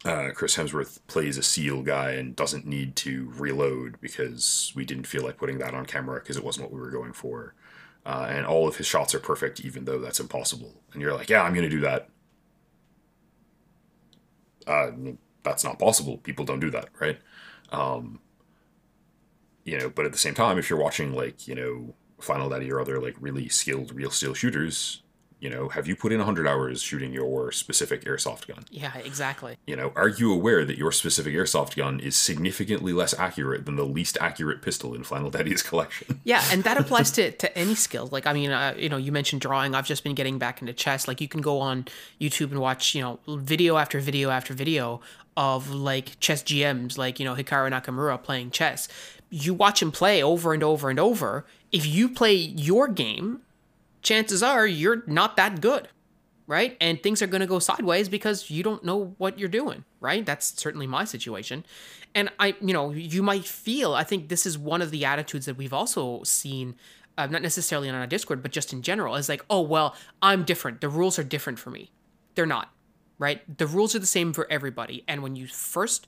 uh, 0.04 0.30
Chris 0.34 0.56
Hemsworth 0.56 0.98
plays 1.06 1.38
a 1.38 1.42
SEAL 1.42 1.82
guy 1.82 2.12
and 2.12 2.34
doesn't 2.34 2.66
need 2.66 2.96
to 2.96 3.32
reload 3.36 4.00
because 4.00 4.72
we 4.74 4.84
didn't 4.84 5.06
feel 5.06 5.22
like 5.22 5.36
putting 5.36 5.58
that 5.58 5.74
on 5.74 5.86
camera 5.86 6.18
because 6.20 6.36
it 6.36 6.44
wasn't 6.44 6.64
what 6.64 6.72
we 6.72 6.80
were 6.80 6.90
going 6.90 7.12
for 7.12 7.54
uh, 8.04 8.26
and 8.28 8.46
all 8.46 8.66
of 8.66 8.76
his 8.76 8.86
shots 8.86 9.14
are 9.14 9.20
perfect, 9.20 9.60
even 9.60 9.84
though 9.84 9.98
that's 9.98 10.18
impossible. 10.18 10.74
And 10.92 11.00
you're 11.00 11.14
like, 11.14 11.30
yeah, 11.30 11.42
I'm 11.42 11.54
going 11.54 11.68
to 11.68 11.74
do 11.74 11.80
that. 11.80 12.08
Uh, 14.66 14.90
that's 15.42 15.64
not 15.64 15.78
possible. 15.78 16.18
People 16.18 16.44
don't 16.44 16.60
do 16.60 16.70
that, 16.70 16.88
right? 17.00 17.18
Um, 17.70 18.20
you 19.64 19.78
know, 19.78 19.88
but 19.88 20.04
at 20.04 20.12
the 20.12 20.18
same 20.18 20.34
time, 20.34 20.58
if 20.58 20.68
you're 20.68 20.78
watching 20.78 21.12
like 21.12 21.46
you 21.46 21.54
know 21.54 21.94
Flannel 22.20 22.48
Daddy 22.48 22.70
or 22.70 22.80
other 22.80 23.00
like 23.00 23.16
really 23.20 23.48
skilled 23.48 23.94
real 23.94 24.10
steel 24.10 24.34
shooters, 24.34 25.02
you 25.42 25.50
know, 25.50 25.68
have 25.70 25.88
you 25.88 25.96
put 25.96 26.12
in 26.12 26.18
100 26.18 26.46
hours 26.46 26.80
shooting 26.80 27.12
your 27.12 27.50
specific 27.50 28.04
airsoft 28.04 28.46
gun? 28.46 28.64
yeah, 28.70 28.96
exactly. 28.98 29.56
You 29.66 29.74
know, 29.74 29.92
are 29.96 30.06
you 30.06 30.32
aware 30.32 30.64
that 30.64 30.78
your 30.78 30.92
specific 30.92 31.34
airsoft 31.34 31.74
gun 31.74 31.98
is 31.98 32.16
significantly 32.16 32.92
less 32.92 33.12
accurate 33.18 33.66
than 33.66 33.74
the 33.74 33.84
least 33.84 34.16
accurate 34.20 34.62
pistol 34.62 34.94
in 34.94 35.02
Flannel 35.02 35.30
Daddy's 35.30 35.62
collection? 35.70 36.20
Yeah, 36.22 36.44
and 36.52 36.62
that 36.62 36.76
applies 36.80 37.10
to, 37.12 37.32
to 37.32 37.58
any 37.58 37.74
skill. 37.74 38.08
Like, 38.12 38.24
I 38.24 38.32
mean, 38.32 38.52
uh, 38.52 38.74
you 38.78 38.88
know, 38.88 38.96
you 38.96 39.10
mentioned 39.10 39.40
drawing. 39.40 39.74
I've 39.74 39.86
just 39.86 40.04
been 40.04 40.14
getting 40.14 40.38
back 40.38 40.60
into 40.60 40.72
chess. 40.72 41.08
Like, 41.08 41.20
you 41.20 41.26
can 41.26 41.40
go 41.40 41.58
on 41.58 41.86
YouTube 42.20 42.52
and 42.52 42.60
watch, 42.60 42.94
you 42.94 43.02
know, 43.02 43.18
video 43.26 43.78
after 43.78 43.98
video 43.98 44.30
after 44.30 44.54
video 44.54 45.00
of 45.36 45.70
like 45.70 46.20
chess 46.20 46.44
GMs, 46.44 46.96
like, 46.96 47.18
you 47.18 47.24
know, 47.24 47.34
Hikaru 47.34 47.68
Nakamura 47.70 48.22
playing 48.22 48.52
chess. 48.52 48.86
You 49.28 49.54
watch 49.54 49.82
him 49.82 49.90
play 49.90 50.22
over 50.22 50.54
and 50.54 50.62
over 50.62 50.88
and 50.88 51.00
over. 51.00 51.44
If 51.72 51.84
you 51.84 52.08
play 52.08 52.34
your 52.34 52.86
game, 52.86 53.40
chances 54.02 54.42
are 54.42 54.66
you're 54.66 55.02
not 55.06 55.36
that 55.36 55.60
good, 55.60 55.88
right? 56.46 56.76
And 56.80 57.02
things 57.02 57.22
are 57.22 57.26
going 57.26 57.40
to 57.40 57.46
go 57.46 57.58
sideways 57.58 58.08
because 58.08 58.50
you 58.50 58.62
don't 58.62 58.84
know 58.84 59.14
what 59.18 59.38
you're 59.38 59.48
doing, 59.48 59.84
right? 60.00 60.24
That's 60.26 60.60
certainly 60.60 60.86
my 60.86 61.04
situation. 61.04 61.64
And 62.14 62.30
I, 62.38 62.54
you 62.60 62.72
know, 62.72 62.90
you 62.90 63.22
might 63.22 63.44
feel, 63.44 63.94
I 63.94 64.04
think 64.04 64.28
this 64.28 64.44
is 64.44 64.58
one 64.58 64.82
of 64.82 64.90
the 64.90 65.04
attitudes 65.04 65.46
that 65.46 65.56
we've 65.56 65.72
also 65.72 66.22
seen, 66.24 66.74
uh, 67.16 67.26
not 67.26 67.42
necessarily 67.42 67.88
on 67.88 67.94
our 67.94 68.06
Discord, 68.06 68.42
but 68.42 68.52
just 68.52 68.72
in 68.72 68.82
general, 68.82 69.16
is 69.16 69.28
like, 69.28 69.44
oh, 69.48 69.62
well, 69.62 69.94
I'm 70.20 70.44
different. 70.44 70.80
The 70.80 70.88
rules 70.88 71.18
are 71.18 71.24
different 71.24 71.58
for 71.58 71.70
me. 71.70 71.90
They're 72.34 72.46
not, 72.46 72.70
right? 73.18 73.58
The 73.58 73.66
rules 73.66 73.94
are 73.94 73.98
the 73.98 74.06
same 74.06 74.32
for 74.32 74.46
everybody. 74.50 75.04
And 75.08 75.22
when 75.22 75.36
you 75.36 75.46
first 75.46 76.06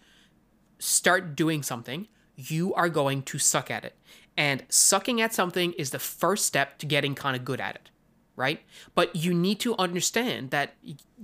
start 0.79 1.37
doing 1.37 1.63
something, 1.63 2.09
you 2.37 2.75
are 2.75 2.89
going 2.89 3.23
to 3.23 3.39
suck 3.39 3.71
at 3.71 3.85
it. 3.85 3.95
And 4.37 4.65
sucking 4.69 5.21
at 5.21 5.33
something 5.33 5.73
is 5.75 5.91
the 5.91 5.99
first 5.99 6.45
step 6.45 6.79
to 6.79 6.87
getting 6.87 7.15
kind 7.15 7.37
of 7.37 7.45
good 7.45 7.61
at 7.61 7.77
it, 7.77 7.91
right? 8.37 8.61
But 8.95 9.15
you 9.15 9.33
need 9.33 9.61
to 9.61 9.77
understand 9.77 10.51
that 10.51 10.75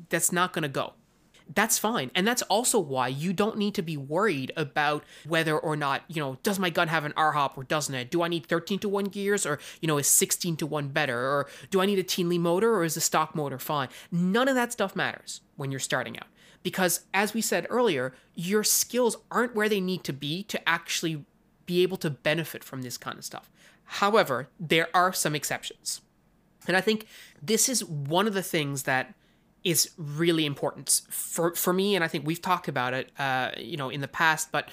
that's 0.08 0.30
not 0.30 0.52
going 0.52 0.62
to 0.62 0.68
go. 0.68 0.92
That's 1.52 1.80
fine. 1.80 2.12
And 2.14 2.28
that's 2.28 2.42
also 2.42 2.78
why 2.78 3.08
you 3.08 3.32
don't 3.32 3.58
need 3.58 3.74
to 3.74 3.82
be 3.82 3.96
worried 3.96 4.52
about 4.56 5.02
whether 5.26 5.58
or 5.58 5.76
not, 5.76 6.02
you 6.06 6.22
know, 6.22 6.38
does 6.44 6.60
my 6.60 6.70
gun 6.70 6.86
have 6.86 7.04
an 7.04 7.12
R-hop 7.16 7.58
or 7.58 7.64
doesn't 7.64 7.92
it? 7.92 8.08
Do 8.08 8.22
I 8.22 8.28
need 8.28 8.46
13 8.46 8.78
to 8.78 8.88
1 8.88 9.06
gears 9.06 9.44
or, 9.44 9.58
you 9.80 9.88
know, 9.88 9.98
is 9.98 10.06
16 10.06 10.56
to 10.58 10.66
1 10.66 10.88
better? 10.90 11.18
Or 11.18 11.48
do 11.72 11.80
I 11.80 11.86
need 11.86 11.98
a 11.98 12.04
Teenley 12.04 12.38
motor 12.38 12.72
or 12.76 12.84
is 12.84 12.94
the 12.94 13.00
stock 13.00 13.34
motor 13.34 13.58
fine? 13.58 13.88
None 14.12 14.46
of 14.46 14.54
that 14.54 14.72
stuff 14.72 14.94
matters 14.94 15.40
when 15.56 15.72
you're 15.72 15.80
starting 15.80 16.16
out. 16.16 16.28
Because 16.62 17.00
as 17.12 17.34
we 17.34 17.40
said 17.40 17.66
earlier, 17.68 18.14
your 18.36 18.62
skills 18.62 19.16
aren't 19.28 19.56
where 19.56 19.68
they 19.68 19.80
need 19.80 20.04
to 20.04 20.12
be 20.12 20.44
to 20.44 20.68
actually 20.68 21.24
be 21.70 21.84
able 21.84 21.96
to 21.96 22.10
benefit 22.10 22.64
from 22.64 22.82
this 22.82 22.98
kind 22.98 23.16
of 23.16 23.24
stuff. 23.24 23.48
However, 23.84 24.48
there 24.58 24.88
are 24.92 25.12
some 25.12 25.36
exceptions. 25.36 26.00
And 26.66 26.76
I 26.76 26.80
think 26.80 27.06
this 27.40 27.68
is 27.68 27.84
one 27.84 28.26
of 28.26 28.34
the 28.34 28.42
things 28.42 28.82
that 28.82 29.14
is 29.62 29.90
really 29.96 30.46
important 30.46 31.02
for, 31.08 31.54
for 31.54 31.72
me. 31.72 31.94
And 31.94 32.02
I 32.02 32.08
think 32.08 32.26
we've 32.26 32.42
talked 32.42 32.66
about 32.66 32.92
it, 32.92 33.12
uh, 33.20 33.52
you 33.56 33.76
know, 33.76 33.88
in 33.88 34.00
the 34.00 34.08
past, 34.08 34.50
but 34.50 34.68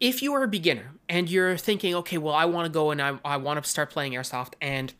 if 0.00 0.22
you 0.22 0.32
are 0.32 0.42
a 0.42 0.48
beginner 0.48 0.92
and 1.06 1.28
you're 1.28 1.58
thinking, 1.58 1.94
okay, 1.96 2.16
well, 2.16 2.34
I 2.34 2.46
want 2.46 2.64
to 2.64 2.72
go 2.72 2.90
and 2.90 3.02
I, 3.02 3.18
I 3.22 3.36
want 3.36 3.62
to 3.62 3.68
start 3.68 3.90
playing 3.90 4.12
airsoft 4.12 4.54
and 4.62 4.94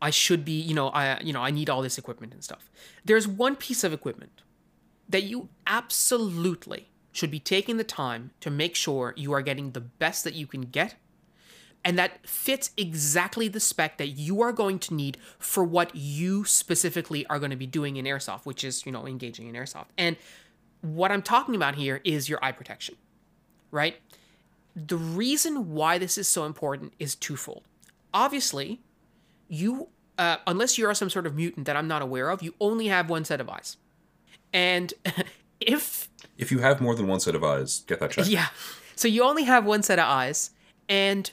I 0.00 0.08
should 0.08 0.44
be, 0.44 0.58
you 0.58 0.74
know, 0.74 0.88
I, 0.88 1.20
you 1.20 1.34
know, 1.34 1.42
I 1.42 1.50
need 1.50 1.68
all 1.68 1.82
this 1.82 1.98
equipment 1.98 2.32
and 2.32 2.42
stuff. 2.42 2.70
There's 3.04 3.28
one 3.28 3.56
piece 3.56 3.84
of 3.84 3.92
equipment 3.92 4.40
that 5.08 5.24
you 5.24 5.50
absolutely 5.66 6.88
should 7.16 7.30
be 7.30 7.40
taking 7.40 7.78
the 7.78 7.84
time 7.84 8.30
to 8.40 8.50
make 8.50 8.74
sure 8.74 9.14
you 9.16 9.32
are 9.32 9.40
getting 9.40 9.70
the 9.70 9.80
best 9.80 10.22
that 10.24 10.34
you 10.34 10.46
can 10.46 10.62
get 10.62 10.96
and 11.82 11.96
that 11.96 12.26
fits 12.26 12.72
exactly 12.76 13.46
the 13.46 13.60
spec 13.60 13.96
that 13.96 14.08
you 14.08 14.42
are 14.42 14.52
going 14.52 14.76
to 14.76 14.92
need 14.92 15.16
for 15.38 15.62
what 15.62 15.94
you 15.94 16.44
specifically 16.44 17.24
are 17.28 17.38
going 17.38 17.52
to 17.52 17.56
be 17.56 17.66
doing 17.66 17.96
in 17.96 18.04
airsoft 18.04 18.44
which 18.44 18.64
is 18.64 18.84
you 18.84 18.92
know 18.92 19.06
engaging 19.06 19.48
in 19.48 19.54
airsoft. 19.54 19.86
And 19.96 20.16
what 20.82 21.10
i'm 21.10 21.22
talking 21.22 21.54
about 21.54 21.76
here 21.76 22.00
is 22.04 22.28
your 22.28 22.38
eye 22.44 22.52
protection 22.52 22.96
right? 23.70 23.96
The 24.74 24.96
reason 24.96 25.72
why 25.72 25.98
this 25.98 26.16
is 26.16 26.28
so 26.28 26.44
important 26.44 26.92
is 26.98 27.14
twofold. 27.14 27.64
Obviously 28.12 28.80
you 29.48 29.88
uh, 30.18 30.36
unless 30.46 30.76
you 30.76 30.86
are 30.86 30.94
some 30.94 31.10
sort 31.10 31.26
of 31.26 31.34
mutant 31.34 31.66
that 31.66 31.76
i'm 31.76 31.86
not 31.88 32.02
aware 32.02 32.30
of 32.30 32.42
you 32.42 32.54
only 32.60 32.88
have 32.88 33.08
one 33.08 33.24
set 33.24 33.40
of 33.40 33.48
eyes. 33.48 33.78
And 34.52 34.92
if 35.60 36.08
If 36.38 36.50
you 36.52 36.58
have 36.58 36.80
more 36.80 36.94
than 36.94 37.06
one 37.06 37.20
set 37.20 37.34
of 37.34 37.42
eyes, 37.44 37.80
get 37.86 38.00
that 38.00 38.10
checked. 38.10 38.28
yeah. 38.28 38.48
So 38.94 39.08
you 39.08 39.22
only 39.24 39.44
have 39.44 39.64
one 39.64 39.82
set 39.82 39.98
of 39.98 40.06
eyes, 40.06 40.50
and 40.88 41.30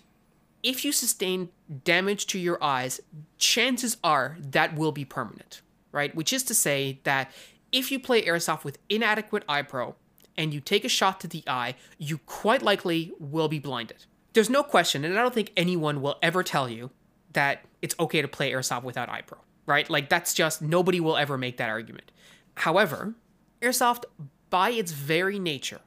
if 0.62 0.84
you 0.86 0.92
sustain 0.92 1.50
damage 1.84 2.28
to 2.28 2.40
your 2.40 2.62
eyes, 2.64 3.02
chances 3.38 3.98
are 4.04 4.38
that 4.40 4.76
will 4.76 4.92
be 4.92 5.06
permanent, 5.06 5.62
right? 5.92 6.14
Which 6.16 6.32
is 6.34 6.44
to 6.44 6.54
say 6.54 7.00
that 7.04 7.32
if 7.72 7.92
you 7.92 8.00
play 8.00 8.24
airsoft 8.24 8.64
with 8.64 8.78
inadequate 8.90 9.44
eye 9.50 9.62
pro 9.64 9.96
and 10.38 10.54
you 10.54 10.60
take 10.62 10.84
a 10.86 10.90
shot 10.90 11.20
to 11.22 11.28
the 11.28 11.44
eye, 11.48 11.76
you 11.98 12.18
quite 12.20 12.62
likely 12.62 13.14
will 13.20 13.48
be 13.48 13.60
blinded. 13.60 14.06
There's 14.34 14.50
no 14.50 14.64
question, 14.64 15.04
and 15.06 15.18
I 15.18 15.22
don't 15.22 15.34
think 15.34 15.52
anyone 15.56 16.02
will 16.02 16.18
ever 16.22 16.44
tell 16.44 16.70
you 16.70 16.92
that 17.34 17.66
it's 17.82 17.96
okay 18.00 18.22
to 18.22 18.28
play 18.28 18.52
airsoft 18.52 18.84
without 18.84 19.10
iPro, 19.10 19.38
right? 19.66 19.90
Like 19.90 20.10
that's 20.10 20.34
just 20.34 20.62
nobody 20.62 21.00
will 21.00 21.18
ever 21.18 21.38
make 21.38 21.58
that 21.58 21.70
argument. 21.70 22.12
However, 22.56 23.16
airsoft 23.64 24.04
by 24.50 24.70
its 24.72 24.92
very 24.92 25.40
nature 25.40 25.82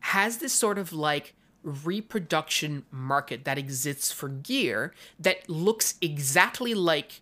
has 0.00 0.38
this 0.38 0.52
sort 0.52 0.78
of 0.78 0.92
like 0.92 1.34
reproduction 1.62 2.84
market 2.90 3.44
that 3.44 3.58
exists 3.58 4.10
for 4.12 4.28
gear 4.28 4.94
that 5.18 5.48
looks 5.48 5.94
exactly 6.00 6.72
like 6.72 7.20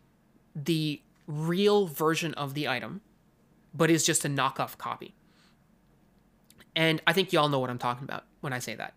the 0.54 1.00
real 1.26 1.86
version 1.86 2.34
of 2.34 2.54
the 2.54 2.68
item, 2.68 3.00
but 3.74 3.90
is 3.90 4.04
just 4.04 4.24
a 4.24 4.28
knockoff 4.28 4.78
copy. 4.78 5.14
And 6.76 7.02
I 7.06 7.12
think 7.12 7.32
y'all 7.32 7.48
know 7.48 7.58
what 7.58 7.70
I'm 7.70 7.78
talking 7.78 8.04
about 8.04 8.24
when 8.40 8.52
I 8.52 8.60
say 8.60 8.76
that. 8.76 8.94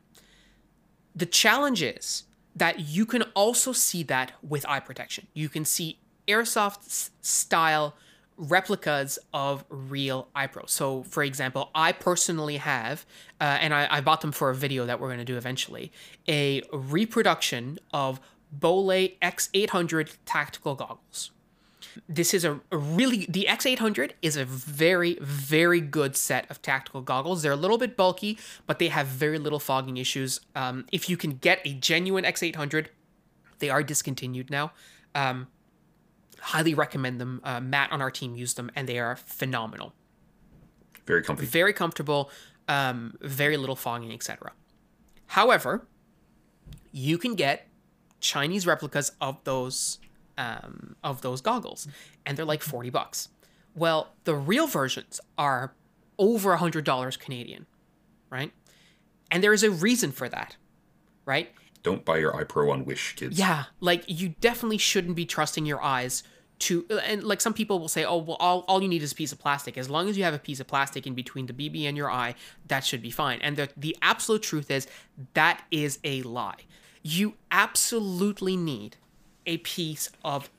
The 1.15 1.25
challenge 1.25 1.81
is 1.81 2.23
that 2.55 2.79
you 2.79 3.05
can 3.05 3.23
also 3.33 3.71
see 3.71 4.03
that 4.03 4.33
with 4.47 4.65
eye 4.67 4.79
protection. 4.79 5.27
You 5.33 5.49
can 5.49 5.65
see 5.65 5.99
airsoft 6.27 7.09
style 7.21 7.95
replicas 8.41 9.19
of 9.33 9.63
real 9.69 10.27
iPro. 10.35 10.67
So, 10.67 11.03
for 11.03 11.21
example, 11.21 11.69
I 11.75 11.91
personally 11.91 12.57
have, 12.57 13.05
uh, 13.39 13.59
and 13.61 13.71
I, 13.71 13.87
I, 13.89 14.01
bought 14.01 14.21
them 14.21 14.31
for 14.31 14.49
a 14.49 14.55
video 14.55 14.87
that 14.87 14.99
we're 14.99 15.09
going 15.09 15.19
to 15.19 15.25
do 15.25 15.37
eventually, 15.37 15.91
a 16.27 16.63
reproduction 16.73 17.77
of 17.93 18.19
Bollé 18.57 19.19
X800 19.21 20.17
tactical 20.25 20.73
goggles. 20.73 21.29
This 22.09 22.33
is 22.33 22.43
a, 22.43 22.59
a, 22.71 22.77
really, 22.77 23.27
the 23.29 23.45
X800 23.47 24.13
is 24.23 24.37
a 24.37 24.45
very, 24.45 25.19
very 25.21 25.79
good 25.79 26.15
set 26.15 26.49
of 26.49 26.63
tactical 26.63 27.01
goggles. 27.01 27.43
They're 27.43 27.51
a 27.51 27.57
little 27.57 27.77
bit 27.77 27.95
bulky, 27.95 28.39
but 28.65 28.79
they 28.79 28.87
have 28.87 29.05
very 29.05 29.37
little 29.37 29.59
fogging 29.59 29.97
issues. 29.97 30.41
Um, 30.55 30.87
if 30.91 31.09
you 31.09 31.15
can 31.17 31.33
get 31.33 31.59
a 31.63 31.73
genuine 31.73 32.23
X800, 32.23 32.87
they 33.59 33.69
are 33.69 33.83
discontinued 33.83 34.49
now. 34.49 34.71
Um, 35.13 35.47
highly 36.41 36.73
recommend 36.73 37.21
them. 37.21 37.39
Uh, 37.43 37.59
Matt 37.59 37.91
on 37.91 38.01
our 38.01 38.11
team 38.11 38.35
used 38.35 38.57
them, 38.57 38.71
and 38.75 38.87
they 38.89 38.99
are 38.99 39.15
phenomenal. 39.15 39.93
Very 41.05 41.23
comfy. 41.23 41.45
Very 41.45 41.73
comfortable. 41.73 42.29
Um, 42.67 43.17
very 43.21 43.57
little 43.57 43.75
fogging, 43.75 44.11
etc. 44.11 44.51
However, 45.27 45.87
you 46.91 47.17
can 47.17 47.35
get 47.35 47.67
Chinese 48.19 48.67
replicas 48.67 49.11
of 49.19 49.43
those 49.43 49.99
um, 50.37 50.95
of 51.03 51.21
those 51.21 51.41
goggles, 51.41 51.87
and 52.25 52.37
they're 52.37 52.45
like 52.45 52.61
forty 52.61 52.89
bucks. 52.89 53.29
Well, 53.75 54.13
the 54.25 54.35
real 54.35 54.67
versions 54.67 55.19
are 55.37 55.73
over 56.17 56.53
a 56.53 56.57
hundred 56.57 56.85
dollars 56.85 57.17
Canadian, 57.17 57.65
right? 58.29 58.51
And 59.29 59.43
there 59.43 59.53
is 59.53 59.63
a 59.63 59.71
reason 59.71 60.11
for 60.11 60.27
that, 60.29 60.57
right? 61.25 61.51
Don't 61.83 62.05
buy 62.05 62.17
your 62.17 62.33
iPro 62.33 62.71
on 62.71 62.85
Wish, 62.85 63.15
kids. 63.15 63.39
Yeah, 63.39 63.65
like 63.79 64.03
you 64.07 64.29
definitely 64.41 64.77
shouldn't 64.77 65.15
be 65.15 65.25
trusting 65.25 65.65
your 65.65 65.81
eyes 65.81 66.23
to 66.61 66.85
and 67.05 67.23
like 67.23 67.41
some 67.41 67.53
people 67.53 67.79
will 67.79 67.87
say 67.87 68.05
oh 68.05 68.17
well 68.17 68.37
all, 68.39 68.63
all 68.67 68.83
you 68.83 68.87
need 68.87 69.01
is 69.01 69.11
a 69.11 69.15
piece 69.15 69.31
of 69.31 69.39
plastic. 69.39 69.77
As 69.77 69.89
long 69.89 70.07
as 70.07 70.17
you 70.17 70.23
have 70.23 70.33
a 70.33 70.39
piece 70.39 70.59
of 70.59 70.67
plastic 70.67 71.07
in 71.07 71.15
between 71.15 71.47
the 71.47 71.53
bb 71.53 71.85
and 71.85 71.97
your 71.97 72.09
eye 72.09 72.35
that 72.67 72.85
should 72.85 73.01
be 73.01 73.09
fine. 73.09 73.39
And 73.41 73.57
the, 73.57 73.69
the 73.75 73.97
absolute 74.01 74.43
truth 74.43 74.69
is 74.69 74.87
that 75.33 75.63
is 75.71 75.99
a 76.03 76.21
lie. 76.21 76.67
You 77.01 77.33
absolutely 77.51 78.55
need 78.55 78.97
a 79.47 79.57
piece 79.57 80.11
of 80.23 80.51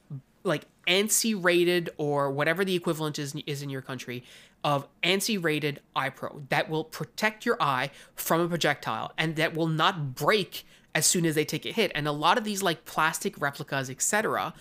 like 0.43 0.67
ANSI 0.89 1.43
rated 1.43 1.91
or 1.97 2.33
whatever 2.33 2.65
the 2.65 2.75
equivalent 2.75 3.21
is, 3.21 3.37
is 3.47 3.63
in 3.63 3.71
your 3.71 3.83
country 3.83 4.25
of 4.65 4.89
ANSI 5.03 5.43
rated 5.43 5.81
iPro 5.97 6.49
that 6.49 6.69
will 6.69 6.85
protect 6.85 7.47
your 7.47 7.57
eye 7.61 7.91
from 8.17 8.41
a 8.41 8.49
projectile 8.49 9.13
and 9.17 9.37
that 9.37 9.55
will 9.55 9.69
not 9.69 10.17
break 10.17 10.65
as 10.95 11.07
soon 11.07 11.25
as 11.27 11.35
they 11.35 11.45
take 11.45 11.67
a 11.67 11.73
hit. 11.73 11.93
And 11.95 12.07
a 12.07 12.13
lot 12.13 12.39
of 12.39 12.45
these 12.45 12.63
like 12.63 12.85
plastic 12.85 13.41
replicas, 13.41 13.91
etc., 13.91 14.55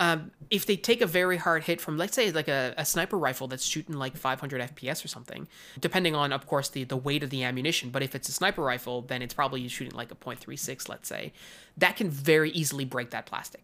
um, 0.00 0.30
if 0.50 0.64
they 0.64 0.76
take 0.76 1.00
a 1.00 1.06
very 1.06 1.36
hard 1.36 1.64
hit 1.64 1.80
from, 1.80 1.96
let's 1.96 2.14
say, 2.14 2.30
like 2.30 2.46
a, 2.46 2.72
a, 2.76 2.84
sniper 2.84 3.18
rifle 3.18 3.48
that's 3.48 3.64
shooting 3.64 3.96
like 3.96 4.16
500 4.16 4.76
FPS 4.76 5.04
or 5.04 5.08
something, 5.08 5.48
depending 5.80 6.14
on, 6.14 6.32
of 6.32 6.46
course, 6.46 6.68
the, 6.68 6.84
the 6.84 6.96
weight 6.96 7.24
of 7.24 7.30
the 7.30 7.42
ammunition. 7.42 7.90
But 7.90 8.04
if 8.04 8.14
it's 8.14 8.28
a 8.28 8.32
sniper 8.32 8.62
rifle, 8.62 9.02
then 9.02 9.22
it's 9.22 9.34
probably 9.34 9.66
shooting 9.66 9.94
like 9.94 10.12
a 10.12 10.14
.36, 10.14 10.88
let's 10.88 11.08
say. 11.08 11.32
That 11.76 11.96
can 11.96 12.10
very 12.10 12.50
easily 12.50 12.84
break 12.84 13.10
that 13.10 13.26
plastic, 13.26 13.62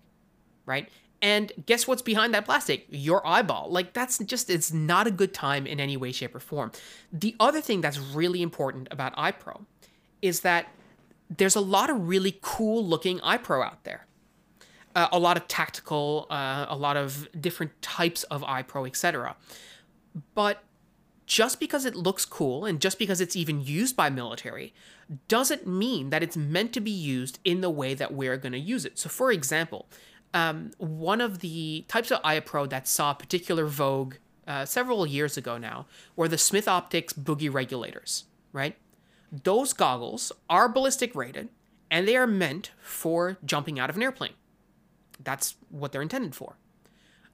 right? 0.66 0.88
And 1.22 1.52
guess 1.66 1.86
what's 1.86 2.02
behind 2.02 2.34
that 2.34 2.44
plastic? 2.44 2.86
Your 2.90 3.24
eyeball. 3.24 3.70
Like, 3.70 3.92
that's 3.92 4.18
just, 4.18 4.50
it's 4.50 4.72
not 4.72 5.06
a 5.06 5.12
good 5.12 5.32
time 5.32 5.68
in 5.68 5.78
any 5.78 5.96
way, 5.96 6.10
shape, 6.10 6.34
or 6.34 6.40
form. 6.40 6.72
The 7.12 7.36
other 7.38 7.60
thing 7.60 7.80
that's 7.80 7.98
really 7.98 8.42
important 8.42 8.88
about 8.90 9.16
iPro 9.16 9.64
is 10.20 10.40
that 10.40 10.66
there's 11.36 11.56
a 11.56 11.60
lot 11.60 11.90
of 11.90 12.08
really 12.08 12.38
cool 12.42 12.84
looking 12.84 13.18
iPro 13.20 13.64
out 13.64 13.84
there. 13.84 14.06
Uh, 14.94 15.08
a 15.10 15.18
lot 15.18 15.36
of 15.36 15.48
tactical, 15.48 16.26
uh, 16.30 16.66
a 16.68 16.76
lot 16.76 16.96
of 16.96 17.28
different 17.40 17.80
types 17.82 18.22
of 18.24 18.42
iPro, 18.42 18.86
etc. 18.86 19.34
But 20.34 20.62
just 21.26 21.58
because 21.58 21.84
it 21.84 21.96
looks 21.96 22.24
cool 22.24 22.64
and 22.64 22.80
just 22.80 22.98
because 22.98 23.20
it's 23.20 23.34
even 23.34 23.60
used 23.60 23.96
by 23.96 24.10
military 24.10 24.72
doesn't 25.26 25.66
mean 25.66 26.10
that 26.10 26.22
it's 26.22 26.36
meant 26.36 26.72
to 26.74 26.80
be 26.80 26.90
used 26.90 27.38
in 27.44 27.60
the 27.60 27.70
way 27.70 27.94
that 27.94 28.12
we're 28.12 28.36
going 28.36 28.52
to 28.52 28.58
use 28.58 28.84
it. 28.84 28.98
So, 28.98 29.08
for 29.08 29.32
example, 29.32 29.88
um, 30.32 30.70
one 30.78 31.20
of 31.20 31.40
the 31.40 31.84
types 31.88 32.10
of 32.10 32.22
iPro 32.22 32.68
that 32.70 32.86
saw 32.86 33.14
particular 33.14 33.66
vogue 33.66 34.16
uh, 34.46 34.64
several 34.64 35.06
years 35.06 35.36
ago 35.36 35.58
now 35.58 35.86
were 36.16 36.28
the 36.28 36.38
Smith 36.38 36.68
Optics 36.68 37.12
boogie 37.12 37.52
regulators, 37.52 38.24
right? 38.52 38.76
Those 39.42 39.72
goggles 39.72 40.30
are 40.48 40.68
ballistic 40.68 41.14
rated 41.14 41.48
and 41.90 42.06
they 42.06 42.16
are 42.16 42.26
meant 42.26 42.70
for 42.80 43.38
jumping 43.44 43.78
out 43.80 43.90
of 43.90 43.96
an 43.96 44.02
airplane. 44.02 44.34
That's 45.22 45.56
what 45.70 45.92
they're 45.92 46.02
intended 46.02 46.34
for. 46.34 46.56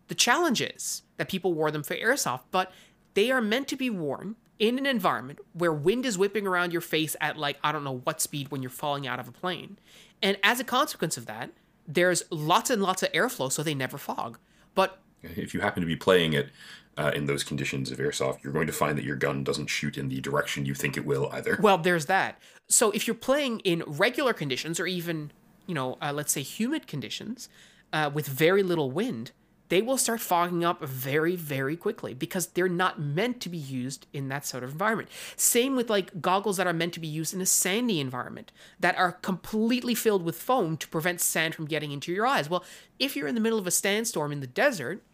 The 0.08 0.14
challenge 0.14 0.60
is 0.60 1.02
that 1.18 1.28
people 1.28 1.52
wore 1.52 1.70
them 1.70 1.82
for 1.82 1.94
airsoft, 1.94 2.42
but 2.50 2.72
they 3.14 3.30
are 3.30 3.40
meant 3.40 3.68
to 3.68 3.76
be 3.76 3.90
worn 3.90 4.36
in 4.58 4.78
an 4.78 4.86
environment 4.86 5.38
where 5.52 5.72
wind 5.72 6.06
is 6.06 6.18
whipping 6.18 6.46
around 6.46 6.72
your 6.72 6.80
face 6.80 7.16
at 7.20 7.36
like, 7.36 7.58
I 7.62 7.72
don't 7.72 7.84
know 7.84 7.98
what 8.04 8.20
speed 8.20 8.50
when 8.50 8.62
you're 8.62 8.70
falling 8.70 9.06
out 9.06 9.20
of 9.20 9.28
a 9.28 9.32
plane. 9.32 9.78
And 10.22 10.36
as 10.42 10.60
a 10.60 10.64
consequence 10.64 11.16
of 11.16 11.26
that, 11.26 11.50
there's 11.86 12.22
lots 12.30 12.70
and 12.70 12.82
lots 12.82 13.02
of 13.02 13.12
airflow, 13.12 13.50
so 13.50 13.62
they 13.62 13.74
never 13.74 13.98
fog. 13.98 14.38
But 14.74 14.98
if 15.22 15.54
you 15.54 15.60
happen 15.60 15.80
to 15.80 15.86
be 15.86 15.96
playing 15.96 16.32
it 16.32 16.50
uh, 16.96 17.12
in 17.14 17.26
those 17.26 17.44
conditions 17.44 17.90
of 17.90 17.98
airsoft, 17.98 18.42
you're 18.42 18.52
going 18.52 18.66
to 18.66 18.72
find 18.72 18.98
that 18.98 19.04
your 19.04 19.16
gun 19.16 19.44
doesn't 19.44 19.68
shoot 19.68 19.96
in 19.96 20.08
the 20.08 20.20
direction 20.20 20.66
you 20.66 20.74
think 20.74 20.96
it 20.96 21.04
will 21.04 21.30
either. 21.32 21.58
Well, 21.60 21.78
there's 21.78 22.06
that. 22.06 22.40
So 22.68 22.90
if 22.90 23.06
you're 23.06 23.14
playing 23.14 23.60
in 23.60 23.82
regular 23.86 24.32
conditions 24.32 24.78
or 24.78 24.86
even, 24.86 25.32
you 25.66 25.74
know, 25.74 25.96
uh, 26.02 26.12
let's 26.12 26.32
say 26.32 26.42
humid 26.42 26.86
conditions 26.86 27.48
uh, 27.92 28.10
with 28.12 28.26
very 28.26 28.62
little 28.62 28.90
wind, 28.90 29.32
they 29.70 29.80
will 29.80 29.96
start 29.96 30.20
fogging 30.20 30.64
up 30.64 30.84
very, 30.84 31.36
very 31.36 31.76
quickly 31.76 32.12
because 32.12 32.48
they're 32.48 32.68
not 32.68 33.00
meant 33.00 33.40
to 33.40 33.48
be 33.48 33.56
used 33.56 34.06
in 34.12 34.28
that 34.28 34.44
sort 34.44 34.64
of 34.64 34.72
environment. 34.72 35.08
Same 35.36 35.76
with 35.76 35.88
like 35.88 36.20
goggles 36.20 36.56
that 36.56 36.66
are 36.66 36.72
meant 36.72 36.92
to 36.94 37.00
be 37.00 37.06
used 37.06 37.32
in 37.32 37.40
a 37.40 37.46
sandy 37.46 38.00
environment 38.00 38.50
that 38.80 38.98
are 38.98 39.12
completely 39.12 39.94
filled 39.94 40.24
with 40.24 40.34
foam 40.34 40.76
to 40.76 40.88
prevent 40.88 41.20
sand 41.20 41.54
from 41.54 41.66
getting 41.66 41.92
into 41.92 42.12
your 42.12 42.26
eyes. 42.26 42.50
Well, 42.50 42.64
if 42.98 43.14
you're 43.14 43.28
in 43.28 43.36
the 43.36 43.40
middle 43.40 43.60
of 43.60 43.66
a 43.66 43.70
sandstorm 43.70 44.32
in 44.32 44.40
the 44.40 44.48
desert, 44.48 45.04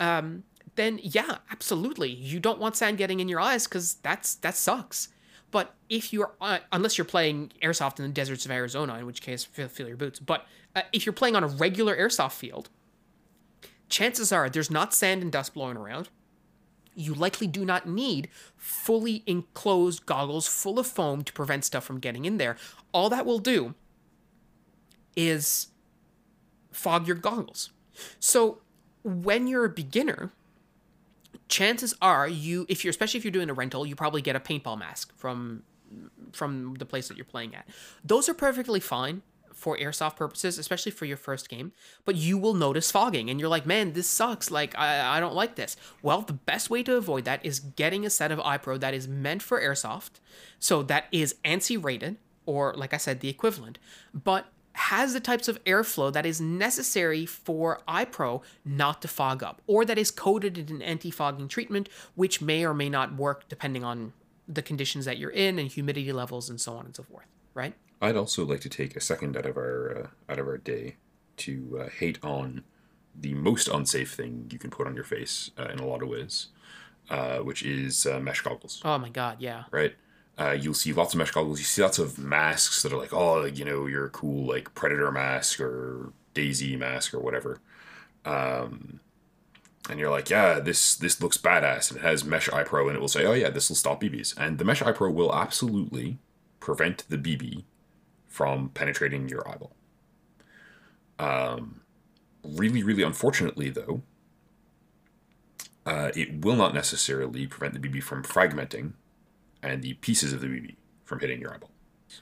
um, 0.00 0.44
then 0.76 1.00
yeah, 1.02 1.38
absolutely. 1.50 2.10
You 2.10 2.38
don't 2.38 2.58
want 2.58 2.76
sand 2.76 2.98
getting 2.98 3.20
in 3.20 3.28
your 3.28 3.40
eyes 3.40 3.66
because 3.66 3.94
that's 3.94 4.36
that 4.36 4.56
sucks. 4.56 5.08
But 5.50 5.74
if 5.88 6.12
you're 6.12 6.32
uh, 6.40 6.58
unless 6.72 6.98
you're 6.98 7.04
playing 7.04 7.52
airsoft 7.62 7.98
in 7.98 8.04
the 8.04 8.12
deserts 8.12 8.44
of 8.44 8.50
Arizona, 8.50 8.96
in 8.98 9.06
which 9.06 9.22
case 9.22 9.44
feel, 9.44 9.68
feel 9.68 9.88
your 9.88 9.96
boots. 9.96 10.18
But 10.18 10.46
uh, 10.74 10.82
if 10.92 11.06
you're 11.06 11.12
playing 11.12 11.36
on 11.36 11.44
a 11.44 11.48
regular 11.48 11.96
airsoft 11.96 12.32
field, 12.32 12.68
chances 13.88 14.32
are 14.32 14.48
there's 14.50 14.70
not 14.70 14.92
sand 14.94 15.22
and 15.22 15.32
dust 15.32 15.54
blowing 15.54 15.76
around. 15.76 16.08
You 16.94 17.14
likely 17.14 17.46
do 17.46 17.64
not 17.64 17.86
need 17.86 18.28
fully 18.56 19.22
enclosed 19.26 20.06
goggles 20.06 20.46
full 20.46 20.78
of 20.78 20.86
foam 20.86 21.22
to 21.24 21.32
prevent 21.32 21.64
stuff 21.64 21.84
from 21.84 22.00
getting 22.00 22.24
in 22.24 22.38
there. 22.38 22.56
All 22.92 23.10
that 23.10 23.26
will 23.26 23.38
do 23.38 23.74
is 25.14 25.68
fog 26.72 27.06
your 27.06 27.16
goggles. 27.16 27.70
So 28.18 28.60
when 29.06 29.46
you're 29.46 29.64
a 29.64 29.70
beginner, 29.70 30.32
chances 31.48 31.94
are 32.02 32.26
you 32.26 32.66
if 32.68 32.84
you're 32.84 32.90
especially 32.90 33.18
if 33.18 33.24
you're 33.24 33.30
doing 33.30 33.48
a 33.48 33.54
rental 33.54 33.86
you 33.86 33.94
probably 33.94 34.20
get 34.20 34.34
a 34.34 34.40
paintball 34.40 34.76
mask 34.76 35.16
from 35.16 35.62
from 36.32 36.74
the 36.74 36.84
place 36.84 37.06
that 37.06 37.16
you're 37.16 37.24
playing 37.24 37.54
at. 37.54 37.68
Those 38.04 38.28
are 38.28 38.34
perfectly 38.34 38.80
fine 38.80 39.22
for 39.54 39.78
airsoft 39.78 40.16
purposes 40.16 40.58
especially 40.58 40.90
for 40.90 41.04
your 41.04 41.16
first 41.16 41.48
game 41.48 41.72
but 42.04 42.16
you 42.16 42.36
will 42.36 42.52
notice 42.52 42.90
fogging 42.90 43.30
and 43.30 43.38
you're 43.38 43.48
like 43.48 43.64
man 43.64 43.92
this 43.92 44.08
sucks. 44.08 44.50
Like 44.50 44.76
i, 44.76 45.16
I 45.16 45.20
don't 45.20 45.34
like 45.34 45.54
this. 45.54 45.76
Well 46.02 46.22
the 46.22 46.32
best 46.32 46.68
way 46.68 46.82
to 46.82 46.96
avoid 46.96 47.24
that 47.26 47.46
is 47.46 47.60
getting 47.60 48.04
a 48.04 48.10
set 48.10 48.32
of 48.32 48.40
ipro 48.40 48.80
that 48.80 48.92
is 48.92 49.06
meant 49.06 49.42
for 49.42 49.60
airsoft 49.60 50.18
so 50.58 50.82
that 50.82 51.06
is 51.12 51.36
ANSI 51.44 51.82
rated 51.82 52.16
or 52.44 52.74
like 52.74 52.92
i 52.92 52.96
said 52.96 53.20
the 53.20 53.28
equivalent 53.28 53.78
but 54.12 54.46
has 54.76 55.14
the 55.14 55.20
types 55.20 55.48
of 55.48 55.62
airflow 55.64 56.12
that 56.12 56.26
is 56.26 56.40
necessary 56.40 57.24
for 57.24 57.80
iPro 57.88 58.42
not 58.64 59.00
to 59.02 59.08
fog 59.08 59.42
up, 59.42 59.62
or 59.66 59.84
that 59.84 59.98
is 59.98 60.10
coated 60.10 60.58
in 60.58 60.76
an 60.76 60.82
anti 60.82 61.10
fogging 61.10 61.48
treatment, 61.48 61.88
which 62.14 62.42
may 62.42 62.64
or 62.64 62.74
may 62.74 62.88
not 62.88 63.16
work 63.16 63.48
depending 63.48 63.82
on 63.82 64.12
the 64.46 64.62
conditions 64.62 65.04
that 65.06 65.18
you're 65.18 65.30
in 65.30 65.58
and 65.58 65.70
humidity 65.70 66.12
levels 66.12 66.48
and 66.50 66.60
so 66.60 66.74
on 66.74 66.84
and 66.84 66.94
so 66.94 67.02
forth, 67.02 67.26
right? 67.54 67.74
I'd 68.00 68.16
also 68.16 68.44
like 68.44 68.60
to 68.60 68.68
take 68.68 68.94
a 68.96 69.00
second 69.00 69.36
out 69.36 69.46
of 69.46 69.56
our 69.56 70.10
uh, 70.28 70.32
out 70.32 70.38
of 70.38 70.46
our 70.46 70.58
day 70.58 70.96
to 71.38 71.80
uh, 71.82 71.88
hate 71.88 72.18
on 72.22 72.62
the 73.18 73.34
most 73.34 73.68
unsafe 73.68 74.12
thing 74.12 74.48
you 74.52 74.58
can 74.58 74.70
put 74.70 74.86
on 74.86 74.94
your 74.94 75.04
face 75.04 75.50
uh, 75.58 75.68
in 75.72 75.78
a 75.78 75.86
lot 75.86 76.02
of 76.02 76.08
ways, 76.08 76.48
uh, 77.08 77.38
which 77.38 77.62
is 77.62 78.04
uh, 78.04 78.20
mesh 78.20 78.42
goggles. 78.42 78.82
Oh 78.84 78.98
my 78.98 79.08
god, 79.08 79.38
yeah. 79.40 79.64
Right. 79.70 79.94
Uh, 80.38 80.56
you'll 80.58 80.74
see 80.74 80.92
lots 80.92 81.14
of 81.14 81.18
mesh 81.18 81.30
goggles. 81.30 81.58
You 81.58 81.64
see 81.64 81.82
lots 81.82 81.98
of 81.98 82.18
masks 82.18 82.82
that 82.82 82.92
are 82.92 82.98
like, 82.98 83.12
oh, 83.12 83.44
you 83.44 83.64
know, 83.64 83.86
you're 83.86 84.06
a 84.06 84.10
cool 84.10 84.46
like 84.46 84.74
predator 84.74 85.10
mask 85.10 85.60
or 85.60 86.12
Daisy 86.34 86.76
mask 86.76 87.14
or 87.14 87.20
whatever. 87.20 87.60
Um, 88.26 89.00
and 89.88 89.98
you're 90.00 90.10
like, 90.10 90.30
yeah, 90.30 90.58
this 90.60 90.96
this 90.96 91.20
looks 91.22 91.38
badass, 91.38 91.90
and 91.90 92.00
it 92.00 92.02
has 92.02 92.24
Mesh 92.24 92.50
Eye 92.52 92.64
Pro, 92.64 92.88
and 92.88 92.96
it 92.96 93.00
will 93.00 93.08
say, 93.08 93.24
oh 93.24 93.32
yeah, 93.32 93.50
this 93.50 93.68
will 93.68 93.76
stop 93.76 94.00
BBs, 94.00 94.36
and 94.36 94.58
the 94.58 94.64
Mesh 94.64 94.82
Eye 94.82 94.92
Pro 94.92 95.10
will 95.10 95.34
absolutely 95.34 96.18
prevent 96.60 97.04
the 97.08 97.16
BB 97.16 97.64
from 98.26 98.70
penetrating 98.70 99.28
your 99.28 99.48
eyeball. 99.48 99.72
Um, 101.18 101.80
really, 102.42 102.82
really 102.82 103.02
unfortunately, 103.02 103.70
though, 103.70 104.02
uh, 105.86 106.10
it 106.14 106.44
will 106.44 106.56
not 106.56 106.74
necessarily 106.74 107.46
prevent 107.46 107.80
the 107.80 107.88
BB 107.88 108.02
from 108.02 108.22
fragmenting, 108.24 108.92
and 109.66 109.82
the 109.82 109.94
pieces 109.94 110.32
of 110.32 110.40
the 110.40 110.46
BB 110.46 110.76
from 111.04 111.20
hitting 111.20 111.40
your 111.40 111.52
eyeball. 111.54 111.70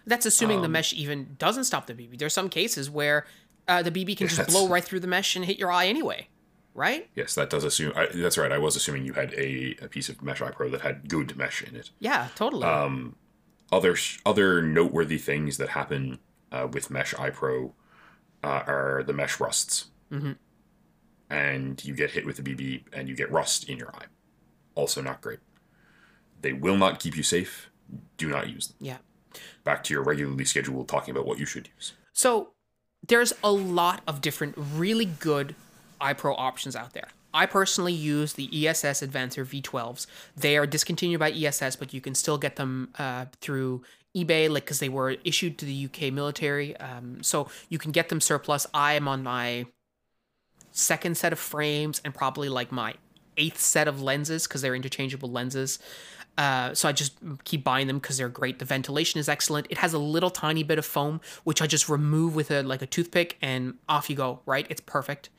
That's 0.07 0.26
assuming 0.26 0.57
Um, 0.59 0.62
the 0.62 0.68
mesh 0.68 0.92
even 0.95 1.36
doesn't 1.38 1.64
stop 1.64 1.86
the 1.86 1.95
BB. 1.95 2.18
There's 2.18 2.32
some 2.32 2.49
cases 2.49 2.90
where 2.90 3.26
uh, 3.68 3.82
the 3.82 3.90
BB 3.90 4.16
can 4.16 4.28
just 4.28 4.49
blow 4.49 4.66
right 4.68 4.82
through 4.84 5.01
the 5.01 5.07
mesh 5.07 5.36
and 5.36 5.45
hit 5.45 5.59
your 5.59 5.70
eye 5.70 5.86
anyway, 5.86 6.28
right? 6.74 7.09
Yes, 7.14 7.34
that 7.34 7.51
does 7.51 7.64
assume. 7.64 7.92
I, 7.95 8.07
that's 8.14 8.36
right. 8.38 8.51
I 8.53 8.59
was 8.59 8.76
assuming 8.76 9.05
you 9.05 9.12
had 9.12 9.32
a, 9.34 9.76
a 9.82 9.88
piece 9.88 10.09
of 10.09 10.22
Mesh 10.22 10.40
Eye 10.42 10.51
Pro 10.51 10.68
that 10.70 10.80
had 10.82 11.09
good 11.09 11.36
mesh 11.36 11.62
in 11.62 11.76
it. 11.76 11.90
Yeah, 12.01 12.28
totally. 12.34 12.64
Um, 12.64 13.16
other 13.72 13.97
other 14.26 14.62
noteworthy 14.62 15.18
things 15.18 15.57
that 15.59 15.70
happen 15.70 16.18
uh, 16.53 16.66
with 16.70 16.90
Mesh 16.90 17.14
Eye 17.14 17.30
Pro 17.30 17.74
uh, 18.42 18.62
are 18.66 19.03
the 19.07 19.12
mesh 19.14 19.40
rusts, 19.40 19.86
Mhm. 20.12 20.36
and 21.30 21.82
you 21.84 21.95
get 21.95 22.11
hit 22.11 22.26
with 22.26 22.36
the 22.36 22.42
BB 22.42 22.84
and 22.92 23.09
you 23.09 23.14
get 23.16 23.30
rust 23.30 23.68
in 23.68 23.78
your 23.78 23.95
eye. 23.97 24.07
Also, 24.74 25.01
not 25.01 25.20
great. 25.20 25.38
They 26.45 26.53
will 26.53 26.76
not 26.76 27.01
keep 27.01 27.16
you 27.16 27.22
safe. 27.22 27.70
Do 28.18 28.28
not 28.28 28.51
use 28.51 28.68
them. 28.68 28.76
yeah. 28.80 28.99
Back 29.64 29.82
to 29.84 29.95
your 29.95 30.03
regularly 30.03 30.45
scheduled 30.45 30.88
talking 30.88 31.12
about 31.12 31.26
what 31.26 31.38
you 31.38 31.47
should 31.47 31.70
use. 31.74 31.95
So 32.12 32.51
there's 33.07 33.32
a 33.42 33.51
lot 33.51 34.03
of 34.07 34.20
different 34.20 34.55
really 34.57 35.07
good 35.07 35.55
iPro 36.03 36.34
options 36.36 36.76
out 36.76 36.92
there. 36.92 37.09
I 37.32 37.47
personally 37.47 37.95
use 37.95 38.34
the 38.34 38.68
ESS 38.68 39.01
Advancer 39.01 39.45
V12s. 39.45 40.07
They 40.36 40.59
are 40.59 40.66
discontinued 40.66 41.18
by 41.18 41.32
ESS, 41.32 41.76
but 41.76 41.95
you 41.95 42.03
can 42.03 42.14
still 42.14 42.36
get 42.36 42.57
them 42.57 42.90
uh, 42.99 43.24
through 43.40 43.82
eBay, 44.14 44.51
like 44.51 44.64
because 44.64 44.80
they 44.80 44.90
were 44.90 45.16
issued 45.24 45.57
to 45.59 45.64
the 45.64 45.86
UK 45.86 46.12
military. 46.12 46.76
Um, 46.76 47.22
so 47.22 47.49
you 47.70 47.78
can 47.78 47.90
get 47.90 48.11
them 48.11 48.20
surplus. 48.20 48.66
I 48.74 48.92
am 48.92 49.09
on 49.09 49.22
my 49.22 49.64
second 50.72 51.16
set 51.16 51.32
of 51.32 51.38
frames 51.38 52.03
and 52.05 52.14
probably 52.14 52.51
like 52.51 52.70
my 52.70 52.95
eighth 53.36 53.61
set 53.61 53.88
of 53.88 54.03
lenses 54.03 54.47
because 54.47 54.61
they're 54.61 54.74
interchangeable 54.74 55.30
lenses. 55.30 55.78
Uh, 56.37 56.74
so 56.74 56.89
I 56.89 56.93
just 56.93 57.16
keep 57.45 57.62
buying 57.62 57.87
them 57.87 57.99
because 57.99 58.18
they're 58.18 58.28
great. 58.28 58.59
The 58.59 58.64
ventilation 58.64 59.20
is 59.20 59.28
excellent. 59.28 59.68
It 59.70 59.78
has 59.78 59.93
a 59.93 59.99
little 59.99 60.30
tiny 60.30 60.62
bit 60.62 60.78
of 60.78 60.85
foam, 60.85 61.20
which 61.45 61.62
I 61.62 61.66
just 61.66 61.89
remove 61.89 62.35
with 62.35 62.51
a 62.51 62.62
like 62.62 62.82
a 62.82 62.87
toothpick, 62.87 63.37
and 63.41 63.74
off 63.89 64.11
you 64.11 64.16
go. 64.16 64.41
Right, 64.45 64.66
it's 64.68 64.80
perfect. 64.80 65.30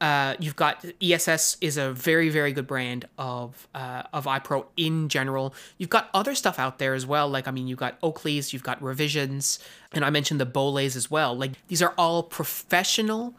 Uh, 0.00 0.34
you've 0.38 0.56
got 0.56 0.84
ESS 1.02 1.56
is 1.60 1.76
a 1.76 1.92
very 1.92 2.28
very 2.28 2.52
good 2.52 2.66
brand 2.66 3.08
of 3.16 3.68
uh, 3.74 4.02
of 4.12 4.26
iPro 4.26 4.66
in 4.76 5.08
general. 5.08 5.54
You've 5.78 5.90
got 5.90 6.10
other 6.12 6.34
stuff 6.34 6.58
out 6.58 6.78
there 6.78 6.94
as 6.94 7.06
well. 7.06 7.28
Like 7.28 7.48
I 7.48 7.50
mean, 7.50 7.66
you've 7.66 7.78
got 7.78 7.96
Oakley's, 8.02 8.52
you've 8.52 8.64
got 8.64 8.82
Revisions, 8.82 9.58
and 9.92 10.04
I 10.04 10.10
mentioned 10.10 10.40
the 10.40 10.46
Bollés 10.46 10.94
as 10.94 11.10
well. 11.10 11.34
Like 11.34 11.52
these 11.68 11.80
are 11.80 11.94
all 11.96 12.22
professional 12.22 13.34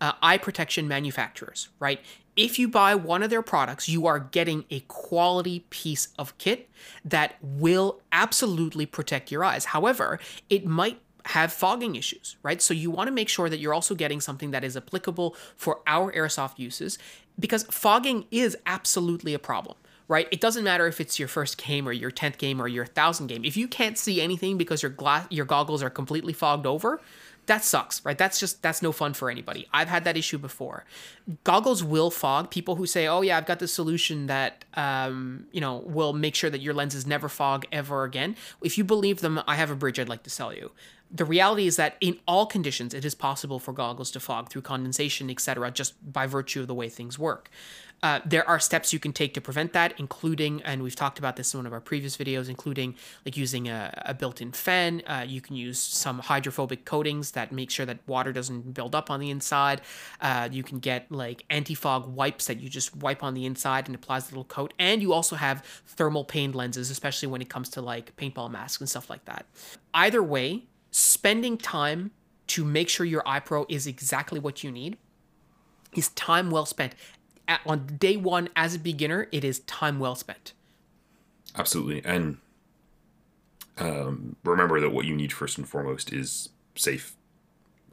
uh, 0.00 0.12
eye 0.22 0.38
protection 0.38 0.86
manufacturers, 0.86 1.68
right? 1.78 2.00
If 2.36 2.58
you 2.58 2.68
buy 2.68 2.94
one 2.94 3.22
of 3.22 3.30
their 3.30 3.42
products, 3.42 3.88
you 3.88 4.06
are 4.06 4.18
getting 4.18 4.64
a 4.70 4.80
quality 4.80 5.60
piece 5.70 6.08
of 6.18 6.36
kit 6.38 6.68
that 7.04 7.36
will 7.40 8.00
absolutely 8.10 8.86
protect 8.86 9.30
your 9.30 9.44
eyes. 9.44 9.66
However, 9.66 10.18
it 10.50 10.66
might 10.66 11.00
have 11.26 11.52
fogging 11.52 11.96
issues, 11.96 12.36
right? 12.42 12.60
So 12.60 12.74
you 12.74 12.90
want 12.90 13.08
to 13.08 13.12
make 13.12 13.28
sure 13.28 13.48
that 13.48 13.58
you're 13.58 13.72
also 13.72 13.94
getting 13.94 14.20
something 14.20 14.50
that 14.50 14.64
is 14.64 14.76
applicable 14.76 15.36
for 15.56 15.80
our 15.86 16.12
airsoft 16.12 16.58
uses 16.58 16.98
because 17.38 17.64
fogging 17.64 18.26
is 18.30 18.56
absolutely 18.66 19.34
a 19.34 19.38
problem. 19.38 19.76
Right? 20.06 20.28
It 20.30 20.42
doesn't 20.42 20.64
matter 20.64 20.86
if 20.86 21.00
it's 21.00 21.18
your 21.18 21.28
first 21.28 21.56
game 21.56 21.88
or 21.88 21.92
your 21.92 22.10
10th 22.10 22.36
game 22.36 22.60
or 22.60 22.68
your 22.68 22.84
1000 22.84 23.26
game. 23.26 23.42
If 23.42 23.56
you 23.56 23.66
can't 23.66 23.96
see 23.96 24.20
anything 24.20 24.58
because 24.58 24.82
your 24.82 24.90
glass 24.90 25.26
your 25.30 25.46
goggles 25.46 25.82
are 25.82 25.88
completely 25.88 26.34
fogged 26.34 26.66
over, 26.66 27.00
that 27.46 27.64
sucks, 27.64 28.04
right? 28.04 28.16
That's 28.16 28.40
just 28.40 28.62
that's 28.62 28.82
no 28.82 28.92
fun 28.92 29.14
for 29.14 29.30
anybody. 29.30 29.68
I've 29.72 29.88
had 29.88 30.04
that 30.04 30.16
issue 30.16 30.38
before. 30.38 30.84
Goggles 31.44 31.84
will 31.84 32.10
fog. 32.10 32.50
People 32.50 32.76
who 32.76 32.86
say, 32.86 33.06
"Oh 33.06 33.20
yeah, 33.20 33.36
I've 33.36 33.46
got 33.46 33.58
this 33.58 33.72
solution 33.72 34.26
that 34.26 34.64
um, 34.74 35.46
you 35.52 35.60
know 35.60 35.78
will 35.86 36.12
make 36.12 36.34
sure 36.34 36.50
that 36.50 36.60
your 36.60 36.74
lenses 36.74 37.06
never 37.06 37.28
fog 37.28 37.66
ever 37.70 38.04
again." 38.04 38.36
If 38.62 38.78
you 38.78 38.84
believe 38.84 39.20
them, 39.20 39.40
I 39.46 39.56
have 39.56 39.70
a 39.70 39.76
bridge 39.76 39.98
I'd 39.98 40.08
like 40.08 40.22
to 40.24 40.30
sell 40.30 40.54
you. 40.54 40.70
The 41.14 41.24
reality 41.24 41.68
is 41.68 41.76
that 41.76 41.96
in 42.00 42.18
all 42.26 42.44
conditions, 42.44 42.92
it 42.92 43.04
is 43.04 43.14
possible 43.14 43.60
for 43.60 43.72
goggles 43.72 44.10
to 44.10 44.20
fog 44.20 44.50
through 44.50 44.62
condensation, 44.62 45.30
etc., 45.30 45.70
just 45.70 45.94
by 46.12 46.26
virtue 46.26 46.60
of 46.60 46.66
the 46.66 46.74
way 46.74 46.88
things 46.88 47.18
work. 47.18 47.50
Uh, 48.02 48.20
there 48.26 48.46
are 48.46 48.58
steps 48.58 48.92
you 48.92 48.98
can 48.98 49.12
take 49.12 49.32
to 49.32 49.40
prevent 49.40 49.72
that, 49.72 49.94
including, 49.96 50.60
and 50.62 50.82
we've 50.82 50.96
talked 50.96 51.18
about 51.18 51.36
this 51.36 51.54
in 51.54 51.58
one 51.58 51.66
of 51.66 51.72
our 51.72 51.80
previous 51.80 52.16
videos, 52.16 52.48
including 52.48 52.94
like 53.24 53.36
using 53.36 53.68
a, 53.68 53.94
a 54.04 54.12
built-in 54.12 54.52
fan. 54.52 55.02
Uh, 55.06 55.24
you 55.26 55.40
can 55.40 55.56
use 55.56 55.78
some 55.78 56.18
hydrophobic 56.18 56.84
coatings 56.84 57.30
that 57.30 57.52
make 57.52 57.70
sure 57.70 57.86
that 57.86 58.00
water 58.06 58.32
doesn't 58.32 58.74
build 58.74 58.94
up 58.94 59.08
on 59.08 59.20
the 59.20 59.30
inside. 59.30 59.80
Uh, 60.20 60.48
you 60.50 60.62
can 60.62 60.80
get 60.80 61.10
like 61.10 61.44
anti-fog 61.48 62.06
wipes 62.14 62.46
that 62.46 62.60
you 62.60 62.68
just 62.68 62.94
wipe 62.96 63.22
on 63.22 63.32
the 63.32 63.46
inside 63.46 63.86
and 63.86 63.94
applies 63.94 64.26
a 64.26 64.30
little 64.32 64.44
coat. 64.44 64.74
And 64.78 65.00
you 65.00 65.14
also 65.14 65.36
have 65.36 65.64
thermal 65.86 66.24
pane 66.24 66.52
lenses, 66.52 66.90
especially 66.90 67.28
when 67.28 67.40
it 67.40 67.48
comes 67.48 67.70
to 67.70 67.80
like 67.80 68.14
paintball 68.16 68.50
masks 68.50 68.80
and 68.82 68.90
stuff 68.90 69.08
like 69.08 69.24
that. 69.24 69.46
Either 69.94 70.22
way, 70.22 70.64
spending 70.94 71.58
time 71.58 72.12
to 72.46 72.64
make 72.64 72.88
sure 72.88 73.04
your 73.04 73.22
iPro 73.22 73.66
is 73.68 73.84
exactly 73.84 74.38
what 74.38 74.62
you 74.62 74.70
need 74.70 74.96
is 75.92 76.10
time 76.10 76.52
well 76.52 76.64
spent. 76.64 76.94
At, 77.48 77.60
on 77.66 77.86
day 77.98 78.16
one, 78.16 78.48
as 78.54 78.76
a 78.76 78.78
beginner, 78.78 79.26
it 79.32 79.42
is 79.42 79.58
time 79.60 79.98
well 79.98 80.14
spent. 80.14 80.52
Absolutely. 81.56 82.04
And 82.04 82.38
um, 83.78 84.36
remember 84.44 84.78
that 84.80 84.90
what 84.90 85.04
you 85.04 85.16
need 85.16 85.32
first 85.32 85.58
and 85.58 85.68
foremost 85.68 86.12
is 86.12 86.50
safe 86.76 87.16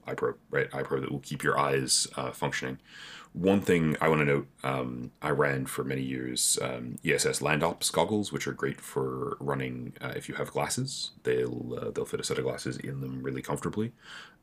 iPro, 0.08 0.36
right? 0.52 0.70
iPro 0.70 1.02
that 1.02 1.12
will 1.12 1.20
keep 1.22 1.41
your 1.41 1.58
eyes 1.58 2.06
uh, 2.16 2.30
functioning. 2.30 2.78
One 3.34 3.61
thing 3.61 3.95
I 4.01 4.09
want 4.09 4.19
to 4.21 4.25
note 4.25 4.47
um, 4.63 5.11
I 5.21 5.29
ran 5.29 5.65
for 5.65 5.84
many 5.86 6.01
years 6.01 6.59
um, 6.61 6.97
ESS 7.05 7.41
Land 7.41 7.63
Ops 7.63 7.89
goggles, 7.89 8.34
which 8.34 8.45
are 8.45 8.51
great 8.51 8.82
for 8.82 9.38
running 9.39 9.93
uh, 10.01 10.13
if 10.15 10.27
you 10.27 10.36
have 10.36 10.51
glasses. 10.51 11.11
They'll, 11.23 11.79
uh, 11.79 11.91
they'll 11.91 12.05
fit 12.05 12.19
a 12.19 12.23
set 12.23 12.38
of 12.38 12.43
glasses 12.43 12.77
in 12.77 12.99
them 12.99 13.23
really 13.23 13.41
comfortably. 13.41 13.93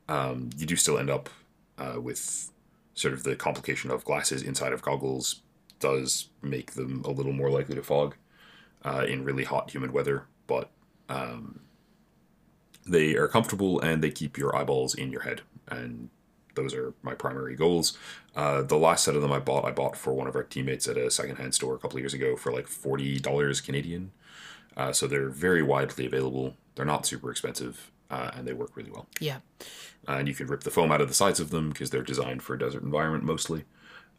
Um, 0.09 0.49
you 0.57 0.65
do 0.65 0.75
still 0.75 0.99
end 0.99 1.11
up 1.11 1.29
uh, 1.77 2.01
with 2.01 2.51
sort 2.95 3.13
of 3.13 3.25
the 3.25 3.37
complication 3.37 3.91
of 3.91 4.05
glasses 4.05 4.43
inside 4.43 4.73
of 4.73 4.83
goggles 4.83 5.43
does 5.81 6.31
make 6.43 6.73
them 6.73 7.03
a 7.05 7.11
little 7.11 7.33
more 7.33 7.51
likely 7.51 7.75
to 7.75 7.83
fog 7.83 8.17
uh, 8.85 9.05
in 9.07 9.25
really 9.25 9.45
hot, 9.45 9.71
humid 9.71 9.93
weather, 9.93 10.25
but 10.47 10.71
um, 11.09 11.61
they 12.87 13.15
are 13.15 13.29
comfortable 13.29 13.81
and 13.81 14.03
they 14.03 14.11
keep 14.11 14.37
your 14.37 14.57
eyeballs 14.57 14.95
in 14.95 15.13
your 15.13 15.23
head. 15.23 15.43
And 15.69 16.11
those 16.59 16.75
are 16.75 16.93
my 17.03 17.15
primary 17.15 17.55
goals. 17.57 17.97
Uh, 18.37 18.63
the 18.63 18.77
last 18.77 19.05
set 19.05 19.17
of 19.17 19.23
them 19.23 19.33
I 19.33 19.39
bought, 19.39 19.65
I 19.65 19.71
bought 19.71 19.97
for 19.97 20.13
one 20.13 20.27
of 20.27 20.37
our 20.37 20.43
teammates 20.43 20.87
at 20.87 20.97
a 20.97 21.11
secondhand 21.11 21.55
store 21.55 21.75
a 21.75 21.79
couple 21.79 21.97
of 21.97 22.03
years 22.03 22.15
ago 22.15 22.37
for 22.37 22.53
like 22.53 22.67
$40 22.67 23.65
Canadian. 23.65 24.13
Uh, 24.77 24.93
so 24.93 25.07
they're 25.07 25.29
very 25.29 25.63
widely 25.63 26.07
available. 26.07 26.55
They're 26.75 26.85
not 26.85 27.07
super 27.07 27.31
expensive 27.31 27.91
uh, 28.11 28.31
and 28.35 28.47
they 28.47 28.53
work 28.53 28.77
really 28.77 28.91
well. 28.91 29.07
Yeah. 29.21 29.39
and 30.07 30.29
you 30.29 30.35
can 30.35 30.47
rip 30.47 30.63
the 30.63 30.71
foam 30.71 30.93
out 30.93 31.01
of 31.01 31.09
the 31.09 31.15
sides 31.15 31.41
of 31.41 31.51
them 31.51 31.71
because 31.71 31.91
they're 31.91 32.03
designed 32.03 32.43
for 32.43 32.55
a 32.55 32.59
desert 32.59 32.83
environment 32.83 33.25
mostly. 33.25 33.65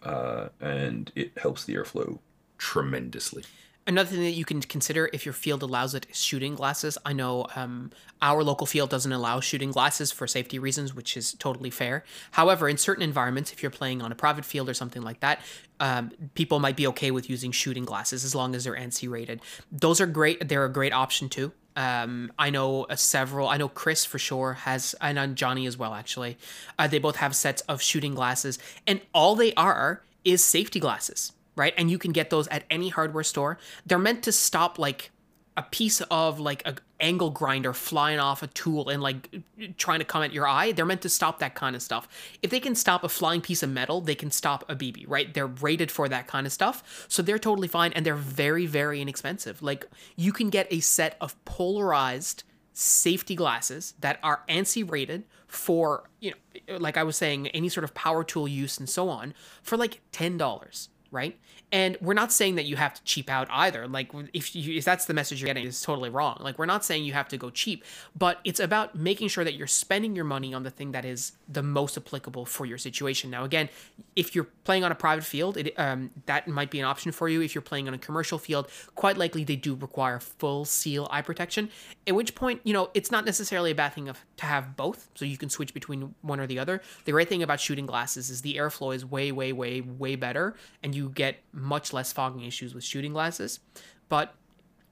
Uh, 0.04 0.50
and 0.60 1.12
it 1.16 1.38
helps 1.38 1.64
the 1.66 1.76
airflow 1.76 2.20
tremendously. 2.58 3.44
Another 3.90 4.12
thing 4.12 4.22
that 4.22 4.34
you 4.34 4.46
can 4.46 4.62
consider 4.62 5.10
if 5.14 5.26
your 5.26 5.34
field 5.34 5.64
allows 5.64 5.96
it 5.96 6.06
is 6.12 6.22
shooting 6.22 6.54
glasses. 6.54 6.96
I 7.08 7.12
know 7.12 7.48
um, 7.56 7.90
our 8.22 8.44
local 8.44 8.68
field 8.68 8.92
doesn't 8.92 9.12
allow 9.12 9.40
shooting 9.40 9.72
glasses 9.72 10.12
for 10.12 10.28
safety 10.28 10.60
reasons, 10.60 10.94
which 10.94 11.18
is 11.18 11.34
totally 11.34 11.72
fair. 11.72 12.04
However, 12.30 12.70
in 12.70 12.78
certain 12.78 13.02
environments, 13.02 13.52
if 13.52 13.64
you're 13.64 13.72
playing 13.72 14.04
on 14.04 14.12
a 14.12 14.16
private 14.16 14.46
field 14.46 14.70
or 14.70 14.76
something 14.76 15.02
like 15.02 15.22
that, 15.22 15.42
um, 15.80 16.12
people 16.36 16.60
might 16.60 16.78
be 16.78 16.86
okay 16.86 17.10
with 17.10 17.32
using 17.32 17.52
shooting 17.52 17.84
glasses 17.84 18.24
as 18.24 18.36
long 18.36 18.54
as 18.54 18.66
they're 18.66 18.76
ANSI 18.76 19.10
rated. 19.10 19.42
Those 19.72 20.00
are 20.00 20.06
great. 20.06 20.48
They're 20.48 20.66
a 20.66 20.72
great 20.72 20.94
option 20.94 21.28
too. 21.28 21.52
Um, 21.76 22.32
I 22.38 22.52
know 22.52 22.84
uh, 22.84 22.96
several. 22.96 23.48
I 23.48 23.58
know 23.58 23.70
Chris 23.70 24.06
for 24.06 24.20
sure 24.20 24.54
has, 24.54 24.94
and 25.02 25.36
Johnny 25.36 25.66
as 25.66 25.78
well. 25.78 25.96
Actually, 25.96 26.38
uh, 26.78 26.86
they 26.86 27.00
both 27.00 27.16
have 27.16 27.36
sets 27.36 27.64
of 27.64 27.82
shooting 27.82 28.14
glasses, 28.14 28.60
and 28.86 29.02
all 29.16 29.36
they 29.36 29.52
are 29.56 30.04
is 30.24 30.46
safety 30.46 30.80
glasses, 30.80 31.32
right? 31.60 31.74
And 31.78 31.92
you 31.92 32.00
can 32.00 32.12
get 32.12 32.30
those 32.32 32.48
at 32.48 32.64
any 32.72 32.90
hardware 32.90 33.24
store. 33.24 33.60
They're 33.86 34.00
meant 34.00 34.24
to 34.24 34.32
stop 34.32 34.80
like 34.80 35.12
a 35.58 35.64
piece 35.64 36.00
of 36.10 36.40
like 36.40 36.66
a 36.66 36.76
angle 37.02 37.30
grinder 37.30 37.74
flying 37.74 38.18
off 38.18 38.42
a 38.42 38.48
tool 38.48 38.88
and 38.88 39.04
like 39.04 39.30
trying 39.78 40.00
to 40.00 40.06
come 40.06 40.24
at 40.24 40.32
your 40.32 40.48
eye. 40.48 40.72
They're 40.72 40.86
meant 40.86 41.02
to 41.02 41.10
stop 41.10 41.40
that 41.40 41.56
kind 41.56 41.76
of 41.76 41.82
stuff. 41.82 42.08
If 42.42 42.50
they 42.50 42.62
can 42.62 42.76
stop 42.76 43.04
a 43.04 43.10
flying 43.10 43.42
piece 43.42 43.62
of 43.62 43.70
metal, 43.70 44.00
they 44.00 44.16
can 44.16 44.32
stop 44.32 44.64
a 44.70 44.76
BB, 44.76 45.04
right? 45.08 45.34
They're 45.34 45.48
rated 45.48 45.92
for 45.92 46.08
that 46.08 46.28
kind 46.28 46.48
of 46.48 46.54
stuff. 46.54 47.06
So 47.10 47.22
they're 47.22 47.38
totally 47.38 47.68
fine 47.68 47.92
and 47.92 48.06
they're 48.06 48.16
very, 48.16 48.66
very 48.66 49.02
inexpensive. 49.02 49.62
Like 49.62 49.86
you 50.16 50.32
can 50.32 50.50
get 50.50 50.68
a 50.72 50.80
set 50.80 51.18
of 51.20 51.44
polarized 51.44 52.44
safety 52.72 53.36
glasses 53.36 53.96
that 54.00 54.18
are 54.24 54.44
ANSI 54.48 54.90
rated 54.90 55.26
for, 55.48 56.10
you 56.22 56.32
know, 56.32 56.78
like 56.78 56.96
I 56.96 57.04
was 57.04 57.18
saying, 57.18 57.48
any 57.48 57.68
sort 57.68 57.84
of 57.84 57.94
power 57.94 58.24
tool 58.24 58.48
use 58.48 58.78
and 58.78 58.88
so 58.90 59.10
on 59.10 59.34
for 59.62 59.76
like 59.76 60.00
$10, 60.14 60.88
right? 61.12 61.38
And 61.72 61.98
we're 62.02 62.14
not 62.14 62.32
saying 62.32 62.56
that 62.56 62.66
you 62.66 62.76
have 62.76 62.94
to 62.94 63.04
cheap 63.04 63.30
out 63.30 63.48
either. 63.52 63.88
Like 63.88 64.12
if 64.34 64.56
you, 64.56 64.78
if 64.78 64.86
that's 64.86 65.06
the 65.06 65.14
message 65.14 65.42
you're 65.42 65.48
getting, 65.48 65.66
it's 65.66 65.82
totally 65.82 66.10
wrong. 66.10 66.38
Like 66.40 66.58
we're 66.58 66.66
not 66.66 66.86
saying 66.86 67.04
you 67.04 67.14
have 67.14 67.28
to 67.30 67.38
go 67.38 67.50
cheap, 67.50 67.84
but 68.18 68.40
it's 68.44 68.60
about 68.60 68.96
making 68.96 69.28
sure 69.28 69.44
that 69.44 69.54
you're 69.54 69.68
spending 69.68 70.16
your 70.16 70.26
money 70.26 70.54
on 70.54 70.64
the 70.64 70.72
thing 70.72 70.92
that 70.92 71.06
is 71.06 71.34
the 71.48 71.64
most 71.64 71.98
applicable 71.98 72.46
for 72.46 72.66
your 72.66 72.78
situation. 72.78 73.30
Now, 73.30 73.44
again, 73.44 73.70
if 74.16 74.36
you're 74.36 74.48
playing 74.64 74.84
on 74.84 74.92
a 74.92 74.96
private 74.96 75.24
field, 75.24 75.58
it, 75.58 75.74
um, 75.78 76.12
that 76.26 76.48
might 76.48 76.72
be 76.72 76.80
an 76.80 76.86
option 76.86 77.12
for 77.12 77.30
you. 77.30 77.42
If 77.42 77.56
you're 77.56 77.62
playing 77.62 77.88
on 77.88 77.94
a 77.94 77.98
commercial 77.98 78.38
field, 78.38 78.70
quite 78.96 79.18
likely 79.18 79.44
they 79.44 79.56
do 79.56 79.76
require 79.76 80.20
full 80.20 80.66
seal 80.66 81.08
eye 81.12 81.22
protection. 81.22 81.70
At 82.08 82.16
which 82.16 82.36
point, 82.36 82.62
you 82.64 82.74
know, 82.74 82.90
it's 82.94 83.12
not 83.12 83.26
necessarily 83.26 83.72
a 83.72 83.76
bad 83.76 83.94
thing 83.94 84.10
of, 84.10 84.20
to 84.38 84.46
have 84.46 84.76
both, 84.76 85.10
so 85.16 85.26
you 85.26 85.38
can 85.38 85.50
switch 85.50 85.74
between 85.74 86.16
one 86.22 86.40
or 86.40 86.48
the 86.48 86.60
other. 86.60 86.82
The 87.06 87.12
great 87.12 87.30
thing 87.30 87.44
about 87.44 87.60
shooting 87.60 87.86
glasses 87.86 88.30
is 88.30 88.42
the 88.42 88.56
airflow 88.56 88.94
is 88.94 89.06
way, 89.06 89.32
way, 89.32 89.54
way, 89.54 89.82
way 89.82 90.16
better, 90.16 90.56
and 90.84 90.94
you 90.96 90.99
get 91.08 91.38
much 91.54 91.94
less 91.94 92.12
fogging 92.12 92.42
issues 92.42 92.76
with 92.76 92.84
shooting 92.84 93.14
glasses. 93.14 93.62
But 94.10 94.34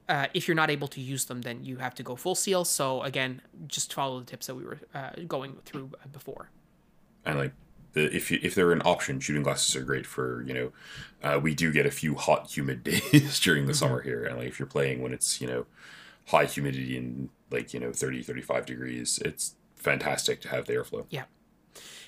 uh, 0.08 0.28
if 0.34 0.48
you're 0.48 0.56
not 0.56 0.70
able 0.70 0.88
to 0.88 1.02
use 1.02 1.26
them, 1.26 1.42
then 1.42 1.66
you 1.66 1.78
have 1.78 1.94
to 1.96 2.04
go 2.04 2.16
full 2.16 2.36
seal. 2.36 2.64
So 2.64 3.02
again, 3.02 3.42
just 3.68 3.94
follow 3.94 4.20
the 4.20 4.26
tips 4.26 4.48
that 4.48 4.56
we 4.56 4.64
were 4.64 4.80
uh, 4.94 5.12
going 5.28 5.58
through 5.66 5.92
before. 6.14 6.50
And 7.26 7.38
like, 7.38 7.52
the, 7.94 8.16
if 8.16 8.32
you, 8.32 8.40
if 8.42 8.56
they're 8.56 8.72
an 8.72 8.82
option, 8.86 9.20
shooting 9.20 9.44
glasses 9.44 9.76
are 9.76 9.84
great 9.84 10.06
for 10.06 10.44
you 10.44 10.54
know. 10.54 10.72
Uh, 11.24 11.40
we 11.40 11.56
do 11.56 11.72
get 11.72 11.86
a 11.86 11.92
few 11.92 12.16
hot, 12.16 12.56
humid 12.56 12.84
days 12.84 13.40
during 13.40 13.66
the 13.66 13.74
mm-hmm. 13.74 13.78
summer 13.78 14.02
here, 14.02 14.24
and 14.24 14.38
like 14.38 14.48
if 14.48 14.60
you're 14.60 14.68
playing 14.68 15.02
when 15.02 15.12
it's 15.14 15.42
you 15.42 15.48
know 15.48 15.66
high 16.28 16.46
humidity 16.46 16.98
and 16.98 17.30
like 17.50 17.74
you 17.74 17.80
know 17.80 17.92
30, 17.92 18.22
35 18.24 18.66
degrees, 18.66 19.20
it's 19.26 19.56
fantastic 19.76 20.42
to 20.42 20.50
have 20.50 20.66
the 20.66 20.74
airflow. 20.74 21.06
Yeah, 21.10 21.24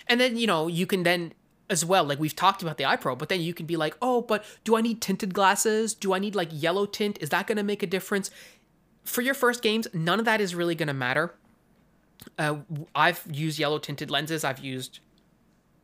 and 0.08 0.22
then 0.22 0.38
you 0.38 0.47
know 0.47 0.68
you 0.68 0.86
can 0.86 1.04
then 1.04 1.34
as 1.70 1.86
well. 1.86 2.03
Like 2.03 2.20
we've 2.20 2.36
talked 2.36 2.61
about 2.61 2.78
the 2.78 2.86
eye 2.86 2.95
pro, 2.95 3.15
but 3.15 3.30
then 3.30 3.41
you 3.41 3.53
can 3.53 3.65
be 3.65 3.78
like, 3.78 3.95
oh, 4.01 4.22
but 4.22 4.43
do 4.63 4.76
I 4.76 4.82
need 4.82 5.01
tinted 5.01 5.34
glasses? 5.34 5.93
Do 5.93 6.13
I 6.13 6.20
need 6.20 6.36
like 6.36 6.49
yellow 6.51 6.86
tint? 6.86 7.17
Is 7.22 7.30
that 7.30 7.47
going 7.47 7.57
to 7.57 7.63
make 7.63 7.84
a 7.84 7.88
difference? 7.88 8.32
For 9.05 9.22
your 9.22 9.34
first 9.34 9.61
games, 9.61 9.88
none 9.93 10.20
of 10.20 10.26
that 10.26 10.41
is 10.41 10.55
really 10.55 10.76
going 10.76 10.88
to 10.88 10.93
matter. 10.93 11.36
Uh, 12.38 12.57
I've 12.95 13.24
used 13.32 13.59
yellow 13.59 13.80
tinted 13.80 14.11
lenses. 14.11 14.43
I've 14.43 14.59
used 14.59 14.99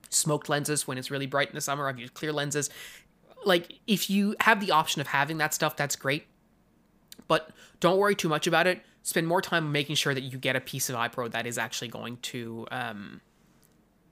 smoked 0.10 0.50
lenses 0.50 0.88
when 0.88 0.98
it's 0.98 1.12
really 1.12 1.28
bright 1.28 1.50
in 1.50 1.56
the 1.56 1.62
summer. 1.62 1.88
I've 1.88 2.00
used 2.00 2.14
clear 2.14 2.34
lenses. 2.34 2.70
Like 3.46 3.80
if 3.88 4.10
you 4.10 4.36
have 4.42 4.60
the 4.60 4.72
option 4.72 5.02
of 5.02 5.08
having 5.08 5.38
that 5.38 5.54
stuff, 5.54 5.76
that's 5.76 5.96
great. 5.96 6.26
But 7.28 7.50
don't 7.80 7.98
worry 7.98 8.16
too 8.16 8.30
much 8.30 8.48
about 8.48 8.68
it. 8.68 8.82
Spend 9.04 9.28
more 9.28 9.42
time 9.42 9.72
making 9.72 9.96
sure 9.96 10.14
that 10.14 10.22
you 10.22 10.38
get 10.38 10.56
a 10.56 10.62
piece 10.62 10.90
of 10.90 10.96
eye 10.96 11.08
pro 11.08 11.28
that 11.28 11.46
is 11.46 11.58
actually 11.58 11.90
going 11.90 12.18
to 12.18 12.68
um, 12.72 13.22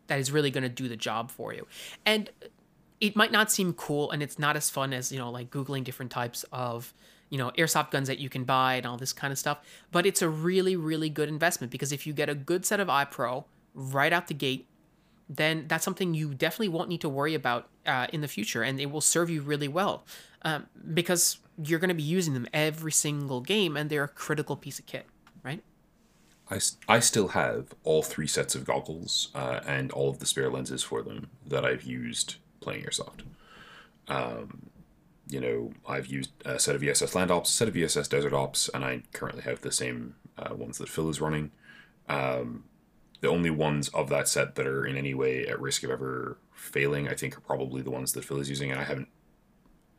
that 0.08 0.20
is 0.20 0.32
really 0.32 0.52
going 0.52 0.64
to 0.64 0.70
do 0.70 0.88
the 0.88 0.96
job 0.96 1.32
for 1.32 1.54
you. 1.54 1.68
And 2.06 2.30
it 3.00 3.16
might 3.16 3.32
not 3.32 3.52
seem 3.52 3.74
cool 3.74 4.12
and 4.12 4.24
it's 4.24 4.40
not 4.40 4.56
as 4.56 4.70
fun 4.70 4.94
as, 4.94 5.12
you 5.12 5.20
know, 5.20 5.30
like 5.30 5.50
Googling 5.50 5.84
different 5.84 6.12
types 6.12 6.46
of, 6.52 6.94
you 7.30 7.38
know, 7.38 7.52
airsoft 7.58 7.92
guns 7.92 8.08
that 8.08 8.20
you 8.20 8.30
can 8.30 8.44
buy 8.44 8.76
and 8.76 8.86
all 8.86 8.98
this 8.98 9.14
kind 9.14 9.32
of 9.32 9.38
stuff. 9.38 9.60
But 9.92 10.06
it's 10.06 10.22
a 10.22 10.30
really, 10.30 10.76
really 10.76 11.10
good 11.10 11.30
investment 11.30 11.72
because 11.72 11.92
if 11.92 12.08
you 12.08 12.14
get 12.14 12.30
a 12.30 12.36
good 12.36 12.66
set 12.66 12.80
of 12.80 12.88
iPro 12.88 13.46
right 13.74 14.14
out 14.14 14.28
the 14.28 14.34
gate, 14.34 14.68
then 15.30 15.66
that's 15.68 15.84
something 15.84 16.14
you 16.14 16.34
definitely 16.34 16.70
won't 16.70 16.90
need 16.90 17.02
to 17.02 17.10
worry 17.10 17.34
about 17.34 17.70
uh, 17.86 18.08
in 18.14 18.22
the 18.22 18.28
future 18.28 18.62
and 18.62 18.80
it 18.80 18.92
will 18.92 19.02
serve 19.02 19.30
you 19.30 19.42
really 19.42 19.68
well 19.68 20.06
um, 20.44 20.68
because 20.94 21.40
you're 21.62 21.80
going 21.80 21.90
to 21.90 21.96
be 21.96 22.04
using 22.04 22.34
them 22.34 22.48
every 22.54 22.92
single 22.92 23.42
game 23.42 23.76
and 23.78 23.90
they're 23.90 24.04
a 24.04 24.10
critical 24.10 24.56
piece 24.56 24.80
of 24.80 24.86
kit? 24.86 25.06
I, 26.50 26.60
I 26.88 27.00
still 27.00 27.30
have 27.30 27.74
all 27.84 28.04
three 28.04 28.28
sets 28.28 28.56
of 28.56 28.66
goggles 28.66 29.30
uh, 29.34 29.62
and 29.66 29.92
all 29.92 30.10
of 30.10 30.20
the 30.20 30.26
spare 30.26 30.50
lenses 30.50 30.84
for 30.84 31.02
them 31.02 31.30
that 31.46 31.66
I've 31.66 31.84
used 31.84 32.36
playing 32.60 32.84
Airsoft. 32.84 33.22
Um, 34.08 34.70
you 35.28 35.40
know, 35.40 35.74
I've 35.88 36.08
used 36.08 36.32
a 36.46 36.60
set 36.60 36.76
of 36.76 36.84
ESS 36.84 37.16
Land 37.16 37.32
Ops, 37.32 37.50
a 37.50 37.54
set 37.54 37.68
of 37.68 37.78
ESS 37.78 38.08
Desert 38.10 38.34
Ops, 38.34 38.70
and 38.74 38.84
I 38.84 39.04
currently 39.14 39.44
have 39.44 39.62
the 39.62 39.72
same 39.72 40.16
uh, 40.38 40.54
ones 40.54 40.78
that 40.78 40.90
Phil 40.90 41.10
is 41.10 41.22
running. 41.22 41.52
Um, 42.10 42.66
the 43.22 43.30
only 43.30 43.50
ones 43.50 43.88
of 43.90 44.10
that 44.10 44.28
set 44.28 44.56
that 44.56 44.68
are 44.68 44.86
in 44.86 44.98
any 44.98 45.14
way 45.14 45.48
at 45.48 45.62
risk 45.62 45.84
of 45.84 45.92
ever 45.92 46.38
failing, 46.54 47.08
I 47.08 47.14
think, 47.14 47.38
are 47.38 47.42
probably 47.42 47.82
the 47.82 47.90
ones 47.90 48.12
that 48.14 48.26
Phil 48.26 48.40
is 48.40 48.50
using, 48.50 48.70
and 48.70 48.80
I 48.80 48.84
haven't 48.84 49.08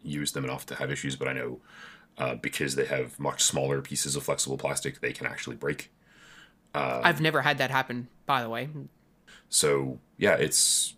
used 0.02 0.34
them 0.34 0.44
enough 0.44 0.66
to 0.66 0.74
have 0.74 0.90
issues, 0.90 1.16
but 1.16 1.26
I 1.26 1.32
know 1.32 1.60
uh, 2.18 2.34
because 2.34 2.74
they 2.74 2.84
have 2.84 3.18
much 3.18 3.42
smaller 3.42 3.80
pieces 3.80 4.14
of 4.14 4.24
flexible 4.24 4.58
plastic, 4.58 5.00
they 5.00 5.12
can 5.12 5.26
actually 5.26 5.56
break. 5.56 5.90
Um, 6.74 7.00
I've 7.04 7.20
never 7.20 7.42
had 7.42 7.58
that 7.58 7.70
happen, 7.70 8.08
by 8.26 8.42
the 8.42 8.48
way. 8.48 8.68
So 9.48 9.98
yeah, 10.18 10.34
it's 10.34 10.94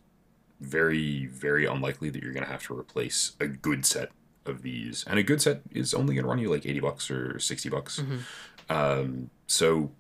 very 0.61 1.27
very 1.27 1.67
unlikely 1.67 2.09
that 2.11 2.23
you're 2.23 2.33
going 2.33 2.45
to 2.45 2.51
have 2.51 2.63
to 2.67 2.79
replace 2.79 3.33
a 3.39 3.47
good 3.47 3.85
set 3.85 4.11
of 4.47 4.63
these, 4.63 5.05
and 5.07 5.19
a 5.19 5.23
good 5.23 5.43
set 5.43 5.61
is 5.71 5.93
only 5.93 6.15
going 6.15 6.25
to 6.25 6.29
run 6.29 6.39
you 6.39 6.51
like 6.51 6.65
eighty 6.65 6.81
bucks 6.81 7.11
or 7.11 7.39
sixty 7.39 7.69
bucks. 7.69 8.01
Mm-hmm. 8.01 8.73
Um, 8.73 9.31
so 9.47 9.91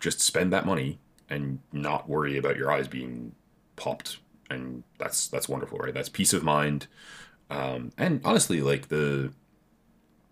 just 0.00 0.20
spend 0.20 0.52
that 0.52 0.64
money 0.66 0.98
and 1.28 1.58
not 1.72 2.08
worry 2.08 2.36
about 2.36 2.56
your 2.56 2.70
eyes 2.70 2.88
being 2.88 3.34
popped, 3.76 4.18
and 4.48 4.84
that's 4.98 5.28
that's 5.28 5.48
wonderful, 5.48 5.78
right? 5.78 5.92
That's 5.92 6.08
peace 6.08 6.32
of 6.32 6.42
mind. 6.42 6.86
Um, 7.50 7.92
and 7.98 8.20
honestly, 8.24 8.62
like 8.62 8.88
the 8.88 9.32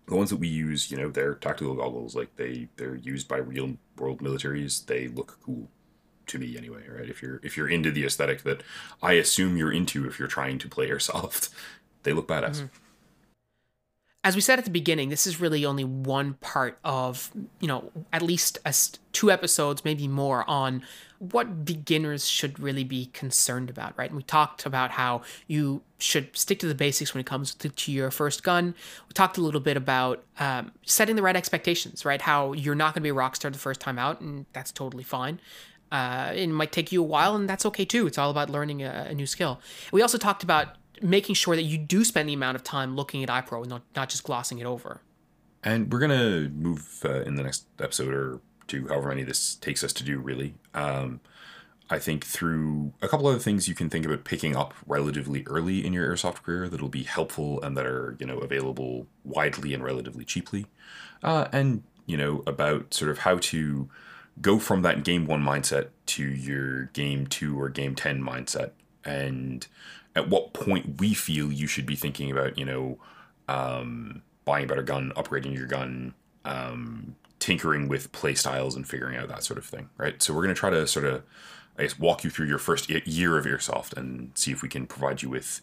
the 0.07 0.15
ones 0.15 0.29
that 0.29 0.37
we 0.37 0.47
use, 0.47 0.91
you 0.91 0.97
know, 0.97 1.09
they're 1.09 1.35
tactical 1.35 1.75
goggles. 1.75 2.15
Like 2.15 2.35
they 2.35 2.67
they're 2.77 2.95
used 2.95 3.27
by 3.27 3.37
real 3.37 3.77
world 3.97 4.19
militaries. 4.19 4.85
They 4.85 5.07
look 5.07 5.39
cool 5.43 5.69
to 6.27 6.39
me 6.39 6.57
anyway, 6.57 6.83
right? 6.87 7.09
If 7.09 7.21
you're 7.21 7.39
if 7.43 7.57
you're 7.57 7.69
into 7.69 7.91
the 7.91 8.05
aesthetic 8.05 8.43
that 8.43 8.63
I 9.01 9.13
assume 9.13 9.57
you're 9.57 9.71
into 9.71 10.05
if 10.07 10.19
you're 10.19 10.27
trying 10.27 10.59
to 10.59 10.67
play 10.67 10.89
airsoft, 10.89 11.49
they 12.03 12.13
look 12.13 12.27
badass. 12.27 12.57
Mm-hmm. 12.57 12.65
As 14.25 14.35
we 14.35 14.41
said 14.41 14.57
at 14.57 14.63
the 14.63 14.71
beginning, 14.71 15.09
this 15.09 15.27
is 15.27 15.41
really 15.41 15.65
only 15.65 15.83
one 15.83 16.35
part 16.35 16.79
of, 16.85 17.29
you 17.59 17.67
know, 17.67 17.91
at 18.13 18.21
least 18.21 18.57
a, 18.65 18.73
two 19.11 19.29
episodes, 19.29 19.83
maybe 19.83 20.07
more 20.07 20.49
on 20.49 20.81
what 21.31 21.63
beginners 21.63 22.27
should 22.27 22.59
really 22.59 22.83
be 22.83 23.05
concerned 23.07 23.69
about, 23.69 23.97
right? 23.97 24.09
And 24.09 24.17
we 24.17 24.23
talked 24.23 24.65
about 24.65 24.91
how 24.91 25.21
you 25.47 25.81
should 25.99 26.35
stick 26.35 26.59
to 26.59 26.67
the 26.67 26.75
basics 26.75 27.13
when 27.13 27.21
it 27.21 27.25
comes 27.25 27.55
to, 27.55 27.69
to 27.69 27.91
your 27.91 28.11
first 28.11 28.43
gun. 28.43 28.75
We 29.07 29.13
talked 29.13 29.37
a 29.37 29.41
little 29.41 29.61
bit 29.61 29.77
about 29.77 30.23
um, 30.39 30.71
setting 30.85 31.15
the 31.15 31.21
right 31.21 31.35
expectations, 31.35 32.03
right? 32.03 32.21
How 32.21 32.51
you're 32.53 32.75
not 32.75 32.93
going 32.93 33.01
to 33.01 33.05
be 33.05 33.09
a 33.09 33.13
rock 33.13 33.37
star 33.37 33.51
the 33.51 33.57
first 33.57 33.79
time 33.79 33.97
out, 33.97 34.19
and 34.19 34.45
that's 34.51 34.71
totally 34.71 35.03
fine. 35.03 35.39
Uh, 35.91 36.33
it 36.35 36.47
might 36.47 36.71
take 36.71 36.91
you 36.91 37.01
a 37.01 37.05
while, 37.05 37.35
and 37.35 37.47
that's 37.47 37.65
okay 37.67 37.85
too. 37.85 38.05
It's 38.05 38.17
all 38.17 38.31
about 38.31 38.49
learning 38.49 38.83
a, 38.83 39.07
a 39.09 39.13
new 39.13 39.27
skill. 39.27 39.61
We 39.91 40.01
also 40.01 40.17
talked 40.17 40.43
about 40.43 40.75
making 41.01 41.35
sure 41.35 41.55
that 41.55 41.63
you 41.63 41.77
do 41.77 42.03
spend 42.03 42.27
the 42.27 42.33
amount 42.33 42.55
of 42.55 42.63
time 42.63 42.95
looking 42.95 43.23
at 43.23 43.29
iPro 43.29 43.61
and 43.61 43.69
not, 43.69 43.83
not 43.95 44.09
just 44.09 44.23
glossing 44.23 44.59
it 44.59 44.65
over. 44.65 45.01
And 45.63 45.91
we're 45.91 45.99
going 45.99 46.11
to 46.11 46.49
move 46.49 47.01
uh, 47.05 47.21
in 47.21 47.35
the 47.35 47.43
next 47.43 47.67
episode 47.79 48.13
or 48.13 48.41
to 48.67 48.87
however 48.87 49.09
many 49.09 49.23
this 49.23 49.55
takes 49.55 49.83
us 49.83 49.93
to 49.93 50.03
do, 50.03 50.19
really. 50.19 50.55
Um, 50.73 51.21
I 51.89 51.99
think 51.99 52.25
through 52.25 52.93
a 53.01 53.07
couple 53.07 53.27
other 53.27 53.39
things 53.39 53.67
you 53.67 53.75
can 53.75 53.89
think 53.89 54.05
about 54.05 54.23
picking 54.23 54.55
up 54.55 54.73
relatively 54.87 55.43
early 55.45 55.85
in 55.85 55.93
your 55.93 56.09
airsoft 56.09 56.43
career 56.43 56.69
that'll 56.69 56.89
be 56.89 57.03
helpful 57.03 57.61
and 57.61 57.77
that 57.77 57.85
are 57.85 58.15
you 58.19 58.25
know 58.25 58.39
available 58.39 59.07
widely 59.23 59.73
and 59.73 59.83
relatively 59.83 60.25
cheaply, 60.25 60.65
uh, 61.21 61.47
and 61.51 61.83
you 62.05 62.17
know 62.17 62.43
about 62.47 62.93
sort 62.93 63.11
of 63.11 63.19
how 63.19 63.37
to 63.37 63.89
go 64.41 64.57
from 64.59 64.81
that 64.81 65.03
game 65.03 65.27
one 65.27 65.43
mindset 65.43 65.89
to 66.07 66.23
your 66.23 66.85
game 66.85 67.27
two 67.27 67.59
or 67.59 67.69
game 67.69 67.95
ten 67.95 68.21
mindset, 68.21 68.71
and 69.03 69.67
at 70.15 70.29
what 70.29 70.53
point 70.53 70.99
we 70.99 71.13
feel 71.13 71.51
you 71.51 71.67
should 71.67 71.85
be 71.85 71.95
thinking 71.95 72.31
about 72.31 72.57
you 72.57 72.65
know 72.65 72.97
um, 73.47 74.21
buying 74.45 74.65
a 74.65 74.67
better 74.67 74.83
gun, 74.83 75.11
upgrading 75.15 75.55
your 75.55 75.67
gun, 75.67 76.13
um, 76.45 77.15
tinkering 77.43 77.89
with 77.89 78.09
play 78.13 78.33
styles 78.33 78.73
and 78.73 78.87
figuring 78.87 79.17
out 79.17 79.27
that 79.27 79.43
sort 79.43 79.57
of 79.57 79.65
thing, 79.65 79.89
right? 79.97 80.23
So 80.23 80.33
we're 80.33 80.43
going 80.43 80.55
to 80.55 80.59
try 80.59 80.69
to 80.69 80.87
sort 80.87 81.03
of, 81.03 81.23
I 81.77 81.81
guess, 81.81 81.99
walk 81.99 82.23
you 82.23 82.29
through 82.29 82.47
your 82.47 82.57
first 82.57 82.89
year 82.89 83.37
of 83.37 83.45
Airsoft 83.45 83.97
and 83.97 84.31
see 84.33 84.53
if 84.53 84.61
we 84.61 84.69
can 84.69 84.87
provide 84.87 85.21
you 85.21 85.29
with 85.29 85.59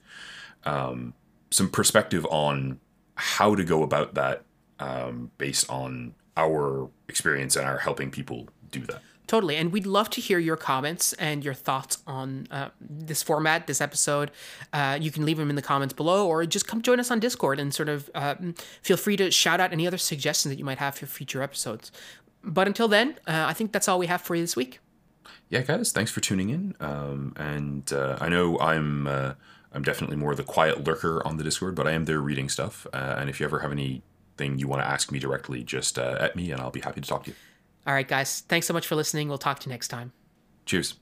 um, 0.65 1.15
some 1.51 1.71
perspective 1.71 2.27
on 2.31 2.81
how 3.15 3.55
to 3.55 3.65
go 3.65 3.83
about 3.83 4.13
that 4.13 4.43
um, 4.79 5.31
based 5.39 5.71
on 5.71 6.15
our 6.37 6.91
experience 7.09 7.57
and 7.57 7.67
our 7.67 7.79
helping 7.79 8.11
people 8.11 8.49
do 8.71 8.81
that. 8.81 9.01
Totally. 9.31 9.55
And 9.55 9.71
we'd 9.71 9.87
love 9.87 10.11
to 10.11 10.21
hear 10.21 10.41
your 10.41 10.57
comments 10.57 11.13
and 11.13 11.45
your 11.45 11.55
thoughts 11.55 11.99
on 12.05 12.49
uh, 12.51 12.71
this 12.81 13.23
format, 13.23 13.69
this 13.69 13.81
episode. 13.81 14.33
Uh, 14.73 14.99
you 15.01 15.13
can 15.13 15.25
leave 15.25 15.37
them 15.37 15.49
in 15.51 15.55
the 15.55 15.63
comments 15.63 15.95
below 15.95 16.27
or 16.27 16.45
just 16.47 16.67
come 16.67 16.83
join 16.83 16.99
us 16.99 17.13
on 17.13 17.21
Discord 17.21 17.61
and 17.61 17.73
sort 17.73 17.89
of 17.89 18.11
uh, 18.17 18.35
feel 18.83 18.97
free 18.97 19.17
to 19.19 19.31
shout 19.31 19.61
out 19.61 19.73
any 19.73 19.87
other 19.87 19.99
suggestions 19.99 20.51
that 20.51 20.59
you 20.59 20.65
might 20.65 20.79
have 20.79 20.97
for 20.97 21.07
future 21.07 21.45
episodes. 21.45 21.93
But 22.43 22.67
until 22.67 22.89
then, 22.89 23.21
uh, 23.25 23.47
I 23.49 23.53
think 23.53 23.71
that's 23.71 23.87
all 23.87 24.01
we 24.01 24.09
have 24.09 24.21
for 24.21 24.35
you 24.35 24.43
this 24.43 24.57
week. 24.57 24.81
Yeah, 25.49 25.61
guys, 25.61 25.93
thanks 25.93 26.11
for 26.11 26.19
tuning 26.19 26.51
in. 26.51 26.75
Um, 26.81 27.33
and 27.37 27.93
uh, 27.93 28.19
I 28.21 28.29
know 28.29 28.59
I'm. 28.59 29.07
Uh, 29.07 29.35
I'm 29.73 29.85
definitely 29.85 30.17
more 30.17 30.35
the 30.35 30.43
quiet 30.43 30.85
lurker 30.85 31.25
on 31.25 31.37
the 31.37 31.45
Discord, 31.45 31.77
but 31.77 31.87
I 31.87 31.93
am 31.93 32.05
there 32.07 32.19
reading 32.19 32.49
stuff. 32.49 32.89
and 32.93 33.31
if 33.31 33.39
you 33.39 33.47
ever 33.47 33.61
have 33.61 33.71
anything 33.71 34.59
you 34.59 34.67
want 34.67 34.83
to 34.83 34.89
ask 34.89 35.13
me 35.13 35.21
directly, 35.21 35.63
just 35.63 35.97
at 35.97 36.35
me, 36.35 36.51
and 36.51 36.61
I'll 36.61 36.73
be 36.73 36.81
happy 36.81 37.01
to 37.01 37.09
talk 37.09 37.23
to 37.23 37.31
you. 37.31 37.37
All 37.87 37.95
right, 37.95 38.07
guys. 38.07 38.43
Thanks 38.43 38.67
so 38.67 38.75
much 38.75 38.87
for 38.87 38.95
listening. 38.95 39.29
We'll 39.29 39.39
talk 39.39 39.59
to 39.61 39.69
you 39.69 39.73
next 39.73 39.89
time. 39.89 40.13
Cheers. 40.67 41.00